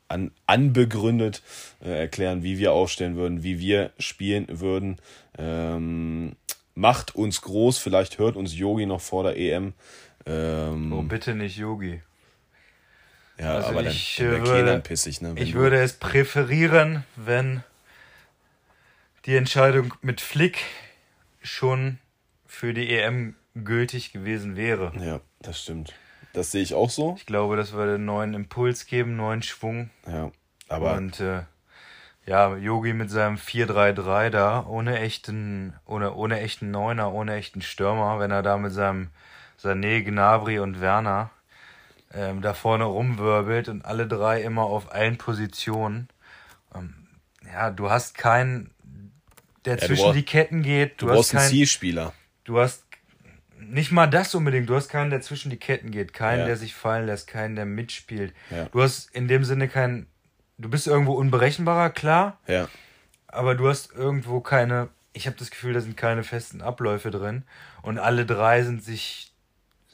an, 0.08 0.30
anbegründet 0.46 1.42
äh, 1.82 2.00
erklären, 2.00 2.42
wie 2.42 2.58
wir 2.58 2.72
aufstellen 2.72 3.16
würden, 3.16 3.42
wie 3.42 3.58
wir 3.58 3.92
spielen 3.98 4.46
würden. 4.50 4.98
Ähm, 5.38 6.36
macht 6.74 7.14
uns 7.14 7.40
groß, 7.40 7.78
vielleicht 7.78 8.18
hört 8.18 8.36
uns 8.36 8.58
Yogi 8.58 8.84
noch 8.84 9.00
vor 9.00 9.22
der 9.22 9.38
EM. 9.38 9.72
Ähm, 10.26 10.92
Oh, 10.92 11.00
bitte 11.00 11.34
nicht 11.34 11.56
Yogi. 11.56 12.02
Ja, 13.40 13.54
also 13.54 13.68
aber 13.70 13.82
dann, 13.82 13.92
ich, 13.92 14.16
dann 14.16 14.30
wäre 14.30 14.42
würde- 14.42 14.64
Kenan 14.64 14.82
pissig, 14.82 15.20
ne? 15.20 15.32
Ich 15.36 15.54
würde 15.54 15.80
es 15.82 15.94
präferieren, 15.94 17.04
wenn 17.16 17.62
die 19.26 19.36
Entscheidung 19.36 19.94
mit 20.02 20.20
Flick 20.20 20.58
schon 21.42 21.98
für 22.46 22.72
die 22.74 22.90
EM 22.94 23.34
gültig 23.54 24.12
gewesen 24.12 24.56
wäre. 24.56 24.92
Ja, 25.00 25.20
das 25.40 25.62
stimmt. 25.62 25.94
Das 26.32 26.52
sehe 26.52 26.62
ich 26.62 26.74
auch 26.74 26.90
so. 26.90 27.14
Ich 27.18 27.26
glaube, 27.26 27.56
das 27.56 27.72
würde 27.72 27.94
einen 27.94 28.04
neuen 28.04 28.34
Impuls 28.34 28.86
geben, 28.86 29.16
neuen 29.16 29.42
Schwung. 29.42 29.90
Ja, 30.06 30.30
aber 30.68 30.94
Und 30.94 31.18
äh, 31.20 31.42
ja, 32.26 32.56
Yogi 32.56 32.92
mit 32.92 33.10
seinem 33.10 33.36
4-3-3 33.36 34.30
da, 34.30 34.64
ohne 34.66 34.98
echten, 35.00 35.74
ohne, 35.86 36.14
ohne 36.14 36.40
echten 36.40 36.70
Neuner, 36.70 37.12
ohne 37.12 37.34
echten 37.34 37.62
Stürmer, 37.62 38.20
wenn 38.20 38.30
er 38.30 38.42
da 38.42 38.56
mit 38.58 38.72
seinem 38.72 39.08
Sané, 39.60 40.02
Gnabry 40.02 40.60
und 40.60 40.80
Werner 40.80 41.30
ähm, 42.12 42.42
da 42.42 42.54
vorne 42.54 42.84
rumwirbelt 42.84 43.68
und 43.68 43.84
alle 43.84 44.06
drei 44.06 44.42
immer 44.42 44.62
auf 44.64 44.92
allen 44.92 45.16
Positionen. 45.18 46.08
Ähm, 46.74 46.94
ja, 47.52 47.70
du 47.70 47.90
hast 47.90 48.16
keinen, 48.16 48.70
der 49.64 49.76
du 49.76 49.86
zwischen 49.86 50.04
brauch- 50.04 50.14
die 50.14 50.24
Ketten 50.24 50.62
geht. 50.62 51.00
du, 51.00 51.06
Du, 51.06 51.10
hast 51.12 51.16
brauchst 51.16 51.34
einen 51.36 51.48
Zielspieler. 51.48 52.12
du 52.44 52.58
hast 52.60 52.84
nicht 53.58 53.92
mal 53.92 54.06
das 54.06 54.34
unbedingt. 54.34 54.68
Du 54.68 54.74
hast 54.74 54.88
keinen, 54.88 55.10
der 55.10 55.20
zwischen 55.20 55.50
die 55.50 55.56
Ketten 55.58 55.90
geht, 55.90 56.12
keinen, 56.12 56.40
Ja. 56.40 56.46
der 56.46 56.56
sich 56.56 56.74
fallen 56.74 57.06
lässt, 57.06 57.26
keinen, 57.28 57.56
der 57.56 57.66
mitspielt. 57.66 58.32
Ja. 58.50 58.64
Du 58.66 58.82
hast 58.82 59.14
in 59.14 59.28
dem 59.28 59.44
Sinne 59.44 59.68
keinen. 59.68 60.06
Du 60.58 60.68
bist 60.68 60.86
irgendwo 60.86 61.12
unberechenbarer, 61.12 61.90
klar, 61.90 62.38
Ja, 62.46 62.68
aber 63.28 63.54
du 63.54 63.68
hast 63.68 63.92
irgendwo 63.94 64.40
keine. 64.40 64.88
Ich 65.12 65.26
habe 65.26 65.36
das 65.38 65.50
Gefühl, 65.50 65.72
da 65.74 65.80
sind 65.80 65.96
keine 65.96 66.22
festen 66.24 66.60
Abläufe 66.62 67.10
drin 67.10 67.44
und 67.82 67.98
alle 67.98 68.26
drei 68.26 68.62
sind 68.62 68.82
sich 68.84 69.29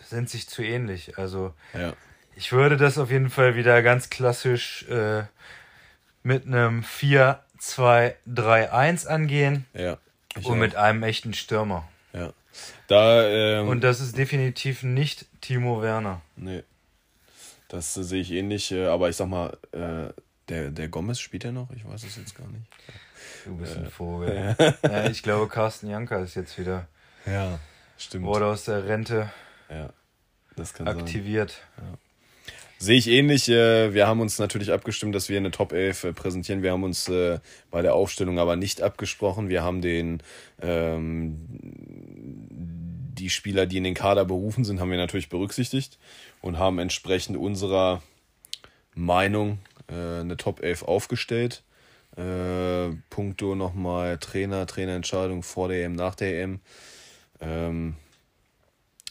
sind 0.08 0.30
sich 0.30 0.48
zu 0.48 0.62
ähnlich. 0.62 1.18
Also 1.18 1.52
ja, 1.74 1.92
ich 2.34 2.52
würde 2.52 2.76
das 2.76 2.98
auf 2.98 3.10
jeden 3.10 3.30
Fall 3.30 3.56
wieder 3.56 3.82
ganz 3.82 4.10
klassisch 4.10 4.84
äh, 4.88 5.24
mit 6.22 6.46
einem 6.46 6.82
4-2-3-1 6.82 9.06
angehen 9.06 9.66
ja. 9.74 9.98
Und 10.36 10.46
auch. 10.46 10.54
mit 10.54 10.76
einem 10.76 11.02
echten 11.02 11.34
Stürmer. 11.34 11.88
ja. 12.12 12.32
Da, 12.88 13.22
ähm, 13.28 13.68
Und 13.68 13.82
das 13.82 14.00
ist 14.00 14.16
definitiv 14.16 14.82
nicht 14.82 15.26
Timo 15.42 15.82
Werner. 15.82 16.22
nee. 16.36 16.62
Das 17.68 17.96
äh, 17.96 18.02
sehe 18.04 18.20
ich 18.22 18.30
ähnlich, 18.30 18.70
äh, 18.72 18.86
aber 18.86 19.08
ich 19.10 19.16
sag 19.16 19.26
mal, 19.28 19.58
äh, 19.72 20.08
Der, 20.48 20.70
der 20.70 20.86
Gomez 20.88 21.18
spielt 21.18 21.42
ja 21.44 21.50
noch? 21.52 21.68
Ich 21.72 21.84
weiß 21.84 22.04
es 22.04 22.16
jetzt 22.16 22.34
gar 22.36 22.46
nicht. 22.46 22.64
Du 23.44 23.56
bist 23.56 23.76
ein 23.76 23.90
Vogel. 23.90 24.54
ja, 24.84 25.06
ich 25.10 25.22
glaube, 25.24 25.48
Carsten 25.48 25.90
Janka 25.90 26.18
ist 26.20 26.36
jetzt 26.36 26.56
wieder. 26.58 26.86
Ja, 27.26 27.58
stimmt. 27.98 28.24
Wurde 28.24 28.46
aus 28.46 28.64
der 28.64 28.86
Rente 28.86 29.28
ja, 29.70 29.90
das 30.56 30.74
kann 30.74 30.88
aktiviert. 30.88 31.62
Sein. 31.76 31.98
Sehe 32.78 32.98
ich 32.98 33.08
ähnlich. 33.08 33.48
Äh, 33.48 33.94
wir 33.94 34.06
haben 34.06 34.20
uns 34.20 34.38
natürlich 34.38 34.70
abgestimmt, 34.70 35.14
dass 35.14 35.28
wir 35.28 35.38
eine 35.38 35.50
Top 35.50 35.72
11 35.72 36.04
äh, 36.04 36.12
präsentieren. 36.12 36.62
Wir 36.62 36.72
haben 36.72 36.84
uns 36.84 37.08
äh, 37.08 37.38
bei 37.70 37.80
der 37.80 37.94
Aufstellung 37.94 38.38
aber 38.38 38.56
nicht 38.56 38.82
abgesprochen. 38.82 39.48
Wir 39.48 39.62
haben 39.62 39.80
den 39.80 40.22
ähm, 40.60 41.38
die 43.16 43.30
Spieler, 43.30 43.66
die 43.66 43.78
in 43.78 43.84
den 43.84 43.94
Kader 43.94 44.26
berufen 44.26 44.64
sind, 44.64 44.78
haben 44.78 44.90
wir 44.90 44.98
natürlich 44.98 45.30
berücksichtigt 45.30 45.98
und 46.42 46.58
haben 46.58 46.78
entsprechend 46.78 47.38
unserer 47.38 48.02
Meinung 48.94 49.58
äh, 49.88 50.20
eine 50.20 50.36
Top 50.36 50.62
11 50.62 50.82
aufgestellt. 50.82 51.62
Äh, 52.16 52.90
Punkto 53.10 53.54
nochmal 53.54 54.18
Trainer, 54.18 54.66
Trainerentscheidung 54.66 55.42
vor 55.42 55.68
der 55.68 55.84
EM, 55.84 55.94
nach 55.94 56.14
der 56.14 56.42
EM. 56.42 56.60
Ähm, 57.40 57.96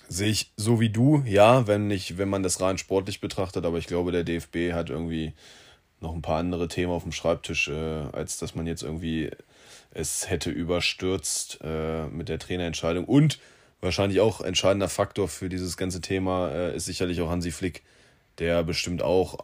Sehe 0.07 0.29
ich 0.29 0.51
so 0.55 0.79
wie 0.79 0.89
du, 0.89 1.23
ja, 1.25 1.67
wenn 1.67 1.87
nicht, 1.87 2.17
wenn 2.17 2.29
man 2.29 2.43
das 2.43 2.61
rein 2.61 2.77
sportlich 2.77 3.21
betrachtet, 3.21 3.65
aber 3.65 3.77
ich 3.77 3.87
glaube, 3.87 4.11
der 4.11 4.23
DFB 4.23 4.73
hat 4.73 4.89
irgendwie 4.89 5.33
noch 5.99 6.13
ein 6.13 6.21
paar 6.21 6.39
andere 6.39 6.67
Themen 6.67 6.91
auf 6.91 7.03
dem 7.03 7.11
Schreibtisch, 7.11 7.67
äh, 7.67 8.03
als 8.11 8.37
dass 8.37 8.53
man 8.55 8.67
jetzt 8.67 8.83
irgendwie 8.83 9.31
es 9.95 10.29
hätte 10.29 10.51
überstürzt 10.51 11.59
äh, 11.63 12.05
mit 12.07 12.29
der 12.29 12.37
Trainerentscheidung. 12.37 13.05
Und 13.05 13.39
wahrscheinlich 13.81 14.19
auch 14.19 14.41
entscheidender 14.41 14.89
Faktor 14.89 15.27
für 15.27 15.49
dieses 15.49 15.77
ganze 15.77 16.01
Thema 16.01 16.49
äh, 16.49 16.75
ist 16.75 16.85
sicherlich 16.85 17.21
auch 17.21 17.29
Hansi 17.29 17.51
Flick, 17.51 17.81
der 18.37 18.63
bestimmt 18.63 19.01
auch 19.01 19.37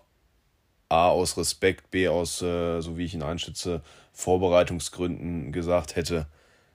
A 0.89 1.07
aus 1.07 1.38
Respekt, 1.38 1.89
B 1.89 2.09
aus, 2.09 2.41
äh, 2.41 2.82
so 2.82 2.97
wie 2.97 3.05
ich 3.05 3.14
ihn 3.14 3.24
einschätze, 3.24 3.82
Vorbereitungsgründen 4.12 5.53
gesagt 5.53 5.95
hätte, 5.95 6.28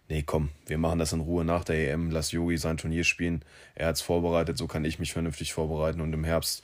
nee, 0.09 0.23
komm, 0.23 0.51
wir 0.67 0.79
machen 0.79 0.99
das 0.99 1.13
in 1.13 1.21
Ruhe 1.21 1.45
nach 1.45 1.65
der 1.65 1.93
EM, 1.93 2.11
lass 2.11 2.33
Yogi 2.33 2.59
sein 2.59 2.77
Turnier 2.77 3.05
spielen. 3.05 3.43
Er 3.75 3.89
hat 3.89 3.97
es 3.97 4.03
vorbereitet, 4.03 4.59
so 4.59 4.67
kann 4.67 4.85
ich 4.85 4.99
mich 4.99 5.13
vernünftig 5.13 5.53
vorbereiten 5.53 6.01
und 6.01 6.13
im 6.13 6.25
Herbst 6.25 6.63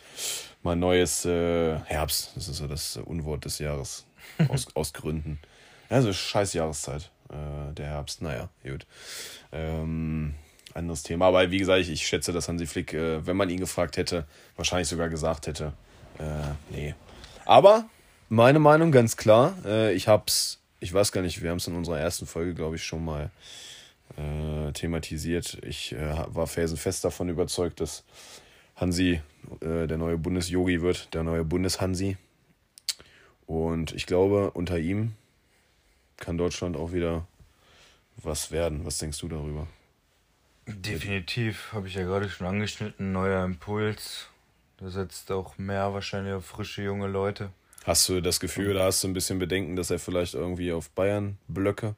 mal 0.62 0.76
neues 0.76 1.24
äh, 1.24 1.78
Herbst, 1.80 2.32
das 2.34 2.48
ist 2.48 2.58
so 2.58 2.66
das 2.66 2.96
Unwort 2.96 3.44
des 3.44 3.58
Jahres, 3.58 4.06
aus, 4.48 4.68
aus 4.74 4.92
Gründen. 4.92 5.38
Also 5.88 6.12
scheiß 6.12 6.54
Jahreszeit, 6.54 7.10
äh, 7.30 7.72
der 7.74 7.86
Herbst, 7.86 8.22
naja, 8.22 8.48
gut. 8.62 8.86
Ähm, 9.52 10.34
anderes 10.74 11.02
Thema, 11.02 11.26
aber 11.26 11.50
wie 11.50 11.58
gesagt, 11.58 11.80
ich, 11.80 11.90
ich 11.90 12.06
schätze, 12.06 12.32
dass 12.32 12.48
Hansi 12.48 12.66
Flick, 12.66 12.94
äh, 12.94 13.26
wenn 13.26 13.36
man 13.36 13.50
ihn 13.50 13.60
gefragt 13.60 13.96
hätte, 13.96 14.24
wahrscheinlich 14.56 14.88
sogar 14.88 15.08
gesagt 15.08 15.46
hätte, 15.46 15.74
äh, 16.18 16.54
nee. 16.70 16.94
Aber 17.44 17.86
meine 18.28 18.58
Meinung 18.58 18.92
ganz 18.92 19.16
klar, 19.16 19.54
äh, 19.66 19.92
ich 19.92 20.08
hab's 20.08 20.61
ich 20.82 20.92
weiß 20.92 21.12
gar 21.12 21.22
nicht, 21.22 21.42
wir 21.42 21.50
haben 21.50 21.58
es 21.58 21.68
in 21.68 21.76
unserer 21.76 22.00
ersten 22.00 22.26
Folge, 22.26 22.54
glaube 22.54 22.74
ich, 22.74 22.84
schon 22.84 23.04
mal 23.04 23.30
äh, 24.16 24.72
thematisiert. 24.72 25.58
Ich 25.64 25.92
äh, 25.92 26.24
war 26.26 26.48
felsenfest 26.48 27.04
davon 27.04 27.28
überzeugt, 27.28 27.80
dass 27.80 28.02
Hansi 28.74 29.20
äh, 29.60 29.86
der 29.86 29.96
neue 29.96 30.18
Bundesyogi 30.18 30.82
wird, 30.82 31.14
der 31.14 31.22
neue 31.22 31.44
Bundeshansi. 31.44 32.16
Und 33.46 33.92
ich 33.92 34.06
glaube, 34.06 34.50
unter 34.50 34.76
ihm 34.78 35.14
kann 36.16 36.36
Deutschland 36.36 36.76
auch 36.76 36.92
wieder 36.92 37.28
was 38.16 38.50
werden. 38.50 38.84
Was 38.84 38.98
denkst 38.98 39.18
du 39.20 39.28
darüber? 39.28 39.68
Definitiv, 40.66 41.72
habe 41.72 41.86
ich 41.86 41.94
ja 41.94 42.02
gerade 42.02 42.28
schon 42.28 42.46
angeschnitten, 42.46 43.12
neuer 43.12 43.44
Impuls. 43.44 44.28
Da 44.78 44.90
setzt 44.90 45.30
auch 45.30 45.58
mehr 45.58 45.94
wahrscheinlich 45.94 46.34
auf 46.34 46.44
frische 46.44 46.82
junge 46.82 47.06
Leute. 47.06 47.50
Hast 47.84 48.08
du 48.08 48.20
das 48.20 48.38
Gefühl 48.38 48.70
oder 48.70 48.84
hast 48.84 49.02
du 49.02 49.08
ein 49.08 49.12
bisschen 49.12 49.38
Bedenken, 49.38 49.74
dass 49.76 49.90
er 49.90 49.98
vielleicht 49.98 50.34
irgendwie 50.34 50.72
auf 50.72 50.90
Bayern-Blöcke 50.90 51.96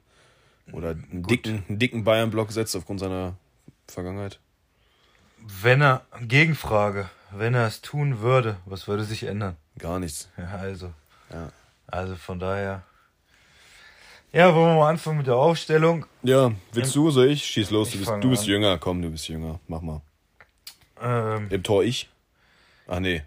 oder 0.71 0.91
einen 0.91 1.23
dicken, 1.23 1.63
einen 1.69 1.79
dicken 1.79 2.03
Bayern-Block 2.03 2.51
setzt 2.51 2.75
aufgrund 2.75 2.99
seiner 2.99 3.35
Vergangenheit? 3.87 4.39
Wenn 5.61 5.81
er, 5.81 6.05
Gegenfrage, 6.21 7.09
wenn 7.31 7.53
er 7.53 7.67
es 7.67 7.81
tun 7.81 8.21
würde, 8.21 8.57
was 8.65 8.87
würde 8.87 9.03
sich 9.03 9.23
ändern? 9.23 9.57
Gar 9.77 9.99
nichts. 9.99 10.29
Ja, 10.37 10.55
also. 10.55 10.91
Ja. 11.31 11.51
Also 11.87 12.15
von 12.15 12.39
daher. 12.39 12.83
Ja, 14.33 14.53
wollen 14.55 14.71
wir 14.71 14.79
mal 14.79 14.89
anfangen 14.89 15.19
mit 15.19 15.27
der 15.27 15.35
Aufstellung? 15.35 16.05
Ja, 16.23 16.51
willst 16.73 16.95
du, 16.95 17.11
soll 17.11 17.29
ich? 17.29 17.45
Schieß 17.45 17.69
los, 17.69 17.89
ich 17.89 17.93
du 17.93 17.99
bist, 17.99 18.23
du 18.23 18.29
bist 18.29 18.47
jünger, 18.47 18.77
komm, 18.79 19.01
du 19.01 19.11
bist 19.11 19.27
jünger, 19.27 19.59
mach 19.67 19.81
mal. 19.81 20.01
Ähm, 20.99 21.47
Im 21.51 21.63
Tor 21.63 21.83
ich? 21.83 22.09
Ach 22.87 22.99
nee. 22.99 23.21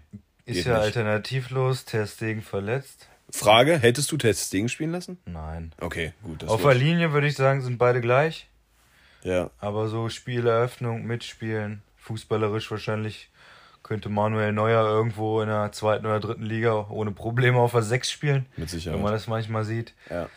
Ist 0.49 0.65
ja 0.65 0.75
nicht. 0.75 0.83
alternativlos, 0.83 1.85
Testing 1.85 2.41
verletzt. 2.41 3.07
Frage, 3.31 3.77
hättest 3.77 4.11
du 4.11 4.17
Testing 4.17 4.67
spielen 4.69 4.91
lassen? 4.91 5.19
Nein. 5.25 5.71
Okay, 5.79 6.13
gut. 6.23 6.43
Auf 6.47 6.63
der 6.63 6.73
Linie 6.73 7.13
würde 7.13 7.27
ich 7.27 7.35
sagen, 7.35 7.61
sind 7.61 7.77
beide 7.77 8.01
gleich. 8.01 8.47
Ja. 9.23 9.51
Aber 9.59 9.87
so 9.87 10.09
Spieleröffnung, 10.09 11.05
mitspielen, 11.05 11.83
fußballerisch 11.97 12.71
wahrscheinlich 12.71 13.29
könnte 13.83 14.09
Manuel 14.09 14.51
Neuer 14.51 14.83
irgendwo 14.85 15.41
in 15.41 15.47
der 15.47 15.71
zweiten 15.71 16.05
oder 16.05 16.19
dritten 16.19 16.43
Liga 16.43 16.87
ohne 16.89 17.11
Probleme 17.11 17.59
auf 17.59 17.71
der 17.71 17.81
6 17.81 18.09
spielen. 18.09 18.45
Mit 18.57 18.69
Sicherheit. 18.69 18.97
Wenn 18.97 19.03
man 19.03 19.13
das 19.13 19.27
manchmal 19.27 19.63
sieht. 19.63 19.93
Ja. 20.09 20.29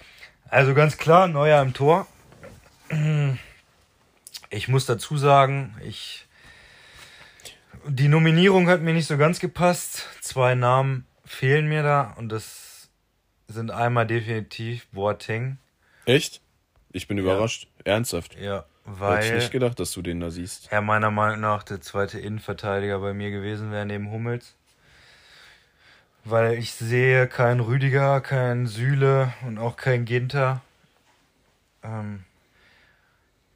Also 0.49 0.75
ganz 0.75 0.97
klar, 0.99 1.29
Neuer 1.29 1.63
im 1.63 1.73
Tor. 1.73 2.07
Ich 4.51 4.69
muss 4.69 4.85
dazu 4.85 5.17
sagen, 5.17 5.75
ich 5.83 6.27
die 7.89 8.09
Nominierung 8.09 8.68
hat 8.68 8.81
mir 8.81 8.93
nicht 8.93 9.07
so 9.07 9.16
ganz 9.16 9.41
gepasst. 9.41 10.09
Zwei 10.20 10.55
Namen 10.55 11.07
fehlen 11.25 11.68
mir 11.68 11.83
da 11.83 12.14
und 12.16 12.29
das 12.29 12.91
sind 13.49 13.70
einmal 13.70 14.07
definitiv 14.07 14.87
Boateng. 14.89 15.59
Echt? 16.07 16.41
Ich 16.93 17.09
bin 17.09 17.18
überrascht. 17.18 17.68
Ja. 17.85 17.95
Ernsthaft? 17.95 18.39
Ja, 18.39 18.64
weil. 18.85 19.18
Hätte 19.18 19.27
ich 19.29 19.35
nicht 19.35 19.53
gedacht, 19.53 19.81
dass 19.81 19.93
du 19.93 20.03
den 20.03 20.20
da 20.20 20.31
siehst. 20.31 20.70
Er 20.70 20.83
meiner 20.83 21.11
Meinung 21.11 21.41
nach 21.41 21.62
der 21.62 21.81
zweite 21.81 22.18
Innenverteidiger 22.18 22.99
bei 22.99 23.12
mir 23.14 23.31
gewesen 23.31 23.70
wäre 23.73 23.87
neben 23.87 24.11
Hummels. 24.11 24.57
Weil 26.25 26.55
ich 26.55 26.73
sehe 26.73 27.27
keinen 27.27 27.61
Rüdiger, 27.61 28.20
keinen 28.20 28.66
Sühle 28.66 29.33
und 29.45 29.59
auch 29.59 29.77
keinen 29.77 30.05
Ginter. 30.05 30.61
Ähm, 31.83 32.25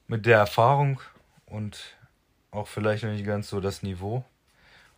mit 0.08 0.26
der 0.26 0.38
Erfahrung 0.38 1.00
und 1.46 1.96
auch 2.56 2.68
vielleicht 2.68 3.04
noch 3.04 3.10
nicht 3.10 3.26
ganz 3.26 3.48
so 3.48 3.60
das 3.60 3.82
Niveau. 3.82 4.24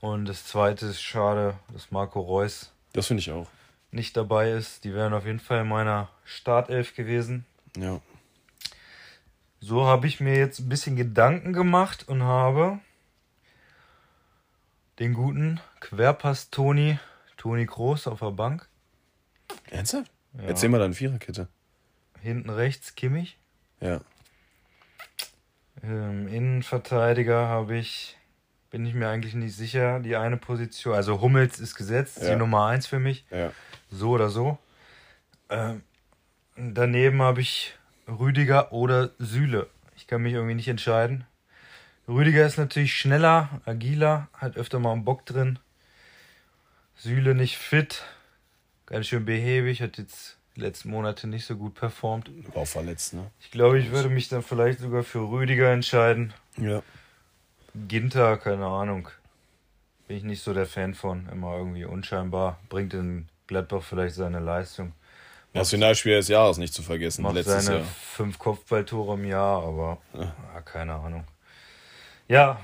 Und 0.01 0.27
das 0.27 0.47
zweite 0.47 0.87
ist 0.87 1.03
schade, 1.03 1.59
dass 1.73 1.91
Marco 1.91 2.21
Reus. 2.21 2.73
Das 2.93 3.09
finde 3.09 3.21
ich 3.21 3.31
auch. 3.33 3.49
Nicht 3.91 4.17
dabei 4.17 4.53
ist. 4.53 4.85
Die 4.85 4.95
wären 4.95 5.13
auf 5.13 5.27
jeden 5.27 5.41
Fall 5.41 5.63
in 5.63 5.69
meiner 5.69 6.09
Startelf 6.25 6.95
gewesen. 6.95 7.45
Ja. 7.77 8.01
So 9.61 9.87
habe 9.87 10.07
ich 10.07 10.21
mir 10.21 10.37
jetzt 10.37 10.61
ein 10.61 10.69
bisschen 10.69 10.95
Gedanken 10.95 11.53
gemacht 11.53 12.09
und 12.09 12.23
habe 12.23 12.79
den 15.01 15.15
guten 15.15 15.61
Querpass 15.81 16.51
Toni, 16.51 16.99
Toni 17.37 17.67
Groß 17.67 18.07
auf 18.07 18.21
der 18.21 18.31
Bank. 18.31 18.69
Ernsthaft? 19.71 20.11
Ja. 20.35 20.45
Erzähl 20.45 20.69
mal 20.69 20.79
deine 20.79 20.95
Viererkette. 20.95 21.49
Hinten 22.21 22.51
rechts 22.51 22.95
Kimmich. 22.95 23.39
Ja. 23.81 24.01
Ähm, 25.83 26.29
Innenverteidiger 26.29 27.49
habe 27.49 27.77
ich, 27.77 28.17
bin 28.71 28.87
ich 28.87 28.95
mir 28.95 29.09
eigentlich 29.09 29.35
nicht 29.35 29.55
sicher, 29.55 30.01
die 30.01 30.17
eine 30.17 30.37
Position. 30.37 30.95
Also 30.95 31.21
Hummels 31.21 31.61
ist 31.61 31.75
gesetzt, 31.75 32.23
ja. 32.23 32.31
die 32.31 32.37
Nummer 32.37 32.67
1 32.67 32.87
für 32.87 32.99
mich. 32.99 33.25
Ja. 33.31 33.53
So 33.91 34.11
oder 34.11 34.29
so. 34.29 34.59
Ähm, 35.49 35.83
daneben 36.57 37.23
habe 37.23 37.41
ich 37.41 37.75
Rüdiger 38.07 38.73
oder 38.73 39.11
Süle. 39.19 39.69
Ich 39.97 40.07
kann 40.07 40.23
mich 40.23 40.33
irgendwie 40.33 40.55
nicht 40.55 40.69
entscheiden. 40.69 41.25
Rüdiger 42.09 42.47
ist 42.47 42.57
natürlich 42.57 42.95
schneller, 42.95 43.61
agiler, 43.67 44.29
hat 44.33 44.57
öfter 44.57 44.79
mal 44.79 44.93
einen 44.93 45.05
Bock 45.05 45.27
drin. 45.27 45.59
Süle 46.97 47.35
nicht 47.35 47.59
fit, 47.59 48.03
ganz 48.87 49.07
schön 49.07 49.25
behäbig, 49.25 49.83
hat 49.83 49.99
jetzt 49.99 50.38
die 50.59 50.63
letzten 50.63 50.91
Monate 50.91 51.29
nicht 51.29 51.47
so 51.47 51.57
gut 51.57 51.75
performt. 51.75 52.31
War 52.53 52.67
verletzt, 52.67 53.15
ne? 53.15 53.31
Ich 53.41 53.51
glaube, 53.51 53.79
ich 53.79 53.93
würde 53.93 54.09
mich 54.09 54.29
dann 54.29 54.43
vielleicht 54.43 54.81
sogar 54.81 55.05
für 55.05 55.21
Rüdiger 55.21 55.71
entscheiden. 55.71 56.35
Ja. 56.57 56.83
Ginter, 57.87 58.37
keine 58.37 58.67
Ahnung. 58.67 59.09
Bin 60.09 60.17
ich 60.17 60.25
nicht 60.25 60.43
so 60.43 60.53
der 60.53 60.67
Fan 60.67 60.95
von. 60.95 61.29
Immer 61.31 61.57
irgendwie 61.57 61.85
unscheinbar. 61.85 62.59
Bringt 62.69 62.93
in 62.93 63.29
Gladbach 63.47 63.83
vielleicht 63.83 64.17
seine 64.17 64.41
Leistung. 64.41 64.93
Das 65.53 65.71
Finalspiel 65.71 66.17
des 66.17 66.29
Jahres 66.29 66.59
nicht 66.59 66.75
zu 66.75 66.83
vergessen. 66.83 67.23
Macht 67.23 67.35
letztes 67.35 67.67
seine 67.67 67.79
Jahr. 67.79 67.87
fünf 67.87 68.39
Kopfballtore 68.39 69.15
im 69.15 69.25
Jahr, 69.25 69.63
aber 69.63 69.99
ja. 70.13 70.35
Ja, 70.55 70.61
keine 70.63 70.95
Ahnung. 70.95 71.25
Ja, 72.27 72.61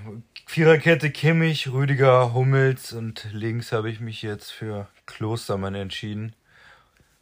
Viererkette 0.47 1.11
Kimmich, 1.11 1.73
Rüdiger, 1.73 2.35
Hummels 2.35 2.93
und 2.93 3.27
links 3.33 3.73
habe 3.73 3.89
ich 3.89 4.01
mich 4.01 4.21
jetzt 4.21 4.51
für 4.51 4.89
Klostermann 5.07 5.75
entschieden 5.75 6.35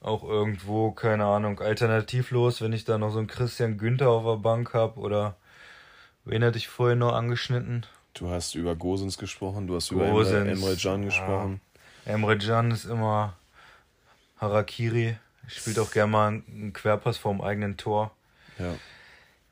auch 0.02 0.24
irgendwo, 0.24 0.90
keine 0.90 1.24
Ahnung, 1.24 1.60
alternativlos, 1.60 2.60
wenn 2.60 2.72
ich 2.72 2.84
da 2.84 2.98
noch 2.98 3.10
so 3.10 3.18
einen 3.18 3.28
Christian 3.28 3.78
Günther 3.78 4.10
auf 4.10 4.24
der 4.24 4.42
Bank 4.42 4.74
habe 4.74 4.98
oder 4.98 5.36
wen 6.24 6.44
hatte 6.44 6.58
ich 6.58 6.68
vorher 6.68 6.96
noch 6.96 7.12
angeschnitten? 7.12 7.86
Du 8.14 8.28
hast 8.28 8.54
über 8.54 8.76
Gosens 8.76 9.16
gesprochen, 9.16 9.66
du 9.66 9.76
hast 9.76 9.90
Gosens, 9.90 10.30
über 10.30 10.38
Emre, 10.40 10.50
Emre 10.50 10.76
Can 10.76 11.04
gesprochen. 11.04 11.60
Ja. 12.04 12.12
Emre 12.12 12.36
Can 12.36 12.70
ist 12.70 12.84
immer, 12.84 13.36
Harakiri. 14.38 15.16
Spielt 15.48 15.78
auch 15.78 15.90
gerne 15.90 16.10
mal 16.10 16.28
einen 16.28 16.72
Querpass 16.72 17.18
vorm 17.18 17.40
eigenen 17.40 17.76
Tor. 17.76 18.12
Ja. 18.58 18.74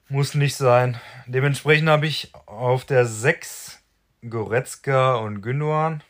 Muss 0.09 0.35
nicht 0.35 0.57
sein. 0.57 1.01
Dementsprechend 1.27 1.89
habe 1.89 2.07
ich 2.07 2.33
auf 2.47 2.85
der 2.85 3.07
6 3.07 3.81
Goretzka 4.29 5.17
und 5.17 5.43
Gündogan. 5.43 6.03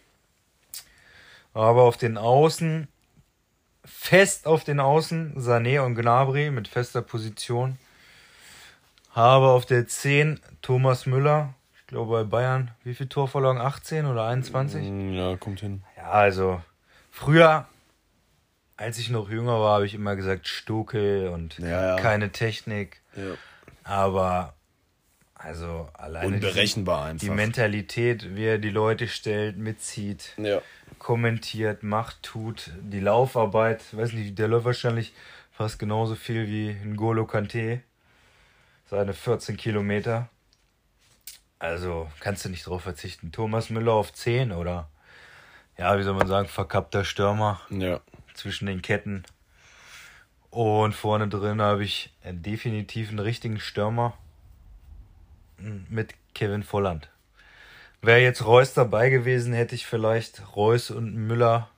Aber 1.53 1.83
auf 1.83 1.97
den 1.97 2.17
Außen, 2.17 2.89
fest 3.85 4.47
auf 4.47 4.65
den 4.65 4.81
Außen, 4.81 5.37
Sané 5.39 5.81
und 5.81 5.95
Gnabry 5.95 6.51
mit 6.51 6.69
fester 6.69 7.03
Position. 7.03 7.79
Habe 9.13 9.49
auf 9.49 9.67
der 9.67 9.87
10 9.89 10.41
Thomas 10.63 11.07
Müller. 11.07 11.55
Ich 11.81 11.87
glaube 11.87 12.13
bei 12.13 12.25
Bayern, 12.25 12.71
wie 12.85 12.95
viel 12.95 13.09
Torvorlagen? 13.09 13.61
18 13.61 14.07
oder 14.07 14.27
21? 14.27 14.83
Mm, 14.89 15.13
Ja, 15.15 15.37
kommt 15.37 15.61
hin. 15.61 15.83
Ja, 15.97 16.11
also 16.11 16.63
früher, 17.11 17.67
als 18.77 18.99
ich 18.99 19.11
noch 19.11 19.29
jünger 19.29 19.61
war, 19.61 19.75
habe 19.75 19.87
ich 19.87 19.95
immer 19.95 20.15
gesagt 20.15 20.47
Stuke 20.47 21.31
und 21.33 21.59
Ja, 21.59 21.97
ja. 21.97 21.97
keine 21.97 22.31
Technik. 22.31 23.01
Ja. 23.17 23.35
Aber 23.83 24.55
also 25.43 25.89
alleine 25.95 26.35
Unberechenbar 26.37 27.05
die, 27.05 27.11
einfach. 27.13 27.27
die 27.27 27.31
Mentalität, 27.31 28.37
wie 28.37 28.45
er 28.45 28.59
die 28.59 28.71
Leute 28.71 29.09
stellt, 29.09 29.57
mitzieht, 29.57 30.35
Ja. 30.37 30.61
kommentiert, 30.99 31.83
macht, 31.83 32.23
tut, 32.23 32.71
die 32.83 33.01
Laufarbeit, 33.01 33.83
weiß 33.97 34.13
nicht, 34.13 34.39
der 34.39 34.49
läuft 34.49 34.67
wahrscheinlich 34.67 35.13
fast 35.51 35.79
genauso 35.79 36.15
viel 36.15 36.47
wie 36.47 36.71
N'Golo 36.87 37.27
Kante. 37.27 37.81
Seine 38.91 39.15
14 39.15 39.57
Kilometer. 39.57 40.29
Also 41.59 42.11
kannst 42.21 42.45
du 42.45 42.49
nicht 42.49 42.67
drauf 42.67 42.83
verzichten. 42.83 43.33
Thomas 43.33 43.71
Müller 43.71 43.93
auf 43.93 44.13
10 44.13 44.53
oder 44.53 44.89
ja, 45.79 45.97
wie 45.99 46.03
soll 46.03 46.15
man 46.15 46.27
sagen, 46.27 46.49
verkappter 46.49 47.05
Stürmer 47.05 47.61
Ja. 47.71 48.01
zwischen 48.35 48.67
den 48.67 48.83
Ketten. 48.83 49.25
Und 50.51 50.95
vorne 50.95 51.29
drin 51.29 51.63
habe 51.63 51.85
ich 51.85 52.13
definitiv 52.25 53.09
einen 53.11 53.21
richtigen 53.21 53.61
Stürmer 53.61 54.15
mit 55.89 56.15
Kevin 56.35 56.63
Volland. 56.63 57.09
Wäre 58.03 58.21
jetzt 58.21 58.45
Reus 58.45 58.73
dabei 58.73 59.11
gewesen, 59.11 59.53
hätte 59.53 59.75
ich 59.75 59.87
vielleicht 59.87 60.57
Reus 60.57 60.91
und 60.91 61.15
Müller 61.15 61.69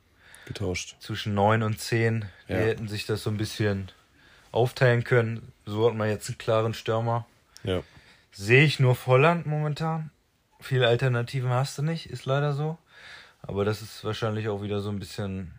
Getauscht. 0.46 0.96
zwischen 1.00 1.34
9 1.34 1.62
und 1.62 1.80
10. 1.80 2.26
Die 2.48 2.52
Ja. 2.52 2.58
hätten 2.58 2.88
sich 2.88 3.06
das 3.06 3.22
so 3.24 3.30
ein 3.30 3.36
bisschen 3.36 3.90
aufteilen 4.52 5.02
können. 5.04 5.52
So 5.66 5.88
hat 5.88 5.96
man 5.96 6.08
jetzt 6.08 6.28
einen 6.28 6.38
klaren 6.38 6.74
Stürmer. 6.74 7.26
Ja. 7.64 7.82
Sehe 8.30 8.64
ich 8.64 8.78
nur 8.80 8.94
Volland 8.94 9.46
momentan. 9.46 10.10
Viele 10.60 10.86
Alternativen 10.86 11.50
hast 11.50 11.78
du 11.78 11.82
nicht, 11.82 12.06
ist 12.06 12.24
leider 12.24 12.52
so. 12.52 12.78
Aber 13.42 13.64
das 13.64 13.82
ist 13.82 14.04
wahrscheinlich 14.04 14.48
auch 14.48 14.62
wieder 14.62 14.80
so 14.80 14.90
ein 14.90 15.00
bisschen 15.00 15.52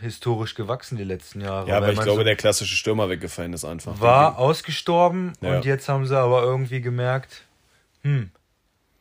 historisch 0.00 0.54
gewachsen 0.54 0.96
die 0.96 1.04
letzten 1.04 1.40
Jahre. 1.40 1.68
Ja, 1.68 1.76
aber 1.78 1.92
ich 1.92 2.00
glaube, 2.00 2.18
so 2.20 2.24
der 2.24 2.36
klassische 2.36 2.76
Stürmer 2.76 3.08
weggefallen 3.08 3.52
ist 3.52 3.64
einfach. 3.64 4.00
war 4.00 4.38
ausgestorben 4.38 5.32
Ja. 5.40 5.56
und 5.56 5.64
jetzt 5.64 5.88
haben 5.88 6.06
sie 6.06 6.16
aber 6.18 6.42
irgendwie 6.42 6.80
gemerkt, 6.80 7.42
hm, 8.02 8.30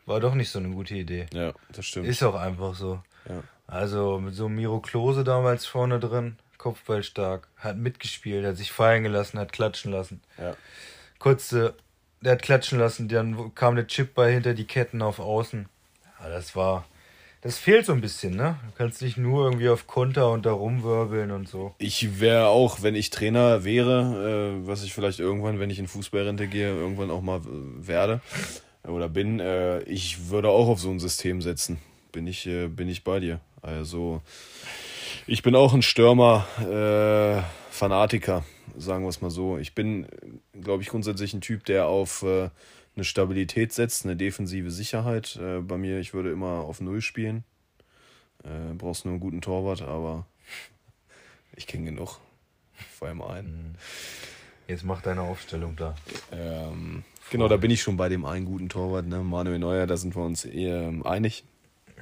war 0.05 0.19
doch 0.19 0.33
nicht 0.33 0.49
so 0.49 0.59
eine 0.59 0.69
gute 0.69 0.95
Idee. 0.95 1.27
Ja, 1.33 1.53
das 1.71 1.85
stimmt. 1.85 2.07
Ist 2.07 2.23
auch 2.23 2.35
einfach 2.35 2.73
so. 2.75 3.01
Ja. 3.27 3.43
Also 3.67 4.19
mit 4.19 4.33
so 4.33 4.47
Miro 4.47 4.79
Klose 4.79 5.23
damals 5.23 5.65
vorne 5.65 5.99
drin, 5.99 6.37
Kopfballstark, 6.57 7.47
hat 7.57 7.77
mitgespielt, 7.77 8.45
hat 8.45 8.55
sich 8.57 8.71
fallen 8.71 9.03
gelassen, 9.03 9.37
hat 9.39 9.51
klatschen 9.51 9.91
lassen. 9.91 10.21
Ja. 10.37 10.55
Kurze, 11.19 11.75
der 12.21 12.33
hat 12.33 12.41
klatschen 12.41 12.79
lassen, 12.79 13.07
dann 13.09 13.53
kam 13.55 13.75
der 13.75 13.87
Chipball 13.87 14.31
hinter 14.31 14.53
die 14.53 14.65
Ketten 14.65 15.01
auf 15.01 15.19
Außen. 15.19 15.67
Ja, 16.21 16.29
das 16.29 16.55
war, 16.55 16.85
das 17.47 17.57
fehlt 17.57 17.85
so 17.85 17.93
ein 17.93 18.01
bisschen, 18.01 18.35
ne? 18.35 18.57
Du 18.65 18.71
kannst 18.77 19.01
nicht 19.01 19.15
nur 19.15 19.45
irgendwie 19.45 19.69
auf 19.69 19.87
Konter 19.87 20.31
und 20.31 20.45
da 20.45 20.51
rumwirbeln 20.51 21.31
und 21.31 21.47
so. 21.47 21.73
Ich 21.77 22.19
wäre 22.19 22.47
auch, 22.47 22.81
wenn 22.81 22.93
ich 22.93 23.09
Trainer 23.09 23.63
wäre, 23.63 24.59
äh, 24.61 24.67
was 24.67 24.83
ich 24.83 24.93
vielleicht 24.93 25.21
irgendwann, 25.21 25.57
wenn 25.57 25.69
ich 25.69 25.79
in 25.79 25.87
Fußballrente 25.87 26.47
gehe, 26.47 26.67
irgendwann 26.67 27.09
auch 27.09 27.21
mal 27.21 27.37
äh, 27.37 27.87
werde 27.87 28.19
oder 28.85 29.07
bin, 29.07 29.39
äh, 29.39 29.79
ich 29.83 30.27
würde 30.27 30.49
auch 30.49 30.67
auf 30.67 30.81
so 30.81 30.89
ein 30.89 30.99
System 30.99 31.41
setzen. 31.41 31.79
Bin 32.11 32.27
ich, 32.27 32.45
äh, 32.47 32.67
bin 32.67 32.89
ich 32.89 33.05
bei 33.05 33.21
dir. 33.21 33.39
Also 33.61 34.21
ich 35.25 35.41
bin 35.41 35.55
auch 35.55 35.73
ein 35.73 35.83
Stürmer, 35.83 36.45
äh, 36.59 37.41
sagen 38.77 39.05
wir 39.05 39.09
es 39.09 39.21
mal 39.21 39.31
so. 39.31 39.57
Ich 39.57 39.73
bin, 39.73 40.05
glaube 40.61 40.83
ich, 40.83 40.89
grundsätzlich 40.89 41.33
ein 41.33 41.39
Typ, 41.39 41.63
der 41.63 41.87
auf 41.87 42.25
eine 42.97 43.05
Stabilität 43.05 43.71
setzt, 43.71 44.05
eine 44.05 44.15
defensive 44.15 44.71
Sicherheit. 44.71 45.37
Äh, 45.41 45.59
bei 45.59 45.77
mir, 45.77 45.99
ich 45.99 46.13
würde 46.13 46.31
immer 46.31 46.61
auf 46.61 46.81
Null 46.81 47.01
spielen. 47.01 47.43
Äh, 48.43 48.73
brauchst 48.73 49.05
nur 49.05 49.13
einen 49.13 49.21
guten 49.21 49.41
Torwart, 49.41 49.81
aber 49.83 50.25
ich 51.55 51.67
kenne 51.67 51.85
genug. 51.85 52.19
Vor 52.97 53.07
allem 53.07 53.21
einen. 53.21 53.77
Jetzt 54.67 54.83
mach 54.83 55.01
deine 55.01 55.21
Aufstellung 55.21 55.75
da. 55.75 55.95
Ähm, 56.31 57.03
genau, 57.31 57.47
da 57.47 57.57
bin 57.57 57.71
ich 57.71 57.81
schon 57.81 57.97
bei 57.97 58.09
dem 58.09 58.25
einen 58.25 58.45
guten 58.45 58.67
Torwart, 58.67 59.05
ne? 59.05 59.19
Manuel 59.19 59.59
Neuer, 59.59 59.87
da 59.87 59.95
sind 59.95 60.15
wir 60.15 60.23
uns 60.23 60.43
eher 60.43 60.81
ähm, 60.81 61.05
einig. 61.05 61.45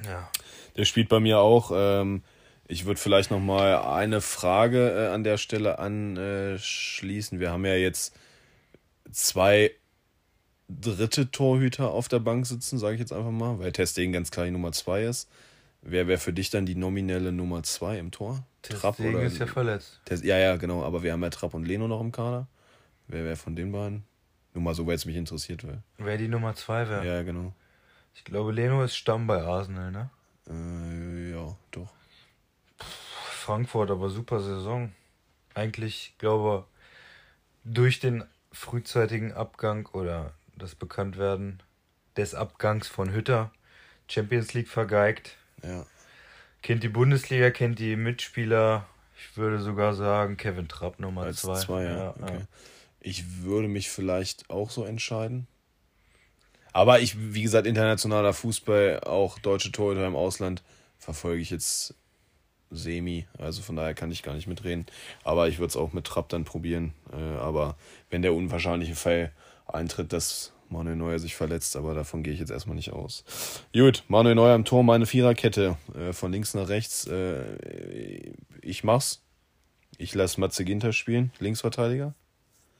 Ja. 0.04 0.28
Der 0.76 0.84
spielt 0.84 1.08
bei 1.08 1.20
mir 1.20 1.38
auch. 1.38 1.70
Ähm, 1.74 2.22
ich 2.68 2.86
würde 2.86 3.00
vielleicht 3.00 3.30
noch 3.30 3.40
mal 3.40 3.76
eine 3.76 4.20
Frage 4.20 4.90
äh, 4.90 5.08
an 5.08 5.24
der 5.24 5.36
Stelle 5.38 5.78
anschließen. 5.78 7.38
Wir 7.38 7.52
haben 7.52 7.64
ja 7.64 7.76
jetzt 7.76 8.18
zwei 9.12 9.72
dritte 10.68 11.30
Torhüter 11.30 11.90
auf 11.90 12.08
der 12.08 12.18
Bank 12.18 12.46
sitzen, 12.46 12.78
sage 12.78 12.94
ich 12.94 13.00
jetzt 13.00 13.12
einfach 13.12 13.30
mal, 13.30 13.58
weil 13.58 13.72
Testegen 13.72 14.12
ganz 14.12 14.30
klar 14.30 14.46
die 14.46 14.52
Nummer 14.52 14.72
zwei 14.72 15.04
ist. 15.04 15.28
Wer 15.82 16.08
wäre 16.08 16.18
für 16.18 16.32
dich 16.32 16.50
dann 16.50 16.66
die 16.66 16.74
nominelle 16.74 17.30
Nummer 17.30 17.62
zwei 17.62 17.98
im 17.98 18.10
Tor? 18.10 18.44
Trapp 18.62 18.96
Deswegen 18.96 19.16
oder? 19.16 19.26
ist 19.26 19.38
ja 19.38 19.46
verletzt. 19.46 20.00
Test- 20.04 20.24
ja, 20.24 20.36
ja, 20.36 20.56
genau. 20.56 20.82
Aber 20.82 21.02
wir 21.04 21.12
haben 21.12 21.22
ja 21.22 21.30
Trapp 21.30 21.54
und 21.54 21.64
Leno 21.64 21.86
noch 21.86 22.00
im 22.00 22.10
Kader. 22.10 22.48
Wer 23.06 23.24
wäre 23.24 23.36
von 23.36 23.54
den 23.54 23.70
beiden? 23.70 24.02
Nur 24.54 24.64
mal 24.64 24.74
so, 24.74 24.86
weil 24.86 24.96
es 24.96 25.04
mich 25.06 25.14
interessiert 25.14 25.62
wäre. 25.64 25.82
Wer 25.98 26.18
die 26.18 26.26
Nummer 26.26 26.54
zwei 26.56 26.88
wäre. 26.88 27.06
Ja, 27.06 27.22
genau. 27.22 27.52
Ich 28.16 28.24
glaube, 28.24 28.50
Leno 28.50 28.82
ist 28.82 28.96
Stamm 28.96 29.28
bei 29.28 29.42
Arsenal, 29.42 29.92
ne? 29.92 30.10
Äh, 30.48 31.30
ja, 31.32 31.54
doch. 31.70 31.92
Frankfurt, 32.78 33.90
aber 33.90 34.10
super 34.10 34.40
Saison. 34.40 34.92
Eigentlich, 35.54 36.14
glaube 36.18 36.66
durch 37.62 38.00
den 38.00 38.24
frühzeitigen 38.50 39.32
Abgang 39.32 39.86
oder 39.92 40.32
das 40.56 40.74
Bekanntwerden 40.74 41.62
des 42.16 42.34
Abgangs 42.34 42.88
von 42.88 43.12
Hütter 43.12 43.52
Champions 44.08 44.54
League 44.54 44.68
vergeigt. 44.68 45.36
Ja. 45.62 45.86
Kennt 46.62 46.82
die 46.82 46.88
Bundesliga, 46.88 47.50
kennt 47.50 47.78
die 47.78 47.96
Mitspieler. 47.96 48.86
Ich 49.18 49.36
würde 49.36 49.60
sogar 49.60 49.94
sagen, 49.94 50.36
Kevin 50.36 50.68
Trapp 50.68 51.00
Nummer 51.00 51.22
Als 51.22 51.42
zwei. 51.42 51.58
zwei, 51.58 51.84
ja. 51.84 52.14
okay. 52.20 52.40
Ich 53.00 53.42
würde 53.42 53.68
mich 53.68 53.90
vielleicht 53.90 54.50
auch 54.50 54.70
so 54.70 54.84
entscheiden. 54.84 55.46
Aber 56.72 57.00
ich, 57.00 57.16
wie 57.32 57.42
gesagt, 57.42 57.66
internationaler 57.66 58.34
Fußball, 58.34 59.00
auch 59.00 59.38
deutsche 59.38 59.72
Torhüter 59.72 60.06
im 60.06 60.16
Ausland, 60.16 60.62
verfolge 60.98 61.40
ich 61.40 61.50
jetzt 61.50 61.94
semi. 62.70 63.26
Also 63.38 63.62
von 63.62 63.76
daher 63.76 63.94
kann 63.94 64.10
ich 64.10 64.22
gar 64.22 64.34
nicht 64.34 64.46
mitreden. 64.46 64.86
Aber 65.24 65.48
ich 65.48 65.58
würde 65.58 65.68
es 65.68 65.76
auch 65.76 65.92
mit 65.92 66.04
Trapp 66.04 66.28
dann 66.28 66.44
probieren. 66.44 66.92
Äh, 67.12 67.16
aber 67.16 67.76
wenn 68.10 68.22
der 68.22 68.34
unwahrscheinliche 68.34 68.94
Fall 68.96 69.32
eintritt, 69.66 70.12
dass 70.12 70.52
Manuel 70.68 70.96
Neuer 70.96 71.18
sich 71.18 71.36
verletzt, 71.36 71.76
aber 71.76 71.94
davon 71.94 72.22
gehe 72.22 72.32
ich 72.32 72.40
jetzt 72.40 72.50
erstmal 72.50 72.76
nicht 72.76 72.92
aus. 72.92 73.24
Gut, 73.72 74.04
Manuel 74.08 74.34
Neuer 74.34 74.54
im 74.54 74.64
Tor, 74.64 74.82
meine 74.82 75.06
Viererkette. 75.06 75.76
Äh, 75.94 76.12
von 76.12 76.32
links 76.32 76.54
nach 76.54 76.68
rechts. 76.68 77.06
Äh, 77.06 78.32
ich 78.62 78.84
mach's. 78.84 79.22
Ich 79.98 80.14
lasse 80.14 80.40
Matze 80.40 80.64
Ginter 80.64 80.92
spielen, 80.92 81.32
Linksverteidiger. 81.38 82.14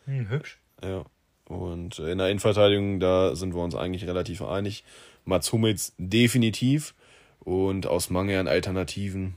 Hm, 0.04 0.28
hübsch. 0.28 0.58
Ja. 0.82 1.04
Und 1.48 1.98
in 1.98 2.18
der 2.18 2.28
Innenverteidigung, 2.28 3.00
da 3.00 3.36
sind 3.36 3.54
wir 3.54 3.62
uns 3.62 3.74
eigentlich 3.74 4.06
relativ 4.06 4.42
einig. 4.42 4.84
Mats 5.24 5.52
Hummels 5.52 5.94
definitiv. 5.96 6.94
Und 7.40 7.86
aus 7.86 8.10
Mangel 8.10 8.38
an 8.40 8.48
Alternativen 8.48 9.36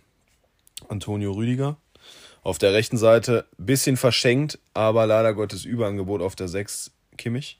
Antonio 0.87 1.31
Rüdiger. 1.31 1.77
Auf 2.41 2.57
der 2.57 2.73
rechten 2.73 2.97
Seite 2.97 3.45
bisschen 3.57 3.97
verschenkt, 3.97 4.59
aber 4.73 5.05
leider 5.05 5.33
Gottes 5.33 5.65
Überangebot 5.65 6.21
auf 6.21 6.35
der 6.35 6.47
6 6.47 6.91
Kimmich. 7.19 7.59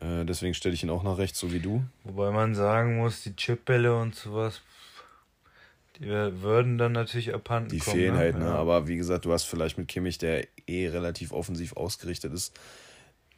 Äh, 0.00 0.24
deswegen 0.26 0.52
stelle 0.54 0.74
ich 0.74 0.82
ihn 0.82 0.90
auch 0.90 1.02
nach 1.02 1.16
rechts, 1.16 1.38
so 1.38 1.52
wie 1.52 1.60
du. 1.60 1.82
Wobei 2.02 2.30
man 2.32 2.54
sagen 2.54 2.96
muss, 2.96 3.22
die 3.22 3.34
Chipbälle 3.34 3.96
und 3.96 4.14
sowas, 4.14 4.60
die 5.98 6.06
würden 6.08 6.76
dann 6.76 6.92
natürlich 6.92 7.32
abhanden 7.32 7.70
Die 7.70 7.78
kommen. 7.78 7.96
fehlen 7.96 8.14
ne? 8.14 8.18
halt, 8.18 8.38
ne? 8.38 8.44
Ja. 8.46 8.54
Aber 8.56 8.88
wie 8.88 8.96
gesagt, 8.96 9.24
du 9.24 9.32
hast 9.32 9.44
vielleicht 9.44 9.78
mit 9.78 9.86
Kimmich, 9.88 10.18
der 10.18 10.46
eh 10.66 10.88
relativ 10.88 11.32
offensiv 11.32 11.76
ausgerichtet 11.76 12.32
ist. 12.34 12.52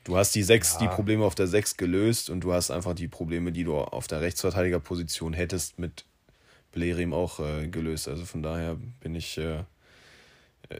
Du 0.05 0.17
hast 0.17 0.35
die 0.35 0.43
sechs, 0.43 0.75
Ja. 0.75 0.81
die 0.81 0.89
Probleme 0.89 1.25
auf 1.25 1.35
der 1.35 1.49
6 1.49 1.77
gelöst 1.77 2.31
und 2.31 2.41
du 2.41 2.53
hast 2.53 2.71
einfach 2.71 2.95
die 2.95 3.09
Probleme, 3.09 3.53
die 3.53 3.65
du 3.65 3.77
auf 3.77 4.07
der 4.07 4.21
Rechtsverteidigerposition 4.23 5.33
hättest, 5.35 5.79
mit 5.79 6.05
Bellerim 6.73 7.13
auch 7.13 7.41
äh, 7.41 7.67
gelöst. 7.69 8.09
Also 8.09 8.25
von 8.25 8.43
daher 8.43 8.77
bin 9.01 9.15
ich, 9.15 9.37
äh, 9.37 9.65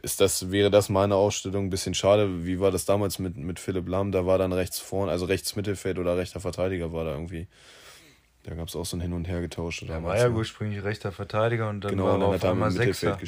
ist 0.01 0.19
das, 0.19 0.51
wäre 0.51 0.69
das 0.69 0.89
meine 0.89 1.15
Ausstellung 1.15 1.65
ein 1.65 1.69
bisschen 1.69 1.93
schade. 1.93 2.45
Wie 2.45 2.59
war 2.59 2.71
das 2.71 2.85
damals 2.85 3.19
mit, 3.19 3.37
mit 3.37 3.59
Philipp 3.59 3.87
Lahm? 3.87 4.11
Da 4.11 4.25
war 4.25 4.37
dann 4.37 4.53
rechts 4.53 4.79
vorn, 4.79 5.09
also 5.09 5.25
rechts 5.25 5.55
Mittelfeld 5.55 5.97
oder 5.99 6.17
rechter 6.17 6.39
Verteidiger 6.39 6.91
war 6.91 7.05
da 7.05 7.11
irgendwie. 7.11 7.47
Da 8.43 8.55
gab 8.55 8.67
es 8.67 8.75
auch 8.75 8.85
so 8.85 8.97
ein 8.97 9.01
Hin 9.01 9.13
und 9.13 9.27
Her 9.27 9.41
getauscht. 9.41 9.83
Er 9.83 10.03
war 10.03 10.17
ja 10.17 10.29
ursprünglich 10.29 10.83
rechter 10.83 11.11
Verteidiger 11.11 11.69
und 11.69 11.81
dann 11.81 11.91
Genau, 11.91 12.05
war 12.05 12.15
und 12.15 12.21
er 12.21 12.27
dann 12.27 12.29
auf 12.29 12.35
hat 12.35 12.43
er 12.43 12.51
einmal 12.51 12.71
Sechser. 12.71 13.19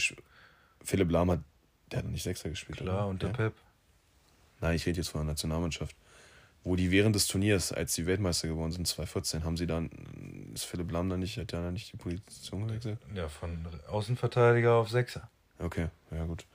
Philipp 0.84 1.12
Lahm 1.12 1.32
hat, 1.32 1.40
der 1.92 2.00
hat 2.00 2.06
nicht 2.06 2.24
Sechser 2.24 2.50
gespielt. 2.50 2.80
Klar, 2.80 3.00
oder? 3.00 3.08
unter 3.08 3.28
ja? 3.28 3.34
Pep. 3.34 3.54
Nein, 4.62 4.76
ich 4.76 4.86
rede 4.86 4.98
jetzt 4.98 5.10
von 5.10 5.22
der 5.22 5.34
Nationalmannschaft. 5.34 5.96
Wo 6.64 6.76
die 6.76 6.92
während 6.92 7.16
des 7.16 7.28
Turniers, 7.28 7.72
als 7.72 7.96
die 7.96 8.06
Weltmeister 8.06 8.50
geworden 8.50 8.72
sind, 8.72 8.86
2014, 8.86 9.46
haben 9.46 9.56
sie 9.56 9.66
dann, 9.66 9.90
ist 10.54 10.66
Philipp 10.66 10.92
Lahm 10.92 11.10
dann 11.10 11.20
nicht, 11.20 11.38
hat 11.38 11.52
der 11.54 11.62
dann 11.62 11.74
nicht 11.74 11.94
die 11.94 11.98
Position 11.98 12.68
gewechselt? 12.68 13.00
Ja, 13.16 13.30
von 13.30 13.66
Außenverteidiger 13.88 14.74
auf 14.74 14.90
Sechser. 14.90 15.30
Okay, 15.60 15.88
ja 16.12 16.26
gut. 16.26 16.46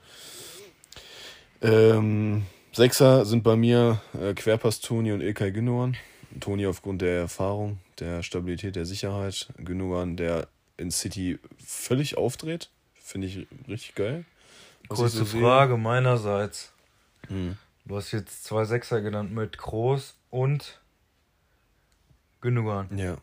Ähm, 1.61 2.45
Sechser 2.73 3.25
sind 3.25 3.43
bei 3.43 3.55
mir 3.55 4.01
äh, 4.19 4.33
Querpass 4.33 4.81
Toni 4.81 5.11
und 5.11 5.21
Ilkay 5.21 5.51
Gündogan. 5.51 5.95
Toni 6.39 6.67
aufgrund 6.67 7.01
der 7.01 7.19
Erfahrung, 7.19 7.79
der 7.99 8.23
Stabilität, 8.23 8.75
der 8.75 8.85
Sicherheit. 8.85 9.47
Gündogan, 9.57 10.17
der 10.17 10.47
in 10.77 10.91
City 10.91 11.39
völlig 11.63 12.17
aufdreht. 12.17 12.69
Finde 12.93 13.27
ich 13.27 13.47
richtig 13.67 13.95
geil. 13.95 14.25
Kurze 14.89 15.23
so. 15.23 15.39
Frage 15.39 15.77
meinerseits. 15.77 16.73
Hm. 17.27 17.57
Du 17.85 17.95
hast 17.95 18.11
jetzt 18.11 18.43
zwei 18.43 18.65
Sechser 18.65 19.01
genannt 19.01 19.31
mit 19.31 19.57
Groß 19.57 20.15
und 20.31 20.79
Gündogan. 22.41 22.97
Ja, 22.97 23.17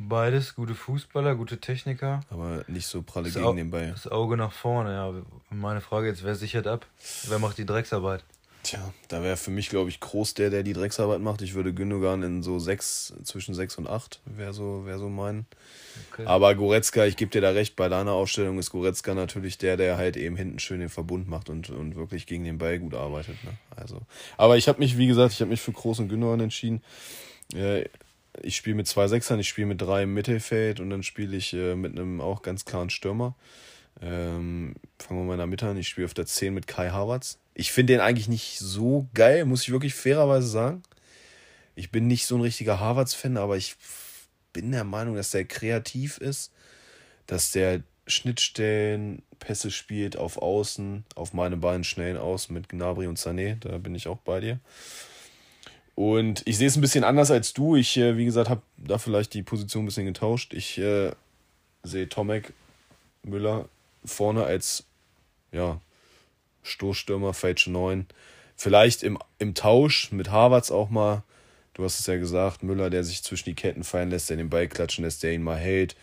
Beides 0.00 0.54
gute 0.54 0.74
Fußballer, 0.76 1.34
gute 1.34 1.58
Techniker. 1.58 2.20
aber 2.30 2.64
nicht 2.68 2.86
so 2.86 3.02
pralle 3.02 3.26
Das, 3.26 3.34
gegen 3.34 3.46
Au 3.46 3.52
den 3.52 3.70
Ball. 3.70 3.90
das 3.90 4.06
Auge 4.06 4.36
nach 4.36 4.52
vorne, 4.52 4.92
ja. 4.92 5.12
Meine 5.50 5.80
Frage 5.80 6.06
jetzt, 6.06 6.22
wer 6.22 6.36
sichert 6.36 6.68
ab? 6.68 6.86
Wer 7.26 7.40
macht 7.40 7.58
die 7.58 7.66
Drecksarbeit? 7.66 8.22
Tja, 8.62 8.92
da 9.08 9.22
wäre 9.22 9.36
für 9.36 9.50
mich, 9.50 9.70
glaube 9.70 9.88
ich, 9.88 9.98
Groß 9.98 10.34
der, 10.34 10.50
der 10.50 10.62
die 10.62 10.72
Drecksarbeit 10.72 11.20
macht. 11.20 11.42
Ich 11.42 11.54
würde 11.54 11.72
Gündogan 11.72 12.22
in 12.22 12.42
so 12.42 12.58
sechs, 12.58 13.12
zwischen 13.24 13.54
sechs 13.54 13.76
und 13.76 13.88
acht, 13.88 14.20
wäre 14.24 14.52
so, 14.52 14.84
wär 14.84 14.98
so 14.98 15.08
mein. 15.08 15.46
Okay. 16.12 16.26
Aber 16.26 16.54
Goretzka, 16.54 17.04
ich 17.06 17.16
gebe 17.16 17.30
dir 17.30 17.40
da 17.40 17.50
recht, 17.50 17.76
bei 17.76 17.88
deiner 17.88 18.12
Aufstellung 18.12 18.58
ist 18.58 18.70
Goretzka 18.70 19.14
natürlich 19.14 19.58
der, 19.58 19.76
der 19.76 19.96
halt 19.96 20.16
eben 20.16 20.36
hinten 20.36 20.58
schön 20.58 20.80
den 20.80 20.90
Verbund 20.90 21.28
macht 21.28 21.48
und, 21.48 21.70
und 21.70 21.96
wirklich 21.96 22.26
gegen 22.26 22.44
den 22.44 22.58
Ball 22.58 22.78
gut 22.78 22.94
arbeitet. 22.94 23.42
Ne? 23.44 23.52
Also, 23.74 24.02
aber 24.36 24.56
ich 24.56 24.68
habe 24.68 24.78
mich, 24.80 24.96
wie 24.98 25.06
gesagt, 25.06 25.32
ich 25.32 25.40
habe 25.40 25.50
mich 25.50 25.60
für 25.60 25.72
Groß 25.72 26.00
und 26.00 26.08
Gündogan 26.08 26.40
entschieden. 26.40 26.82
Äh, 27.54 27.84
ich 28.42 28.56
spiele 28.56 28.76
mit 28.76 28.86
zwei 28.86 29.08
Sechsern, 29.08 29.40
ich 29.40 29.48
spiele 29.48 29.66
mit 29.66 29.80
drei 29.80 30.04
im 30.04 30.14
Mittelfeld 30.14 30.80
und 30.80 30.90
dann 30.90 31.02
spiele 31.02 31.36
ich 31.36 31.54
äh, 31.54 31.74
mit 31.74 31.92
einem 31.92 32.20
auch 32.20 32.42
ganz 32.42 32.64
klaren 32.64 32.90
Stürmer. 32.90 33.34
Ähm, 34.00 34.74
fangen 34.98 35.20
wir 35.20 35.24
mal 35.24 35.32
in 35.34 35.38
der 35.38 35.46
Mitte 35.46 35.66
an. 35.66 35.76
Ich 35.76 35.88
spiele 35.88 36.06
auf 36.06 36.14
der 36.14 36.26
10 36.26 36.54
mit 36.54 36.66
Kai 36.66 36.90
Havertz. 36.90 37.38
Ich 37.54 37.72
finde 37.72 37.94
den 37.94 38.00
eigentlich 38.00 38.28
nicht 38.28 38.58
so 38.58 39.08
geil, 39.14 39.44
muss 39.44 39.62
ich 39.62 39.72
wirklich 39.72 39.94
fairerweise 39.94 40.46
sagen. 40.46 40.82
Ich 41.74 41.90
bin 41.90 42.06
nicht 42.06 42.26
so 42.26 42.36
ein 42.36 42.40
richtiger 42.40 42.80
Havertz-Fan, 42.80 43.36
aber 43.36 43.56
ich 43.56 43.76
bin 44.52 44.72
der 44.72 44.84
Meinung, 44.84 45.16
dass 45.16 45.30
der 45.30 45.44
kreativ 45.44 46.18
ist, 46.18 46.52
dass 47.26 47.52
der 47.52 47.82
Schnittstellen, 48.06 49.22
Pässe 49.38 49.70
spielt 49.70 50.16
auf 50.16 50.38
Außen, 50.38 51.04
auf 51.14 51.32
meine 51.32 51.56
beiden 51.56 51.84
schnellen 51.84 52.16
Außen 52.16 52.52
mit 52.54 52.68
Gnabry 52.68 53.06
und 53.06 53.18
Sané. 53.18 53.56
Da 53.60 53.78
bin 53.78 53.94
ich 53.94 54.08
auch 54.08 54.18
bei 54.18 54.40
dir. 54.40 54.60
Und 55.98 56.42
ich 56.44 56.58
sehe 56.58 56.68
es 56.68 56.76
ein 56.76 56.80
bisschen 56.80 57.02
anders 57.02 57.32
als 57.32 57.54
du. 57.54 57.74
Ich, 57.74 57.96
äh, 57.96 58.16
wie 58.16 58.24
gesagt, 58.24 58.48
habe 58.48 58.62
da 58.76 58.98
vielleicht 58.98 59.34
die 59.34 59.42
Position 59.42 59.82
ein 59.82 59.86
bisschen 59.86 60.06
getauscht. 60.06 60.54
Ich 60.54 60.78
äh, 60.78 61.10
sehe 61.82 62.08
Tomek 62.08 62.52
Müller 63.24 63.68
vorne 64.04 64.44
als 64.44 64.84
ja, 65.50 65.80
Stoßstürmer, 66.62 67.34
Falsche 67.34 67.72
9. 67.72 68.06
Vielleicht 68.54 69.02
im, 69.02 69.18
im 69.40 69.56
Tausch 69.56 70.12
mit 70.12 70.30
Harvards 70.30 70.70
auch 70.70 70.88
mal. 70.88 71.24
Du 71.74 71.82
hast 71.82 71.98
es 71.98 72.06
ja 72.06 72.16
gesagt, 72.16 72.62
Müller, 72.62 72.90
der 72.90 73.02
sich 73.02 73.24
zwischen 73.24 73.46
die 73.46 73.56
Ketten 73.56 73.82
fallen 73.82 74.10
lässt, 74.10 74.30
der 74.30 74.36
den 74.36 74.50
Ball 74.50 74.68
klatschen 74.68 75.04
lässt, 75.04 75.24
der 75.24 75.32
ihn 75.32 75.42
mal 75.42 75.58
hält, 75.58 75.96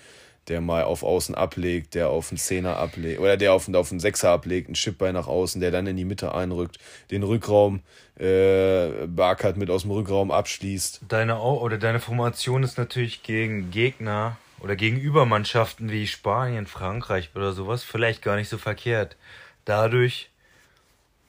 der 0.47 0.61
mal 0.61 0.83
auf 0.83 1.03
Außen 1.03 1.35
ablegt, 1.35 1.95
der 1.95 2.09
auf 2.09 2.31
einen 2.31 2.37
Zehner 2.37 2.77
ablegt, 2.77 3.19
oder 3.19 3.37
der 3.37 3.53
auf 3.53 3.67
einen, 3.67 3.75
auf 3.75 3.91
einen 3.91 3.99
Sechser 3.99 4.29
ablegt, 4.29 4.67
einen 4.67 4.75
Chipball 4.75 5.13
nach 5.13 5.27
außen, 5.27 5.59
der 5.61 5.71
dann 5.71 5.87
in 5.87 5.97
die 5.97 6.05
Mitte 6.05 6.33
einrückt, 6.33 6.77
den 7.11 7.23
Rückraum 7.23 7.81
äh, 8.17 9.07
Barkert 9.07 9.57
mit 9.57 9.69
aus 9.69 9.83
dem 9.83 9.91
Rückraum 9.91 10.31
abschließt. 10.31 11.01
Deine, 11.07 11.39
oder 11.39 11.77
deine 11.77 11.99
Formation 11.99 12.63
ist 12.63 12.77
natürlich 12.77 13.23
gegen 13.23 13.71
Gegner 13.71 14.37
oder 14.59 14.75
gegenüber 14.75 15.25
Mannschaften 15.25 15.91
wie 15.91 16.07
Spanien, 16.07 16.67
Frankreich 16.67 17.31
oder 17.35 17.53
sowas 17.53 17.83
vielleicht 17.83 18.21
gar 18.21 18.35
nicht 18.35 18.49
so 18.49 18.57
verkehrt. 18.57 19.17
Dadurch, 19.65 20.29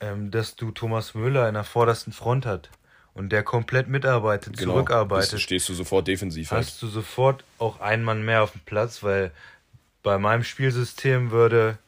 ähm, 0.00 0.30
dass 0.30 0.56
du 0.56 0.70
Thomas 0.70 1.14
Müller 1.14 1.48
in 1.48 1.54
der 1.54 1.64
vordersten 1.64 2.12
Front 2.12 2.46
hat 2.46 2.70
und 3.16 3.30
der 3.30 3.42
komplett 3.42 3.88
mitarbeitet, 3.88 4.56
Genau. 4.56 4.72
zurückarbeitet, 4.74 5.30
Bist- 5.32 5.42
Stehst 5.42 5.68
du 5.68 5.74
sofort 5.74 6.06
defensiv 6.06 6.50
halt. 6.50 6.66
hast 6.66 6.80
du 6.82 6.86
sofort 6.86 7.42
auch 7.58 7.80
einen 7.80 8.04
Mann 8.04 8.24
mehr 8.24 8.42
auf 8.42 8.52
dem 8.52 8.60
Platz, 8.64 9.02
weil 9.02 9.30
bei 10.02 10.18
meinem 10.18 10.44
Spielsystem 10.44 11.30
würde 11.30 11.78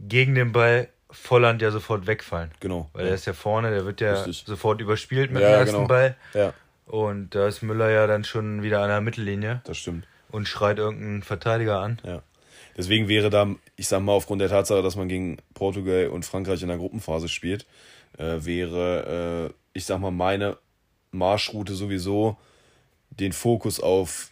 gegen 0.00 0.34
den 0.34 0.52
Ball 0.52 0.88
Volland 1.10 1.62
ja 1.62 1.70
sofort 1.70 2.06
wegfallen. 2.06 2.50
Genau. 2.60 2.90
Weil 2.92 3.06
er 3.06 3.14
ist 3.14 3.26
ja 3.26 3.32
vorne, 3.32 3.70
der 3.70 3.84
wird 3.86 4.00
ja 4.00 4.12
Richtig. 4.14 4.44
sofort 4.46 4.80
überspielt 4.80 5.30
mit 5.30 5.42
Ja, 5.42 5.50
dem 5.50 5.60
ersten 5.60 5.76
genau. 5.76 5.88
Ball. 5.88 6.16
Ja, 6.34 6.52
Und 6.86 7.34
da 7.34 7.46
ist 7.48 7.62
Müller 7.62 7.90
ja 7.90 8.06
dann 8.06 8.24
schon 8.24 8.62
wieder 8.62 8.80
an 8.82 8.88
der 8.88 9.00
Mittellinie 9.00 9.60
das 9.64 9.78
stimmt. 9.78 10.06
und 10.30 10.46
schreit 10.48 10.78
irgendeinen 10.78 11.22
Verteidiger 11.22 11.80
an. 11.80 12.00
Ja. 12.04 12.22
Deswegen 12.76 13.08
wäre 13.08 13.30
da, 13.30 13.48
ich 13.76 13.88
sag 13.88 14.00
mal, 14.02 14.12
aufgrund 14.12 14.40
der 14.42 14.48
Tatsache, 14.50 14.82
dass 14.82 14.96
man 14.96 15.08
gegen 15.08 15.38
Portugal 15.54 16.08
und 16.08 16.24
Frankreich 16.26 16.60
in 16.62 16.68
der 16.68 16.76
Gruppenphase 16.76 17.28
spielt, 17.28 17.64
äh, 18.18 18.44
wäre, 18.44 19.50
äh, 19.50 19.54
ich 19.76 19.84
sag 19.84 20.00
mal, 20.00 20.10
meine 20.10 20.56
Marschroute 21.10 21.74
sowieso, 21.74 22.36
den 23.10 23.32
Fokus 23.32 23.78
auf 23.78 24.30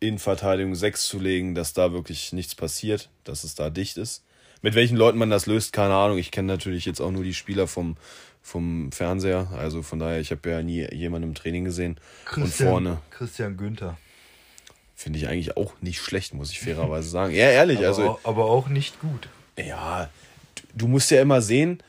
Innenverteidigung 0.00 0.74
6 0.74 1.06
zu 1.06 1.18
legen, 1.18 1.54
dass 1.54 1.72
da 1.74 1.92
wirklich 1.92 2.32
nichts 2.32 2.54
passiert, 2.54 3.10
dass 3.24 3.44
es 3.44 3.54
da 3.54 3.68
dicht 3.70 3.98
ist. 3.98 4.24
Mit 4.62 4.74
welchen 4.74 4.96
Leuten 4.96 5.18
man 5.18 5.30
das 5.30 5.46
löst, 5.46 5.72
keine 5.72 5.94
Ahnung. 5.94 6.18
Ich 6.18 6.30
kenne 6.30 6.48
natürlich 6.48 6.84
jetzt 6.84 7.00
auch 7.00 7.10
nur 7.10 7.22
die 7.22 7.34
Spieler 7.34 7.66
vom, 7.68 7.96
vom 8.42 8.90
Fernseher. 8.90 9.48
Also 9.56 9.82
von 9.82 9.98
daher, 9.98 10.20
ich 10.20 10.30
habe 10.30 10.48
ja 10.48 10.62
nie 10.62 10.88
jemanden 10.92 11.28
im 11.28 11.34
Training 11.34 11.64
gesehen. 11.64 12.00
Und 12.34 12.48
vorne 12.48 13.00
Christian 13.10 13.56
Günther. 13.56 13.98
finde 14.96 15.18
ich 15.18 15.28
eigentlich 15.28 15.56
auch 15.56 15.74
nicht 15.80 16.00
schlecht, 16.00 16.34
muss 16.34 16.50
ich 16.50 16.60
fairerweise 16.60 17.08
sagen. 17.08 17.34
Ja, 17.34 17.50
ehrlich, 17.50 17.78
Aber, 17.78 17.88
also. 17.88 18.10
auch, 18.10 18.20
aber 18.24 18.44
auch 18.46 18.68
nicht 18.68 19.00
gut. 19.00 19.28
Ja, 19.58 20.08
du 20.74 20.88
musst 20.88 21.10
ja 21.10 21.20
immer 21.20 21.42
sehen, 21.42 21.82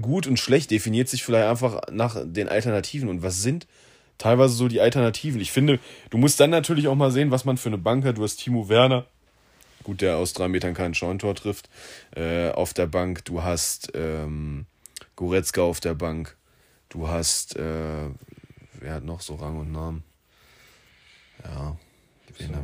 gut 0.00 0.26
und 0.26 0.38
schlecht 0.38 0.70
definiert 0.70 1.08
sich 1.08 1.24
vielleicht 1.24 1.48
einfach 1.48 1.82
nach 1.90 2.16
den 2.24 2.48
Alternativen. 2.48 3.08
Und 3.08 3.22
was 3.22 3.42
sind 3.42 3.66
teilweise 4.18 4.54
so 4.54 4.68
die 4.68 4.80
Alternativen? 4.80 5.40
Ich 5.40 5.52
finde, 5.52 5.78
du 6.10 6.18
musst 6.18 6.40
dann 6.40 6.50
natürlich 6.50 6.88
auch 6.88 6.94
mal 6.94 7.10
sehen, 7.10 7.30
was 7.30 7.44
man 7.44 7.56
für 7.56 7.68
eine 7.68 7.78
Bank 7.78 8.04
hat. 8.04 8.18
Du 8.18 8.22
hast 8.22 8.36
Timo 8.36 8.68
Werner, 8.68 9.06
gut, 9.82 10.00
der 10.00 10.16
aus 10.16 10.32
drei 10.32 10.48
Metern 10.48 10.74
kein 10.74 10.94
Scheuntor 10.94 11.34
trifft, 11.34 11.68
äh, 12.16 12.50
auf 12.50 12.74
der 12.74 12.86
Bank. 12.86 13.24
Du 13.24 13.42
hast 13.42 13.92
ähm, 13.94 14.66
Goretzka 15.16 15.62
auf 15.62 15.80
der 15.80 15.94
Bank. 15.94 16.36
Du 16.88 17.08
hast, 17.08 17.56
äh, 17.56 18.10
wer 18.80 18.94
hat 18.94 19.04
noch 19.04 19.20
so 19.20 19.34
Rang 19.36 19.58
und 19.58 19.72
Namen? 19.72 20.04
Ja, 21.44 21.76
So, 22.38 22.54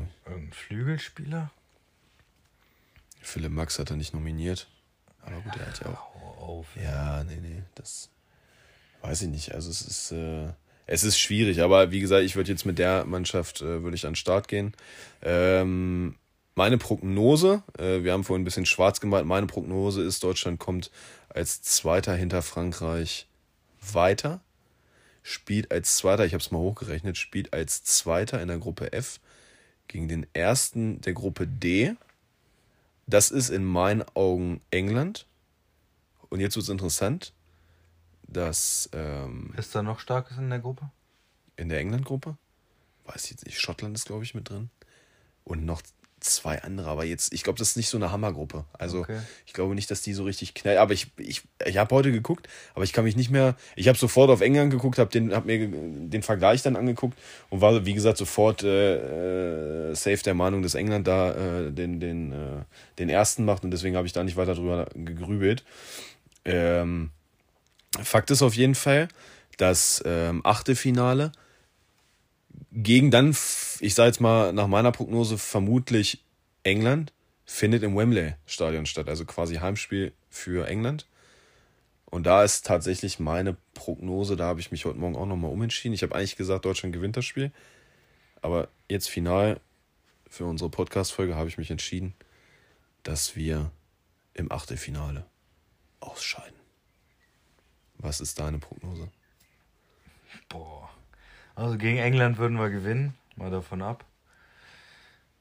Flügelspieler? 0.52 1.50
Philipp 3.20 3.52
Max 3.52 3.78
hat 3.78 3.90
er 3.90 3.96
nicht 3.96 4.14
nominiert. 4.14 4.68
Aber 5.32 5.42
gut, 5.42 5.56
er 5.56 5.66
hat 5.66 5.80
ja 5.80 5.86
auch. 5.90 6.08
Auf. 6.38 6.66
Ja, 6.82 7.24
nee, 7.24 7.38
nee, 7.42 7.62
das 7.74 8.10
weiß 9.02 9.22
ich 9.22 9.28
nicht. 9.28 9.54
Also 9.54 9.70
es 9.70 9.82
ist, 9.82 10.12
äh, 10.12 10.48
es 10.86 11.04
ist 11.04 11.18
schwierig, 11.18 11.60
aber 11.60 11.90
wie 11.90 12.00
gesagt, 12.00 12.24
ich 12.24 12.36
würde 12.36 12.50
jetzt 12.50 12.64
mit 12.64 12.78
der 12.78 13.04
Mannschaft 13.04 13.60
äh, 13.60 13.82
würde 13.82 13.96
ich 13.96 14.06
an 14.06 14.12
den 14.12 14.16
Start 14.16 14.48
gehen. 14.48 14.74
Ähm, 15.22 16.16
meine 16.54 16.78
Prognose, 16.78 17.62
äh, 17.78 18.02
wir 18.02 18.12
haben 18.12 18.24
vorhin 18.24 18.42
ein 18.42 18.44
bisschen 18.44 18.66
schwarz 18.66 19.00
gemalt, 19.00 19.26
meine 19.26 19.46
Prognose 19.46 20.02
ist, 20.02 20.24
Deutschland 20.24 20.58
kommt 20.58 20.90
als 21.28 21.62
Zweiter 21.62 22.14
hinter 22.14 22.42
Frankreich 22.42 23.28
weiter, 23.80 24.40
spielt 25.22 25.70
als 25.70 25.96
Zweiter, 25.96 26.24
ich 26.24 26.32
habe 26.32 26.42
es 26.42 26.50
mal 26.50 26.58
hochgerechnet, 26.58 27.16
spielt 27.16 27.52
als 27.52 27.84
Zweiter 27.84 28.40
in 28.40 28.48
der 28.48 28.58
Gruppe 28.58 28.92
F 28.92 29.20
gegen 29.86 30.08
den 30.08 30.26
Ersten 30.32 31.00
der 31.00 31.12
Gruppe 31.12 31.46
D. 31.46 31.94
Das 33.08 33.30
ist 33.30 33.48
in 33.48 33.64
meinen 33.64 34.04
Augen 34.14 34.60
England. 34.70 35.26
Und 36.28 36.40
jetzt 36.40 36.56
wird 36.56 36.64
es 36.64 36.68
interessant, 36.68 37.32
dass 38.22 38.88
ähm, 38.92 39.54
Ist 39.56 39.74
da 39.74 39.82
noch 39.82 39.98
Starkes 39.98 40.36
in 40.36 40.50
der 40.50 40.58
Gruppe? 40.60 40.90
in 41.56 41.68
der 41.68 41.80
England-Gruppe, 41.80 42.36
weiß 43.06 43.24
ich 43.24 43.30
jetzt 43.32 43.44
nicht, 43.44 43.58
Schottland 43.58 43.96
ist, 43.96 44.06
glaube 44.06 44.22
ich, 44.22 44.32
mit 44.32 44.48
drin. 44.48 44.70
Und 45.42 45.64
noch 45.64 45.82
zwei 46.28 46.62
andere, 46.62 46.88
aber 46.88 47.04
jetzt, 47.04 47.32
ich 47.32 47.42
glaube, 47.42 47.58
das 47.58 47.70
ist 47.70 47.76
nicht 47.76 47.88
so 47.88 47.96
eine 47.96 48.12
Hammergruppe. 48.12 48.64
Also 48.72 49.00
Okay. 49.00 49.18
ich 49.46 49.52
glaube 49.52 49.74
nicht, 49.74 49.90
dass 49.90 50.02
die 50.02 50.12
so 50.12 50.24
richtig 50.24 50.54
knallt. 50.54 50.78
Aber 50.78 50.92
ich, 50.92 51.08
ich, 51.16 51.42
ich 51.64 51.76
habe 51.76 51.94
heute 51.94 52.12
geguckt, 52.12 52.48
aber 52.74 52.84
ich 52.84 52.92
kann 52.92 53.04
mich 53.04 53.16
nicht 53.16 53.30
mehr. 53.30 53.56
Ich 53.76 53.88
habe 53.88 53.98
sofort 53.98 54.30
auf 54.30 54.40
England 54.40 54.70
geguckt, 54.70 54.98
habe 54.98 55.10
den, 55.10 55.34
hab 55.34 55.44
mir 55.44 55.68
den 55.68 56.22
Vergleich 56.22 56.62
dann 56.62 56.76
angeguckt 56.76 57.18
und 57.50 57.60
war, 57.60 57.84
wie 57.84 57.94
gesagt, 57.94 58.18
sofort 58.18 58.62
äh, 58.62 59.90
äh, 59.90 59.94
safe 59.94 60.22
der 60.22 60.34
Meinung, 60.34 60.62
dass 60.62 60.74
England 60.74 61.06
da 61.06 61.32
äh, 61.66 61.72
den, 61.72 62.00
den, 62.00 62.32
äh, 62.32 62.36
den 62.98 63.08
ersten 63.08 63.44
macht 63.44 63.64
und 63.64 63.70
deswegen 63.70 63.96
habe 63.96 64.06
ich 64.06 64.12
da 64.12 64.24
nicht 64.24 64.36
weiter 64.36 64.54
drüber 64.54 64.86
gegrübelt. 64.94 65.64
Ähm, 66.44 67.10
Fakt 68.02 68.30
ist 68.30 68.42
auf 68.42 68.54
jeden 68.54 68.74
Fall, 68.74 69.08
dass 69.56 70.02
ähm, 70.06 70.40
Achtelfinale 70.44 71.32
gegen 72.72 73.10
dann, 73.10 73.30
ich 73.80 73.94
sage 73.94 74.08
jetzt 74.08 74.20
mal 74.20 74.52
nach 74.52 74.66
meiner 74.66 74.92
Prognose, 74.92 75.38
vermutlich 75.38 76.24
England 76.62 77.12
findet 77.44 77.82
im 77.82 77.96
Wembley 77.96 78.34
Stadion 78.46 78.86
statt, 78.86 79.08
also 79.08 79.24
quasi 79.24 79.56
Heimspiel 79.56 80.12
für 80.28 80.68
England. 80.68 81.06
Und 82.04 82.24
da 82.24 82.42
ist 82.42 82.64
tatsächlich 82.66 83.18
meine 83.18 83.56
Prognose, 83.74 84.36
da 84.36 84.46
habe 84.46 84.60
ich 84.60 84.70
mich 84.70 84.84
heute 84.84 84.98
Morgen 84.98 85.16
auch 85.16 85.26
nochmal 85.26 85.50
umentschieden. 85.50 85.94
Ich 85.94 86.02
habe 86.02 86.14
eigentlich 86.14 86.36
gesagt, 86.36 86.64
Deutschland 86.64 86.94
gewinnt 86.94 87.16
das 87.16 87.24
Spiel. 87.24 87.52
Aber 88.40 88.68
jetzt 88.88 89.10
final 89.10 89.60
für 90.28 90.44
unsere 90.44 90.70
Podcast-Folge 90.70 91.34
habe 91.34 91.48
ich 91.48 91.58
mich 91.58 91.70
entschieden, 91.70 92.14
dass 93.02 93.36
wir 93.36 93.70
im 94.34 94.50
Achtelfinale 94.52 95.26
ausscheiden. 96.00 96.58
Was 97.98 98.20
ist 98.20 98.38
deine 98.38 98.58
Prognose? 98.58 99.10
Boah. 100.48 100.90
Also 101.58 101.76
gegen 101.76 101.98
England 101.98 102.38
würden 102.38 102.56
wir 102.56 102.70
gewinnen, 102.70 103.14
mal 103.34 103.50
davon 103.50 103.82
ab. 103.82 104.04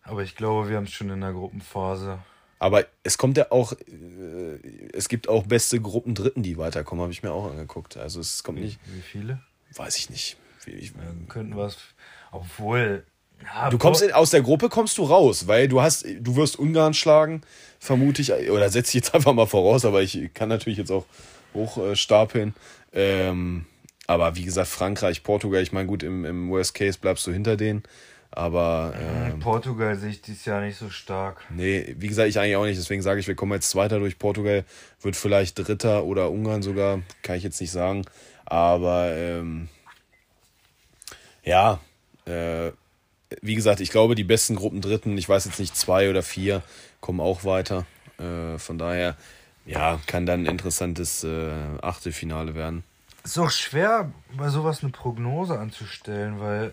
Aber 0.02 0.24
ich 0.24 0.36
glaube, 0.36 0.68
wir 0.68 0.78
haben 0.78 0.86
es 0.86 0.92
schon 0.92 1.12
in 1.12 1.22
der 1.22 1.32
Gruppenphase. 1.32 2.18
Aber 2.58 2.86
es 3.04 3.20
kommt 3.20 3.38
ja 3.38 3.52
auch, 3.52 3.74
äh, 3.74 4.58
es 4.94 5.10
gibt 5.10 5.30
auch 5.30 5.46
beste 5.46 5.80
Gruppen 5.80 6.16
Dritten, 6.16 6.42
die 6.42 6.58
weiterkommen, 6.58 7.04
habe 7.04 7.14
ich 7.14 7.22
mir 7.22 7.32
auch 7.32 7.52
angeguckt. 7.52 7.98
Also 7.98 8.20
es 8.20 8.44
kommt 8.44 8.60
nicht. 8.60 8.80
Wie 8.86 9.02
viele? 9.02 9.42
Weiß 9.76 9.96
ich 10.00 10.10
nicht. 10.10 10.38
Wie, 10.66 10.72
ich, 10.72 10.90
Ja, 10.90 11.04
könnten 11.30 11.56
wir 11.56 11.66
es. 11.66 11.78
Obwohl. 12.32 13.06
Ja, 13.44 13.70
Du 13.70 13.78
kommst 13.78 14.02
in, 14.02 14.12
aus 14.12 14.32
der 14.32 14.42
Gruppe 14.42 14.70
kommst 14.70 14.98
du 14.98 15.04
raus, 15.04 15.46
weil 15.46 15.68
du 15.68 15.82
hast, 15.82 16.04
du 16.04 16.36
wirst 16.36 16.58
Ungarn 16.58 16.96
schlagen, 16.96 17.42
vermute 17.78 18.24
ich, 18.24 18.32
oder 18.50 18.72
setze 18.72 18.90
ich 18.90 19.04
jetzt 19.04 19.14
einfach 19.14 19.34
mal 19.34 19.46
voraus, 19.46 19.86
aber 19.86 20.02
ich 20.02 20.34
kann 20.34 20.50
natürlich 20.50 20.80
jetzt 20.80 20.92
auch 20.92 21.06
hochstapeln. 21.54 22.56
Ähm, 22.92 23.68
aber 24.08 24.36
wie 24.36 24.46
gesagt, 24.46 24.70
Frankreich, 24.70 25.22
Portugal, 25.24 25.62
ich 25.62 25.74
meine, 25.74 25.88
gut, 25.88 26.02
im, 26.02 26.26
im 26.26 26.50
Worst 26.50 26.74
Case 26.74 26.98
bleibst 27.00 27.28
du 27.28 27.32
hinter 27.32 27.58
denen. 27.58 27.84
Aber 28.32 28.94
ähm, 29.00 29.40
Portugal 29.40 29.96
sehe 29.96 30.10
ich 30.10 30.22
dieses 30.22 30.46
Jahr 30.46 30.62
nicht 30.62 30.78
so 30.78 30.90
stark. 30.90 31.46
nee, 31.50 31.96
wie 31.98 32.08
gesagt, 32.08 32.28
ich 32.30 32.40
eigentlich 32.40 32.56
auch 32.56 32.66
nicht. 32.66 32.80
Deswegen 32.80 33.02
sage 33.02 33.20
ich, 33.20 33.28
wir 33.28 33.36
kommen 33.36 33.54
jetzt 33.54 33.70
Zweiter 33.70 34.00
durch 34.00 34.20
Portugal, 34.20 34.66
wird 35.02 35.16
vielleicht 35.16 35.58
Dritter 35.58 36.04
oder 36.04 36.30
Ungarn 36.30 36.62
sogar, 36.62 37.02
kann 37.22 37.38
ich 37.38 37.44
jetzt 37.44 37.62
nicht 37.62 37.72
sagen. 37.72 38.04
Aber 38.46 39.12
ähm, 39.14 39.70
ja, 41.44 41.80
äh, 42.26 42.72
wie 43.42 43.56
gesagt, 43.56 43.80
ich 43.80 43.92
glaube, 43.92 44.16
die 44.16 44.24
besten 44.24 44.56
Gruppen 44.56 44.82
Dritten, 44.82 45.18
ich 45.18 45.28
weiß 45.28 45.46
jetzt 45.46 45.60
nicht, 45.60 45.76
zwei 45.76 46.10
oder 46.10 46.24
vier, 46.24 46.64
kommen 47.02 47.20
auch 47.20 47.44
weiter. 47.44 47.86
Äh, 48.20 48.58
von 48.58 48.78
daher, 48.78 49.16
ja, 49.66 50.00
kann 50.06 50.26
dann 50.26 50.44
ein 50.44 50.52
interessantes 50.52 51.24
äh, 51.24 51.52
Achtelfinale 51.82 52.56
werden. 52.56 52.84
Ist 53.28 53.38
auch 53.40 53.52
schwer, 53.52 54.10
bei 54.38 54.48
sowas 54.48 54.84
eine 54.84 54.94
Prognose 54.94 55.60
anzustellen, 55.60 56.40
weil 56.40 56.72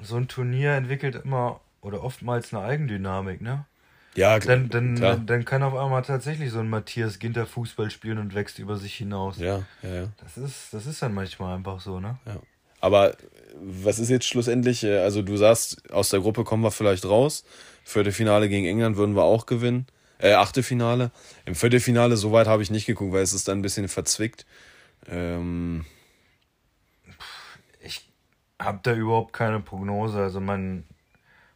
so 0.00 0.16
ein 0.16 0.28
Turnier 0.28 0.72
entwickelt 0.72 1.14
immer 1.24 1.60
oder 1.82 2.02
oftmals 2.02 2.54
eine 2.54 2.64
Eigendynamik, 2.64 3.42
ne? 3.42 3.66
Ja, 4.14 4.38
Dann, 4.38 4.70
dann, 4.70 4.94
klar. 4.94 5.16
dann 5.24 5.44
kann 5.44 5.62
auf 5.62 5.74
einmal 5.74 6.00
tatsächlich 6.00 6.50
so 6.50 6.58
ein 6.60 6.70
Matthias 6.70 7.18
Ginter 7.18 7.44
Fußball 7.46 7.90
spielen 7.90 8.16
und 8.16 8.34
wächst 8.34 8.58
über 8.58 8.78
sich 8.78 8.94
hinaus. 8.94 9.36
Ja, 9.36 9.64
ja, 9.82 9.88
ja. 9.94 10.08
Das 10.24 10.38
ist, 10.38 10.72
das 10.72 10.86
ist 10.86 11.02
dann 11.02 11.12
manchmal 11.12 11.54
einfach 11.56 11.80
so, 11.80 12.00
ne? 12.00 12.18
Ja. 12.24 12.38
Aber 12.80 13.14
was 13.62 13.98
ist 13.98 14.08
jetzt 14.08 14.24
schlussendlich? 14.26 14.82
äh, 14.84 15.00
Also 15.00 15.20
du 15.20 15.36
sagst, 15.36 15.92
aus 15.92 16.08
der 16.08 16.20
Gruppe 16.20 16.44
kommen 16.44 16.62
wir 16.62 16.70
vielleicht 16.70 17.04
raus. 17.04 17.44
Viertelfinale 17.84 18.48
gegen 18.48 18.64
England 18.64 18.96
würden 18.96 19.14
wir 19.14 19.24
auch 19.24 19.44
gewinnen. 19.44 19.86
Äh, 20.18 20.32
Achtelfinale. 20.32 21.10
Im 21.44 21.54
Viertelfinale, 21.54 22.16
so 22.16 22.32
weit 22.32 22.46
habe 22.46 22.62
ich 22.62 22.70
nicht 22.70 22.86
geguckt, 22.86 23.12
weil 23.12 23.22
es 23.22 23.34
ist 23.34 23.48
dann 23.48 23.58
ein 23.58 23.62
bisschen 23.62 23.88
verzwickt. 23.88 24.46
Ähm, 25.10 25.84
Ich 27.80 28.08
habe 28.60 28.80
da 28.82 28.94
überhaupt 28.94 29.32
keine 29.32 29.60
Prognose. 29.60 30.20
Also 30.22 30.40
mein 30.40 30.84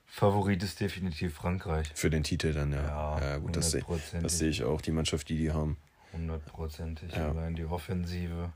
Favorit 0.07 0.62
ist 0.62 0.80
definitiv 0.80 1.34
Frankreich. 1.34 1.90
für 1.94 2.11
den 2.11 2.22
Titel 2.22 2.52
dann, 2.52 2.72
ja. 2.72 2.82
Ja, 2.86 3.20
Ja, 3.20 3.36
gut, 3.38 3.57
das, 3.57 3.76
das 4.22 4.38
sehe 4.38 4.50
ich 4.50 4.62
auch, 4.64 4.80
die 4.80 4.92
Mannschaft, 4.92 5.28
die 5.28 5.36
die 5.36 5.52
haben. 5.52 5.76
Hundertprozentig. 6.12 7.12
Ja. 7.14 7.30
Allein 7.30 7.55
die 7.57 7.64
Offensive. 7.64 8.52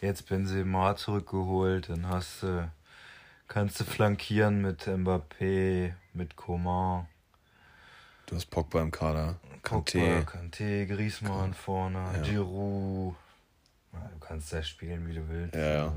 Jetzt 0.00 0.28
Benzema 0.28 0.96
zurückgeholt, 0.96 1.88
dann 1.90 2.08
hast 2.08 2.42
du, 2.44 2.70
kannst 3.48 3.80
du 3.80 3.84
flankieren 3.84 4.62
mit 4.62 4.86
Mbappé, 4.86 5.92
mit 6.14 6.36
Coman, 6.36 7.06
Du 8.26 8.36
hast 8.36 8.46
Pogba 8.46 8.80
im 8.80 8.92
Kader, 8.92 9.40
Pogba, 9.62 9.80
Kanté. 9.98 10.24
Kanté, 10.24 10.86
Griezmann 10.86 11.52
vorne, 11.52 11.98
Ja. 12.14 12.22
Giroud. 12.22 13.16
Ja, 13.92 14.08
du 14.12 14.18
kannst 14.20 14.52
da 14.52 14.62
spielen, 14.62 15.06
wie 15.08 15.14
du 15.14 15.28
willst. 15.28 15.54
Ja, 15.54 15.60
ja. 15.68 15.84
Also, 15.86 15.96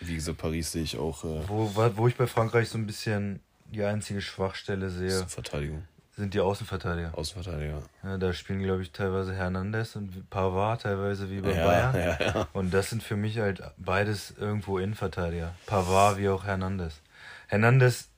Wie 0.00 0.14
gesagt, 0.14 0.38
Paris 0.38 0.72
sehe 0.72 0.82
ich 0.82 0.96
auch 0.98 1.24
äh, 1.24 1.48
Wo, 1.48 1.70
wo 1.96 2.08
ich 2.08 2.16
bei 2.16 2.26
Frankreich 2.26 2.68
so 2.68 2.78
ein 2.78 2.86
bisschen 2.86 3.40
die 3.66 3.82
einzige 3.84 4.20
Schwachstelle 4.20 4.90
sehe, 4.90 5.26
Verteidigung, 5.26 5.82
sind 6.16 6.32
die 6.34 6.40
Außenverteidiger. 6.40 7.16
Außenverteidiger. 7.16 7.82
Ja, 8.02 8.16
da 8.18 8.32
spielen, 8.32 8.62
glaube 8.62 8.82
ich, 8.82 8.92
teilweise 8.92 9.34
Hernandez 9.34 9.96
und 9.96 10.30
Pavard, 10.30 10.82
teilweise 10.82 11.30
wie 11.30 11.40
bei 11.40 11.52
Ja, 11.54 11.64
Bayern. 11.66 11.94
ja, 11.94 12.18
ja. 12.34 12.48
Und 12.52 12.72
das 12.72 12.90
sind 12.90 13.02
für 13.02 13.16
mich 13.16 13.38
halt 13.38 13.62
beides 13.76 14.32
irgendwo 14.38 14.78
Innenverteidiger. 14.78 15.54
Pavard 15.66 16.18
wie 16.18 16.28
auch 16.28 16.44
Hernandez. 16.44 17.00
Hernandez 17.48 18.08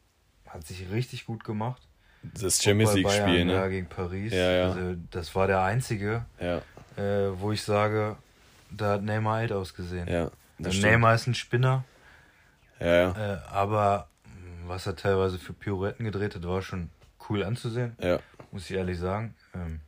hat 0.47 0.66
sich 0.66 0.91
richtig 0.91 1.27
gut 1.27 1.45
gemacht. 1.45 1.83
Das 2.23 2.62
Champions 2.62 2.95
League-Spiel, 2.95 3.23
Bayern, 3.25 3.49
Ja, 3.49 3.62
ne? 3.64 3.71
gegen 3.71 3.87
Paris. 3.89 4.33
Ja, 4.33 4.51
ja. 4.51 4.69
Also, 4.71 4.97
das 5.11 5.35
war 5.35 5.47
der 5.47 5.62
einzige, 5.62 6.25
Ja, 6.41 6.59
äh, 6.97 7.31
wo 7.41 7.53
ich 7.53 7.62
sage, 7.62 8.16
da 8.71 8.93
hat 8.95 9.03
Neymar 9.03 9.37
alt 9.39 9.53
ausgesehen. 9.53 10.09
ja. 10.09 10.31
Also. 10.64 10.81
Neymar 10.81 11.14
ist 11.14 11.29
ein 11.29 11.35
Spinner, 11.35 11.85
Ja, 12.81 12.87
ja. 12.95 13.35
äh, 13.35 13.39
aber 13.49 14.09
mh, 14.25 14.69
was 14.69 14.87
er 14.89 14.97
teilweise 14.97 15.39
für 15.39 15.53
Pirouetten 15.53 16.05
gedreht 16.05 16.35
hat, 16.35 16.43
war 16.47 16.62
schon 16.62 16.91
cool 17.29 17.45
anzusehen, 17.45 17.95
Ja, 18.01 18.19
muss 18.51 18.69
ich 18.69 18.77
ehrlich 18.77 18.99
sagen. 18.99 19.35
Ähm, 19.55 19.81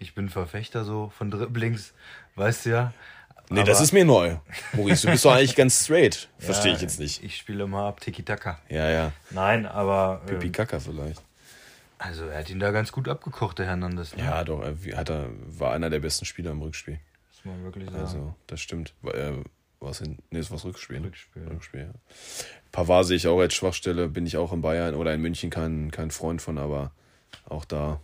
ich 0.00 0.14
bin 0.16 0.28
Verfechter 0.28 0.84
so 0.84 1.12
von 1.16 1.30
Dribblings, 1.30 1.92
weißt 2.34 2.66
du 2.66 2.70
ja. 2.70 2.92
Nee, 3.50 3.62
das 3.64 3.80
ist 3.80 3.92
mir 3.92 4.04
neu. 4.04 4.36
Maurice, 4.74 5.06
du 5.06 5.12
bist 5.12 5.24
doch 5.24 5.32
eigentlich 5.34 5.54
ganz 5.56 5.84
straight. 5.84 6.28
Verstehe 6.38 6.72
Ja, 6.72 6.76
ich 6.76 6.82
jetzt 6.82 6.98
nicht. 7.00 7.22
Ich 7.22 7.36
spiele 7.36 7.64
immer 7.64 7.84
ab 7.84 8.00
Tiki-Taka. 8.00 8.58
Ja, 8.68 8.90
ja. 8.90 9.12
Nein, 9.30 9.66
aber 9.66 10.20
Pipi 10.26 10.46
ähm, 10.46 10.52
Kaka 10.52 10.80
vielleicht. 10.80 11.22
also 11.98 12.26
er 12.26 12.40
hat 12.40 12.50
ihn 12.50 12.58
da 12.60 12.72
ganz 12.72 12.90
gut 12.92 13.08
abgekocht, 13.08 13.58
der 13.60 13.66
Hernandez. 13.66 14.14
Ne? 14.16 14.24
Ja, 14.24 14.44
doch. 14.44 14.62
Er 14.62 14.96
hat 14.96 15.08
er, 15.10 15.28
war 15.46 15.72
einer 15.74 15.88
der 15.90 16.00
besten 16.00 16.24
Spieler 16.26 16.50
im 16.50 16.60
Rückspiel. 16.60 16.98
Man 17.48 17.64
wirklich 17.64 17.86
sagen. 17.86 17.98
Also, 17.98 18.34
das 18.46 18.60
stimmt. 18.60 18.94
Äh, 19.04 19.32
was 19.80 20.00
hin? 20.00 20.18
Nee, 20.30 20.40
war 20.40 20.48
das 20.50 20.64
Rückspiel. 20.64 20.98
Rückspiel. 20.98 21.46
Rückspiel, 21.48 21.80
ja. 21.80 21.94
Pavard 22.72 23.06
sehe 23.06 23.16
ich 23.16 23.26
auch 23.26 23.38
als 23.38 23.54
Schwachstelle. 23.54 24.08
Bin 24.08 24.26
ich 24.26 24.36
auch 24.36 24.52
in 24.52 24.60
Bayern 24.60 24.94
oder 24.94 25.14
in 25.14 25.20
München 25.20 25.50
kein, 25.50 25.90
kein 25.90 26.10
Freund 26.10 26.42
von, 26.42 26.58
aber 26.58 26.92
auch 27.48 27.64
da 27.64 28.00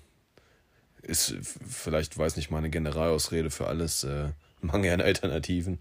ist 1.03 1.35
vielleicht, 1.41 2.17
weiß 2.17 2.37
nicht, 2.37 2.51
mal 2.51 2.59
eine 2.59 2.71
Generalausrede 2.71 3.51
für 3.51 3.67
alles. 3.67 4.05
Äh, 4.05 4.29
Mangel 4.65 4.93
an 4.93 5.01
Alternativen. 5.01 5.79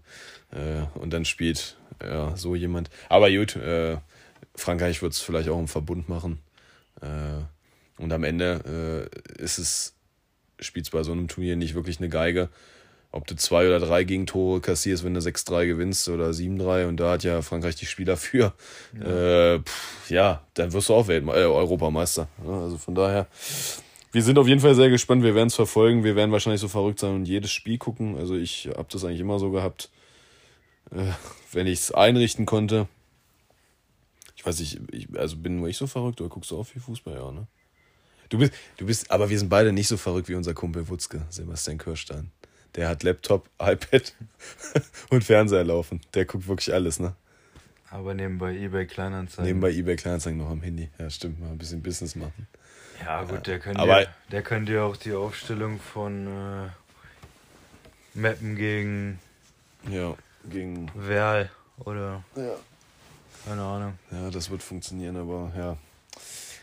Äh, 0.50 0.98
und 0.98 1.12
dann 1.12 1.24
spielt 1.24 1.76
ja, 2.02 2.36
so 2.36 2.54
jemand. 2.54 2.90
Aber 3.08 3.30
gut, 3.30 3.56
äh, 3.56 3.98
Frankreich 4.54 5.02
wird 5.02 5.12
es 5.12 5.20
vielleicht 5.20 5.48
auch 5.48 5.58
im 5.58 5.68
Verbund 5.68 6.08
machen. 6.08 6.40
Äh, 7.00 7.42
und 8.02 8.12
am 8.12 8.24
Ende 8.24 9.08
äh, 9.38 9.42
ist 9.42 9.58
es, 9.58 9.94
spielt 10.60 10.86
es 10.86 10.90
bei 10.90 11.02
so 11.02 11.12
einem 11.12 11.28
Turnier 11.28 11.56
nicht 11.56 11.74
wirklich 11.74 11.98
eine 11.98 12.08
Geige, 12.08 12.50
ob 13.14 13.28
du 13.28 13.36
zwei 13.36 13.68
oder 13.68 13.78
drei 13.78 14.02
Gegentore 14.02 14.60
kassierst, 14.60 15.04
wenn 15.04 15.14
du 15.14 15.20
6-3 15.20 15.66
gewinnst 15.66 16.08
oder 16.08 16.30
7-3 16.30 16.88
und 16.88 16.98
da 16.98 17.12
hat 17.12 17.22
ja 17.22 17.42
Frankreich 17.42 17.76
die 17.76 17.86
Spieler 17.86 18.16
für. 18.16 18.52
Ja, 18.98 19.54
äh, 19.54 19.60
pff, 19.60 20.10
ja 20.10 20.42
dann 20.54 20.72
wirst 20.72 20.88
du 20.88 20.94
auch 20.94 21.06
Weltme 21.06 21.32
äh, 21.32 21.44
Europameister. 21.44 22.26
Also 22.44 22.76
von 22.76 22.96
daher, 22.96 23.28
wir 24.10 24.22
sind 24.22 24.36
auf 24.36 24.48
jeden 24.48 24.60
Fall 24.60 24.74
sehr 24.74 24.90
gespannt. 24.90 25.22
Wir 25.22 25.36
werden 25.36 25.46
es 25.46 25.54
verfolgen. 25.54 26.02
Wir 26.02 26.16
werden 26.16 26.32
wahrscheinlich 26.32 26.60
so 26.60 26.66
verrückt 26.66 26.98
sein 26.98 27.14
und 27.14 27.26
jedes 27.26 27.52
Spiel 27.52 27.78
gucken. 27.78 28.16
Also 28.18 28.34
ich 28.34 28.68
habe 28.76 28.88
das 28.90 29.04
eigentlich 29.04 29.20
immer 29.20 29.38
so 29.38 29.52
gehabt, 29.52 29.90
äh, 30.90 31.12
wenn 31.52 31.68
ich 31.68 31.78
es 31.78 31.92
einrichten 31.92 32.46
konnte. 32.46 32.88
Ich 34.34 34.44
weiß 34.44 34.58
nicht, 34.58 34.80
ich, 34.90 35.08
also 35.16 35.36
bin 35.36 35.56
nur 35.56 35.68
ich 35.68 35.76
so 35.76 35.86
verrückt 35.86 36.20
oder 36.20 36.30
guckst 36.30 36.50
du 36.50 36.58
auch 36.58 36.64
viel 36.64 36.82
Fußball? 36.82 37.14
Ja, 37.14 37.30
ne? 37.30 37.46
Du 38.28 38.38
bist, 38.38 38.52
du 38.78 38.86
bist, 38.86 39.08
aber 39.12 39.30
wir 39.30 39.38
sind 39.38 39.50
beide 39.50 39.72
nicht 39.72 39.86
so 39.86 39.96
verrückt 39.96 40.28
wie 40.28 40.34
unser 40.34 40.54
Kumpel 40.54 40.88
Wutzke, 40.88 41.22
Sebastian 41.30 41.78
Kirstein. 41.78 42.32
Der 42.76 42.88
hat 42.88 43.02
Laptop, 43.02 43.48
iPad 43.60 44.12
und 45.10 45.22
Fernseher 45.24 45.64
laufen. 45.64 46.00
Der 46.14 46.24
guckt 46.24 46.48
wirklich 46.48 46.72
alles, 46.74 46.98
ne? 46.98 47.14
Aber 47.90 48.14
nebenbei 48.14 48.56
eBay 48.56 48.86
Kleinanzeigen. 48.86 49.44
Nebenbei 49.44 49.70
eBay 49.70 49.94
Kleinanzeigen 49.96 50.38
noch 50.38 50.50
am 50.50 50.62
Handy. 50.62 50.88
Ja, 50.98 51.08
stimmt, 51.10 51.40
mal 51.40 51.50
ein 51.50 51.58
bisschen 51.58 51.80
Business 51.82 52.16
machen. 52.16 52.48
Ja, 53.04 53.22
gut, 53.22 53.46
der 53.46 53.58
könnte 53.60 53.80
Aber- 53.80 54.02
ja, 54.02 54.08
der 54.32 54.42
könnte 54.42 54.72
ja 54.72 54.82
auch 54.82 54.96
die 54.96 55.12
Aufstellung 55.12 55.78
von 55.78 56.26
äh, 56.26 56.68
Meppen 58.14 58.56
gegen 58.56 59.18
Ja, 59.88 60.14
gegen. 60.48 60.90
Werl 60.94 61.50
oder 61.84 62.24
Ja. 62.36 62.54
keine 63.46 63.62
Ahnung. 63.62 63.98
ja, 64.10 64.30
das 64.30 64.50
wird 64.50 64.62
funktionieren, 64.62 65.16
aber 65.16 65.52
ja. 65.56 65.76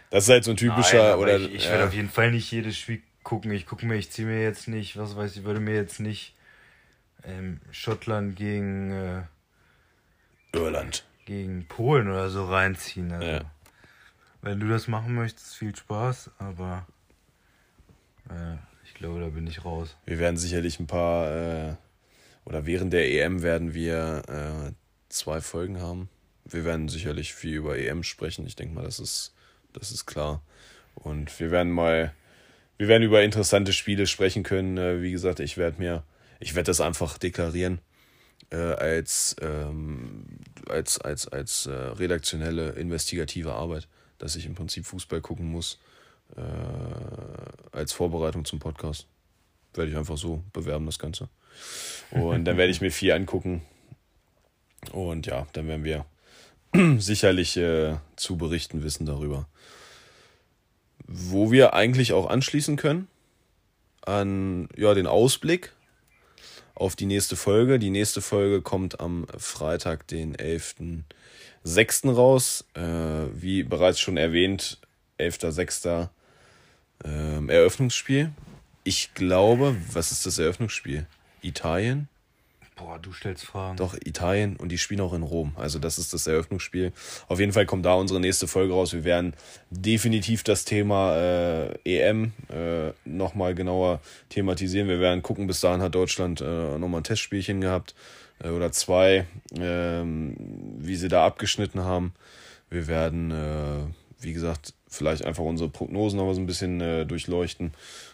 Das 0.10 0.24
ist 0.26 0.30
halt 0.30 0.44
so 0.44 0.52
ein 0.52 0.58
typischer, 0.58 1.12
Nein, 1.12 1.20
oder. 1.20 1.38
ich, 1.40 1.54
ich 1.54 1.64
ja, 1.66 1.72
werde 1.72 1.86
auf 1.86 1.94
jeden 1.94 2.10
Fall 2.10 2.32
nicht 2.32 2.52
jedes 2.52 2.78
Spiel 2.78 3.02
gucken. 3.24 3.52
Ich 3.52 3.66
gucke 3.66 3.86
mir, 3.86 3.96
ich 3.96 4.12
ziehe 4.12 4.28
mir 4.28 4.42
jetzt 4.42 4.68
nicht, 4.68 4.98
was 4.98 5.16
weiß 5.16 5.36
ich, 5.36 5.44
würde 5.44 5.60
mir 5.60 5.76
jetzt 5.76 6.00
nicht 6.00 6.36
ähm, 7.24 7.60
Schottland 7.72 8.36
gegen, 8.36 8.92
äh, 8.92 9.24
Irland. 10.54 11.06
gegen 11.26 11.68
Polen 11.68 12.08
oder 12.10 12.30
so 12.30 12.46
reinziehen. 12.46 13.12
Also, 13.12 13.28
Ja. 13.28 13.42
Wenn 14.44 14.60
du 14.60 14.68
das 14.68 14.88
machen 14.88 15.14
möchtest, 15.14 15.56
viel 15.56 15.76
Spaß, 15.76 16.32
aber 16.40 16.88
Äh, 18.30 18.56
ich 18.86 18.94
glaube, 18.96 19.20
da 19.20 19.28
bin 19.30 19.46
ich 19.48 19.64
raus. 19.66 19.96
Wir 20.06 20.18
werden 20.20 20.38
sicherlich 20.38 20.80
ein 20.80 20.88
paar, 20.88 21.30
äh, 21.32 21.76
oder 22.46 22.66
während 22.66 22.92
der 22.94 23.10
EM 23.12 23.42
werden 23.44 23.74
wir 23.74 24.24
äh, 24.28 24.72
zwei 25.10 25.42
Folgen 25.42 25.80
haben. 25.82 26.10
Wir 26.46 26.66
werden 26.66 26.88
sicherlich 26.90 27.34
viel 27.34 27.56
über 27.56 27.78
EM 27.78 28.04
sprechen. 28.04 28.48
Ich 28.48 28.56
denke 28.56 28.74
mal, 28.74 28.84
das 28.84 29.00
ist, 29.00 29.34
das 29.74 29.92
ist 29.92 30.06
klar. 30.06 30.42
Und 30.96 31.40
wir 31.40 31.52
werden 31.52 31.72
mal, 31.72 32.14
wir 32.82 32.88
werden 32.88 33.04
über 33.04 33.22
interessante 33.22 33.74
Spiele 33.74 34.08
sprechen 34.08 34.42
können. 34.42 34.76
Äh, 34.80 35.04
wie 35.04 35.12
gesagt, 35.12 35.40
ich 35.40 35.56
werde 35.56 35.78
mir, 35.78 36.04
ich 36.40 36.56
werde 36.56 36.66
das 36.66 36.82
einfach 36.82 37.20
deklarieren 37.20 37.80
äh, 38.50 38.56
als, 38.56 39.36
ähm, 39.40 40.26
als, 40.68 40.98
als, 40.98 41.28
als 41.28 41.68
äh, 41.68 41.72
redaktionelle, 41.72 42.72
investigative 42.72 43.54
Arbeit, 43.54 43.88
dass 44.18 44.36
ich 44.36 44.48
im 44.48 44.56
Prinzip 44.56 44.88
Fußball 44.88 45.22
gucken 45.22 45.52
muss 45.52 45.80
äh, 46.36 46.42
als 47.72 47.94
Vorbereitung 47.94 48.46
zum 48.46 48.58
Podcast. 48.58 49.06
Werde 49.76 49.92
ich 49.92 49.98
einfach 49.98 50.18
so 50.18 50.44
bewerben, 50.52 50.88
das 50.88 50.98
Ganze. 50.98 51.30
Und 52.10 52.46
dann 52.46 52.58
werde 52.58 52.72
ich 52.72 52.82
mir 52.82 52.92
viel 52.92 53.12
angucken. 53.12 53.62
Und 54.92 55.28
ja, 55.28 55.46
dann 55.54 55.68
werden 55.68 55.84
wir 55.84 56.08
sicherlich 57.00 57.58
äh, 57.58 57.98
zu 58.16 58.38
berichten 58.38 58.82
wissen 58.82 59.06
darüber. 59.06 59.48
Wo 61.14 61.52
wir 61.52 61.74
eigentlich 61.74 62.14
auch 62.14 62.30
anschließen 62.30 62.78
können 62.78 63.08
an 64.06 64.70
ja, 64.78 64.94
den 64.94 65.08
Ausblick 65.08 65.74
auf 66.74 66.96
die 66.96 67.06
nächste 67.06 67.36
Folge. 67.36 67.80
Die 67.80 67.90
nächste 67.90 68.22
Folge 68.22 68.62
kommt 68.62 69.00
am 69.00 69.28
Freitag, 69.38 70.08
den 70.08 70.36
11.06. 70.36 72.14
raus. 72.14 72.66
Äh, 72.74 72.82
wie 73.34 73.64
bereits 73.64 74.00
schon 74.00 74.16
erwähnt, 74.18 74.80
11.06. 75.20 76.10
Ähm, 77.04 77.50
Eröffnungsspiel. 77.50 78.32
Ich 78.84 79.14
glaube, 79.14 79.76
was 79.92 80.12
ist 80.12 80.26
das 80.26 80.40
Eröffnungsspiel? 80.40 81.06
Italien? 81.42 82.08
Boah, 82.76 82.98
du 83.00 83.12
stellst 83.12 83.46
Fragen. 83.46 83.78
Doch, 83.78 83.96
Italien 84.06 84.56
und 84.56 84.70
die 84.70 84.78
spielen 84.78 85.02
auch 85.02 85.14
in 85.14 85.24
Rom. 85.24 85.54
Also 85.56 85.78
das 85.78 85.98
ist 85.98 86.14
das 86.14 86.26
Eröffnungsspiel. 86.26 86.94
Auf 87.28 87.40
jeden 87.40 87.52
Fall 87.52 87.66
kommt 87.66 87.86
da 87.86 87.94
unsere 87.94 88.20
nächste 88.20 88.48
Folge 88.48 88.74
raus. 88.74 88.94
Wir 88.94 89.04
werden 89.04 89.34
definitiv 89.70 90.44
das 90.44 90.66
Thema 90.66 91.16
äh, 91.16 91.74
EM 91.84 92.32
äh, 92.50 92.92
nochmal 93.06 93.56
genauer 93.56 94.00
thematisieren. 94.30 94.88
Wir 94.88 95.00
werden 95.00 95.22
gucken, 95.22 95.48
bis 95.48 95.60
dahin 95.60 95.82
hat 95.82 95.96
Deutschland 95.96 96.42
äh, 96.42 96.78
nochmal 96.78 97.02
ein 97.02 97.04
Testspielchen 97.04 97.62
gehabt 97.62 97.94
äh, 98.40 98.50
oder 98.50 98.72
zwei, 98.72 99.28
äh, 99.54 100.04
wie 100.04 100.96
sie 100.96 101.10
da 101.10 101.26
abgeschnitten 101.26 101.82
haben. 101.82 102.14
Wir 102.70 102.88
werden, 102.88 103.32
äh, 103.32 104.24
wie 104.24 104.34
gesagt, 104.34 104.74
vielleicht 104.88 105.26
einfach 105.26 105.44
unsere 105.44 105.70
Prognosen 105.70 106.18
noch 106.18 106.34
so 106.34 106.40
ein 106.40 106.46
bisschen 106.46 106.80
äh, 106.82 107.06
durchleuchten 107.06 107.74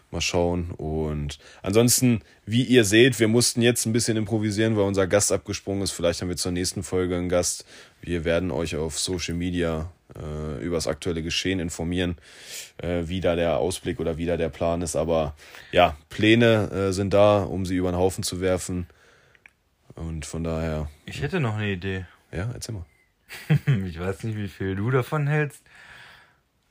Mal 0.09 0.21
schauen. 0.21 0.71
Und 0.71 1.37
ansonsten, 1.61 2.21
wie 2.45 2.63
ihr 2.63 2.85
seht, 2.85 3.19
wir 3.19 3.27
mussten 3.27 3.61
jetzt 3.61 3.85
ein 3.85 3.93
bisschen 3.93 4.15
improvisieren, 4.15 4.77
weil 4.77 4.83
unser 4.83 5.05
Gast 5.05 5.31
abgesprungen 5.33 5.83
ist. 5.83 5.91
Vielleicht 5.91 6.21
haben 6.21 6.29
wir 6.29 6.37
zur 6.37 6.53
nächsten 6.53 6.81
Folge 6.81 7.17
einen 7.17 7.27
Gast. 7.27 7.65
Wir 8.01 8.23
werden 8.23 8.51
euch 8.51 8.77
auf 8.77 8.97
Social 8.97 9.35
Media 9.35 9.91
äh, 10.15 10.63
über 10.63 10.77
das 10.77 10.87
aktuelle 10.87 11.23
Geschehen 11.23 11.59
informieren, 11.59 12.15
äh, 12.77 13.03
wie 13.05 13.19
da 13.19 13.35
der 13.35 13.57
Ausblick 13.57 13.99
oder 13.99 14.17
wie 14.17 14.25
da 14.25 14.37
der 14.37 14.49
Plan 14.49 14.81
ist. 14.81 14.95
Aber 14.95 15.35
ja, 15.73 15.97
Pläne 16.09 16.71
äh, 16.71 16.93
sind 16.93 17.13
da, 17.13 17.43
um 17.43 17.65
sie 17.65 17.75
über 17.75 17.91
den 17.91 17.97
Haufen 17.97 18.23
zu 18.23 18.39
werfen. 18.39 18.87
Und 19.95 20.25
von 20.25 20.43
daher. 20.43 20.89
Ich 21.05 21.21
hätte 21.21 21.39
noch 21.39 21.55
eine 21.55 21.71
Idee. 21.71 22.05
Ja, 22.31 22.49
erzähl 22.53 22.75
mal. 22.75 22.85
ich 23.87 23.99
weiß 23.99 24.23
nicht, 24.23 24.37
wie 24.37 24.47
viel 24.47 24.75
du 24.75 24.89
davon 24.89 25.27
hältst. 25.27 25.63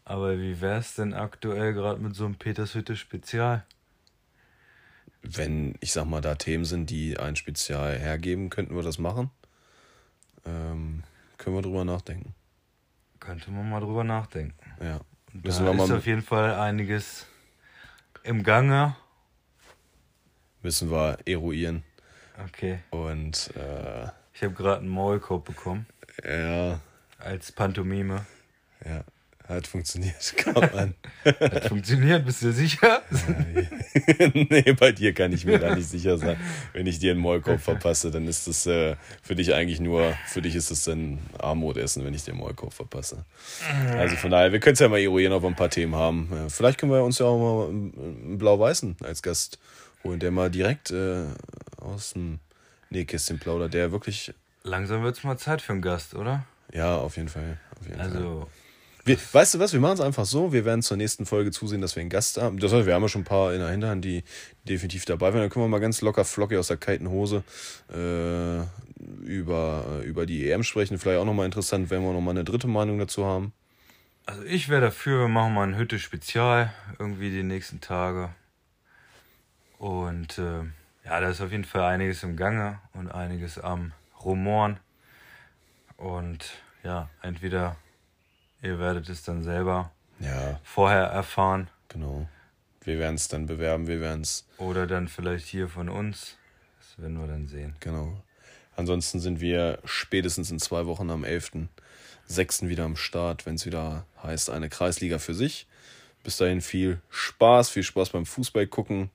Aber 0.07 0.39
wie 0.39 0.61
wär's 0.61 0.95
denn 0.95 1.15
aktuell 1.15 1.73
gerade 1.73 2.01
mit 2.01 2.15
so 2.15 2.27
einem 2.27 2.37
Petershütte 2.37 2.95
Spezial? 2.95 3.67
Wenn, 5.23 5.75
ich 5.81 5.93
sag 5.93 6.05
mal, 6.05 6.21
da 6.21 6.37
Themen 6.37 6.65
sind, 6.65 6.91
die 6.91 7.19
ein 7.19 7.35
Spezial 7.35 7.99
hergeben, 7.99 8.49
könnten 8.49 8.77
wir 8.77 8.85
das 8.85 9.01
machen. 9.01 9.33
Ähm, 10.45 11.03
können 11.39 11.57
wir 11.57 11.63
drüber 11.63 11.85
nachdenken. 11.85 12.37
Könnte 13.19 13.51
man 13.51 13.69
mal 13.69 13.81
drüber 13.81 14.05
nachdenken. 14.05 14.55
Ja. 14.81 15.01
Müssen 15.33 15.65
da 15.65 15.73
wir 15.73 15.83
ist 15.83 15.89
mal 15.89 15.97
auf 15.97 16.07
jeden 16.07 16.23
Fall 16.23 16.55
einiges 16.55 17.27
im 18.23 18.45
Gange. 18.45 18.95
Müssen 20.63 20.89
wir 20.89 21.19
eruieren. 21.27 21.83
Okay. 22.47 22.79
Und 22.91 23.51
äh, 23.57 24.05
ich 24.35 24.45
habe 24.45 24.55
gerade 24.55 24.83
einen 24.83 24.89
Maulkorb 24.89 25.45
bekommen. 25.45 25.87
Ja. 26.25 26.79
Als 27.19 27.51
Pantomime. 27.51 28.25
Ja. 28.85 29.03
Hat 29.49 29.67
funktioniert, 29.67 30.35
kommt 30.45 30.75
an. 30.75 30.95
Hat 31.25 31.69
funktioniert, 31.69 32.25
bist 32.25 32.43
du 32.43 32.53
sicher? 32.53 33.03
nee, 34.35 34.73
bei 34.73 34.91
dir 34.91 35.15
kann 35.15 35.33
ich 35.33 35.45
mir 35.45 35.59
da 35.59 35.75
nicht 35.75 35.89
sicher 35.89 36.19
sein. 36.19 36.37
Wenn 36.73 36.87
ich 36.87 36.99
dir 36.99 37.13
einen 37.13 37.21
Maulkorb 37.21 37.61
verpasse, 37.61 38.11
dann 38.11 38.27
ist 38.27 38.49
das 38.49 38.67
äh, 38.67 38.97
für 39.23 39.37
dich 39.37 39.55
eigentlich 39.55 39.79
nur, 39.79 40.15
für 40.27 40.43
dich 40.43 40.57
ist 40.57 40.73
es 40.73 40.85
dann 40.85 41.21
Armutessen, 41.39 42.05
wenn 42.05 42.13
ich 42.13 42.25
dir 42.25 42.33
einen 42.33 42.41
Maulkorb 42.41 42.73
verpasse. 42.73 43.25
Also 43.97 44.17
von 44.17 44.33
daher, 44.33 44.51
wir 44.51 44.59
können 44.59 44.75
es 44.75 44.81
ja 44.81 44.89
mal 44.89 44.99
eruieren, 44.99 45.33
ob 45.33 45.45
wir 45.45 45.49
ein 45.49 45.57
paar 45.57 45.71
Themen 45.71 45.95
haben. 45.95 46.29
Äh, 46.33 46.51
vielleicht 46.51 46.79
können 46.79 46.91
wir 46.91 47.05
uns 47.05 47.21
ja 47.21 47.27
auch 47.27 47.39
mal 47.39 47.69
einen 47.69 48.39
Blau-Weißen 48.39 48.97
als 49.05 49.23
Gast 49.23 49.61
holen, 50.03 50.19
der 50.19 50.33
mal 50.33 50.51
direkt 50.51 50.91
äh, 50.91 51.25
aus 51.77 52.15
dem 52.15 52.41
Nähkästchen 52.91 53.39
plaudert, 53.39 53.75
der 53.75 53.93
wirklich. 53.93 54.35
Langsam 54.65 55.05
wird 55.05 55.17
es 55.17 55.23
mal 55.23 55.39
Zeit 55.39 55.63
für 55.63 55.73
einen 55.73 55.83
Gast, 55.83 56.17
oder? 56.17 56.45
Ja, 56.73 56.97
auf 56.97 57.17
jeden 57.17 57.29
Fall. 57.29 57.59
Auf 57.81 57.87
jeden 57.87 58.01
also. 58.01 58.41
Fall 58.41 58.47
wir, 59.07 59.17
weißt 59.33 59.55
du 59.55 59.59
was, 59.61 59.73
wir 59.73 59.79
machen 59.79 59.95
es 59.95 60.01
einfach 60.01 60.25
so, 60.25 60.53
wir 60.53 60.65
werden 60.65 60.83
zur 60.83 60.97
nächsten 60.97 61.27
Folge 61.27 61.53
zusehen, 61.53 61.81
dass 61.81 61.95
wir 61.95 62.01
einen 62.01 62.11
Gast 62.11 62.41
haben. 62.41 62.59
Das 62.59 62.73
heißt, 62.73 62.87
wir 62.87 62.95
haben 62.95 63.03
ja 63.03 63.09
schon 63.09 63.21
ein 63.23 63.25
paar 63.25 63.53
in 63.53 63.61
der 63.61 63.69
Hinterhand, 63.69 64.05
die 64.05 64.25
definitiv 64.69 65.05
dabei 65.05 65.33
waren. 65.33 65.41
Dann 65.41 65.51
können 65.51 65.65
wir 65.65 65.69
mal 65.69 65.79
ganz 65.79 66.01
locker 66.01 66.25
flockig 66.25 66.59
aus 66.59 66.67
der 66.67 66.77
kalten 66.77 67.09
Hose 67.09 67.45
äh, 67.89 68.63
über, 69.25 70.03
über 70.05 70.27
die 70.27 70.51
EM 70.51 70.65
sprechen. 70.65 70.99
Vielleicht 70.99 71.21
auch 71.21 71.25
nochmal 71.25 71.47
interessant, 71.47 71.89
wenn 71.89 72.03
wir 72.03 72.13
nochmal 72.13 72.35
eine 72.35 72.43
dritte 72.43 72.67
Meinung 72.67 72.99
dazu 72.99 73.25
haben. 73.25 73.53
Also 74.27 74.43
ich 74.43 74.69
wäre 74.69 74.81
dafür, 74.81 75.21
wir 75.21 75.29
machen 75.29 75.55
mal 75.55 75.63
ein 75.63 75.77
Hütte-Spezial 75.77 76.73
irgendwie 76.99 77.31
die 77.31 77.45
nächsten 77.45 77.81
Tage. 77.81 78.31
Und 79.79 80.37
äh, 80.39 80.65
ja, 81.05 81.21
da 81.21 81.29
ist 81.29 81.41
auf 81.41 81.53
jeden 81.53 81.65
Fall 81.65 81.83
einiges 81.83 82.25
im 82.25 82.37
Gange 82.37 82.81
und 82.93 83.09
einiges 83.09 83.57
am 83.57 83.93
Rumoren. 84.25 84.81
Und 85.97 86.51
ja, 86.83 87.09
entweder 87.23 87.77
Ihr 88.67 88.81
werdet 88.81 89.09
es 89.09 89.23
dann 89.23 89.45
selber 89.45 89.93
ja. 90.19 90.59
vorher 90.65 91.05
erfahren. 91.05 91.71
Genau. 91.89 92.29
Wir 92.83 92.99
werden 92.99 93.15
es 93.15 93.29
dann 93.29 93.47
bewerben, 93.47 93.87
wir 93.87 94.01
werden 94.01 94.23
es. 94.23 94.45
Oder 94.59 94.89
dann 94.89 95.07
vielleicht 95.07 95.47
hier 95.47 95.69
von 95.69 95.89
uns. 95.89 96.37
Das 96.81 96.99
werden 96.99 97.17
wir 97.21 97.29
dann 97.29 97.47
sehen. 97.47 97.77
Genau. 97.79 98.21
Ansonsten 98.75 99.21
sind 99.21 99.41
wir 99.41 99.79
spätestens 99.85 100.51
in 100.51 100.59
zwei 100.59 100.87
Wochen 100.87 101.11
am 101.11 101.23
11.06. 101.23 102.69
wieder 102.69 102.85
am 102.85 102.97
Start, 102.97 103.47
wenn 103.47 103.55
es 103.55 103.67
wieder 103.67 104.05
heißt, 104.25 104.51
eine 104.51 104.69
Kreisliga 104.69 105.21
für 105.21 105.35
sich. 105.35 105.69
Bis 106.25 106.37
dahin 106.37 106.61
viel 106.61 107.01
Spaß, 107.09 107.71
viel 107.71 107.85
Spaß 107.85 108.11
beim 108.11 108.27
Fußball 108.27 108.67
gucken. 108.67 109.11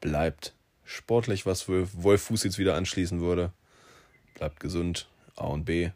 Bleibt 0.00 0.54
sportlich, 0.84 1.44
was 1.44 1.68
Wolf 1.68 2.22
Fuß 2.22 2.44
jetzt 2.44 2.58
wieder 2.58 2.76
anschließen 2.76 3.20
würde. 3.20 3.50
Bleibt 4.34 4.60
gesund, 4.60 5.08
A 5.34 5.46
und 5.46 5.64
B. 5.64 5.90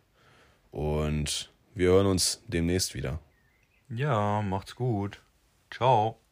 Und 0.73 1.54
wir 1.75 1.89
hören 1.89 2.07
uns 2.07 2.43
demnächst 2.47 2.95
wieder. 2.95 3.21
Ja, 3.89 4.43
macht's 4.43 4.75
gut. 4.75 5.21
Ciao. 5.71 6.24